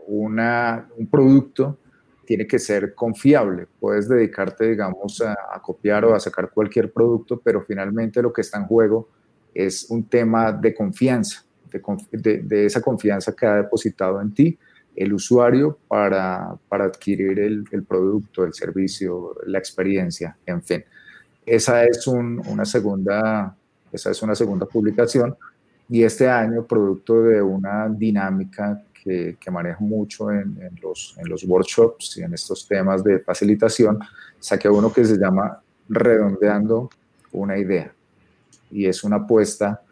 Un 0.06 1.08
producto 1.10 1.78
tiene 2.24 2.46
que 2.46 2.58
ser 2.58 2.94
confiable. 2.94 3.66
Puedes 3.80 4.08
dedicarte, 4.08 4.70
digamos, 4.70 5.20
a, 5.20 5.60
copiar 5.62 6.04
o 6.04 6.14
a 6.14 6.20
sacar 6.20 6.50
cualquier 6.50 6.92
producto, 6.92 7.40
pero 7.42 7.62
finalmente 7.62 8.22
lo 8.22 8.32
que 8.32 8.40
está 8.40 8.58
en 8.58 8.66
juego 8.66 9.08
es 9.52 9.86
un 9.90 10.04
tema 10.08 10.52
de 10.52 10.74
confianza, 10.74 11.44
de, 12.10 12.66
esa 12.66 12.80
confianza 12.80 13.34
que 13.34 13.46
ha 13.46 13.56
depositado 13.56 14.20
en 14.20 14.32
ti 14.32 14.58
el 14.96 15.12
usuario 15.12 15.78
para, 15.88 16.56
adquirir 16.70 17.38
el, 17.40 17.64
producto, 17.86 18.44
el 18.44 18.54
servicio, 18.54 19.34
la 19.46 19.58
experiencia, 19.58 20.36
en 20.46 20.62
fin. 20.62 20.84
Esa 21.44 21.84
es, 21.84 22.06
una 22.06 22.64
segunda, 22.64 23.56
esa 23.92 24.10
es 24.10 24.22
una 24.22 24.34
segunda 24.34 24.66
publicación 24.66 25.36
y 25.88 26.02
este 26.02 26.28
año, 26.28 26.64
producto 26.64 27.22
de 27.22 27.42
una 27.42 27.88
dinámica 27.88 28.82
que, 29.04 29.50
manejo 29.50 29.84
mucho 29.84 30.30
en, 30.30 30.58
los, 30.82 31.14
en 31.18 31.28
los 31.28 31.44
workshops 31.44 32.16
y 32.16 32.22
en 32.22 32.32
estos 32.32 32.66
temas 32.66 33.04
de 33.04 33.20
facilitación, 33.20 33.98
saqué 34.40 34.68
uno 34.68 34.92
que 34.92 35.04
se 35.04 35.18
llama 35.18 35.60
Redondeando 35.88 36.88
una 37.32 37.58
idea. 37.58 37.92
Y 38.70 38.86
es 38.86 39.04
una 39.04 39.16
apuesta 39.16 39.82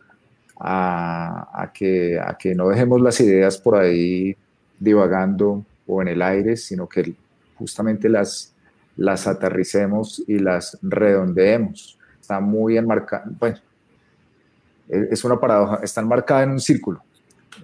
a, 0.59 1.71
que, 1.75 2.19
a 2.19 2.37
que 2.39 2.55
no 2.55 2.69
dejemos 2.69 3.01
las 3.01 3.21
ideas 3.21 3.59
por 3.59 3.77
ahí 3.77 4.37
divagando 4.79 5.65
o 5.87 6.01
en 6.01 6.09
el 6.09 6.23
aire, 6.23 6.57
sino 6.57 6.89
que 6.89 7.15
justamente 7.57 8.09
las, 8.09 8.55
las 8.97 9.27
aterricemos 9.27 10.23
y 10.27 10.39
las 10.39 10.79
redondeemos. 10.83 11.99
Está 12.21 12.41
muy 12.41 12.79
enmarcada, 12.79 13.25
bueno, 13.39 13.59
es 14.89 15.25
una 15.25 15.39
paradoja, 15.39 15.81
está 15.83 16.01
enmarcada 16.01 16.45
en 16.45 16.51
un 16.51 16.61
círculo. 16.61 17.03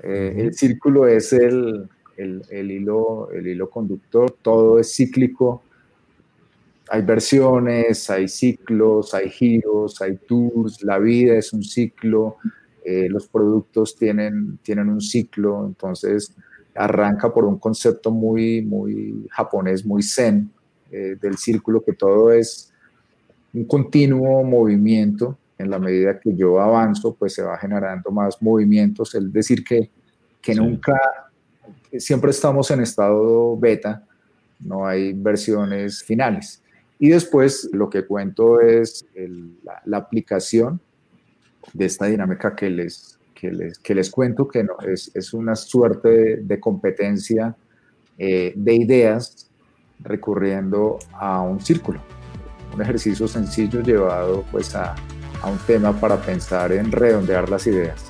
Eh, 0.03 0.35
el 0.39 0.55
círculo 0.55 1.07
es 1.07 1.33
el, 1.33 1.89
el, 2.17 2.71
hilo, 2.71 3.31
el 3.31 3.47
hilo 3.47 3.71
conductor, 3.71 4.37
todo 4.43 4.79
es 4.79 4.95
cíclico. 4.95 5.63
Hay 6.91 7.03
versiones, 7.03 8.09
hay 8.11 8.29
ciclos, 8.29 9.15
hay 9.15 9.29
giros, 9.29 10.01
hay 10.01 10.17
tours, 10.17 10.83
la 10.83 10.99
vida 10.99 11.37
es 11.37 11.53
un 11.53 11.63
ciclo, 11.63 12.37
eh, 12.85 13.09
los 13.11 13.29
productos 13.29 13.97
tienen, 13.97 14.59
tienen 14.63 14.89
un 14.89 15.01
ciclo, 15.01 15.67
entonces 15.67 16.35
arranca 16.75 17.33
por 17.33 17.45
un 17.45 17.59
concepto 17.59 18.11
muy, 18.11 18.63
muy 18.63 19.27
japonés, 19.31 19.85
muy 19.85 20.03
zen, 20.03 20.51
eh, 20.91 21.17
del 21.21 21.37
círculo, 21.37 21.83
que 21.83 21.93
todo 21.93 22.33
es 22.33 22.73
un 23.53 23.65
continuo 23.65 24.43
movimiento 24.45 25.37
en 25.59 25.71
la 25.71 25.79
medida 25.79 26.19
que 26.21 26.35
yo 26.35 26.61
avanzo, 26.61 27.15
pues 27.17 27.35
se 27.35 27.43
va 27.43 27.59
generando 27.59 28.11
más 28.13 28.41
movimientos, 28.41 29.15
es 29.15 29.33
decir, 29.33 29.65
que, 29.65 29.91
que 30.41 30.55
nunca, 30.55 30.97
siempre 31.99 32.31
estamos 32.31 32.71
en 32.71 32.81
estado 32.81 33.57
beta, 33.59 34.07
no 34.61 34.87
hay 34.87 35.13
versiones 35.13 36.03
finales. 36.03 36.63
Y 37.01 37.11
después 37.11 37.69
lo 37.73 37.91
que 37.91 38.07
cuento 38.07 38.61
es 38.61 39.05
la, 39.85 39.99
aplicación 39.99 40.81
de 41.73 41.87
esta 41.87 42.07
dinámica 42.07 42.55
que 42.55 42.71
les, 42.71 43.19
que 43.35 43.51
les, 43.53 43.79
que 43.79 43.95
les 43.95 44.11
cuento, 44.11 44.49
que 44.49 44.65
no, 44.65 44.79
es, 44.87 45.11
es 45.15 45.33
una 45.33 45.55
suerte 45.55 46.39
de, 46.39 46.61
competencia 46.61 47.55
eh, 48.17 48.53
de 48.57 48.75
ideas 48.75 49.51
recurriendo 50.01 50.99
a 51.13 51.43
un 51.43 51.61
círculo. 51.61 52.01
Un 52.75 52.83
ejercicio 52.83 53.27
sencillo 53.27 53.81
llevado 53.81 54.45
pues 54.51 54.75
a, 54.75 54.95
a 55.43 55.49
un 55.49 55.59
tema 55.59 55.93
para 55.99 56.21
pensar 56.21 56.73
en 56.73 56.93
redondear 56.93 57.49
las 57.49 57.67
ideas. 57.67 58.05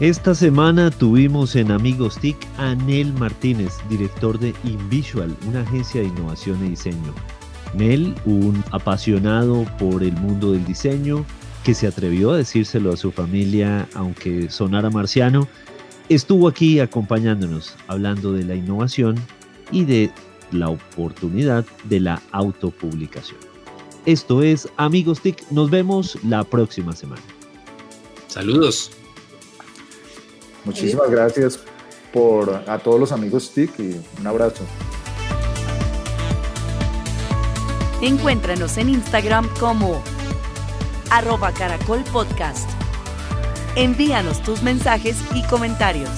Esta 0.00 0.34
semana 0.34 0.90
tuvimos 0.90 1.56
en 1.56 1.70
Amigos 1.70 2.18
TIC 2.18 2.36
a 2.56 2.74
Nel 2.74 3.12
Martínez, 3.12 3.74
director 3.90 4.38
de 4.38 4.54
InVisual, 4.64 5.36
una 5.46 5.60
agencia 5.60 6.00
de 6.00 6.06
innovación 6.06 6.64
y 6.64 6.70
diseño. 6.70 7.14
Nel, 7.74 8.14
un 8.24 8.64
apasionado 8.72 9.66
por 9.78 10.02
el 10.02 10.12
mundo 10.14 10.52
del 10.52 10.64
diseño, 10.64 11.26
que 11.64 11.74
se 11.74 11.86
atrevió 11.86 12.32
a 12.32 12.38
decírselo 12.38 12.94
a 12.94 12.96
su 12.96 13.12
familia, 13.12 13.86
aunque 13.94 14.48
sonara 14.48 14.88
marciano, 14.88 15.46
estuvo 16.08 16.48
aquí 16.48 16.80
acompañándonos, 16.80 17.76
hablando 17.86 18.32
de 18.32 18.44
la 18.44 18.54
innovación 18.54 19.16
y 19.70 19.84
de 19.84 20.10
la 20.50 20.70
oportunidad 20.70 21.66
de 21.84 22.00
la 22.00 22.22
autopublicación. 22.32 23.49
Esto 24.06 24.42
es 24.42 24.68
Amigos 24.76 25.20
TIC. 25.20 25.50
Nos 25.50 25.70
vemos 25.70 26.18
la 26.24 26.44
próxima 26.44 26.94
semana. 26.94 27.22
Saludos. 28.28 28.90
Muchísimas 30.64 31.10
gracias 31.10 31.60
por 32.12 32.50
a 32.50 32.78
todos 32.78 33.00
los 33.00 33.12
amigos 33.12 33.52
TIC 33.52 33.78
y 33.78 34.00
un 34.20 34.26
abrazo. 34.26 34.64
Encuéntranos 38.02 38.78
en 38.78 38.88
Instagram 38.88 39.48
como 39.58 40.02
arroba 41.10 41.52
caracol 41.52 42.02
podcast. 42.12 42.68
Envíanos 43.76 44.42
tus 44.42 44.62
mensajes 44.62 45.16
y 45.34 45.42
comentarios. 45.44 46.10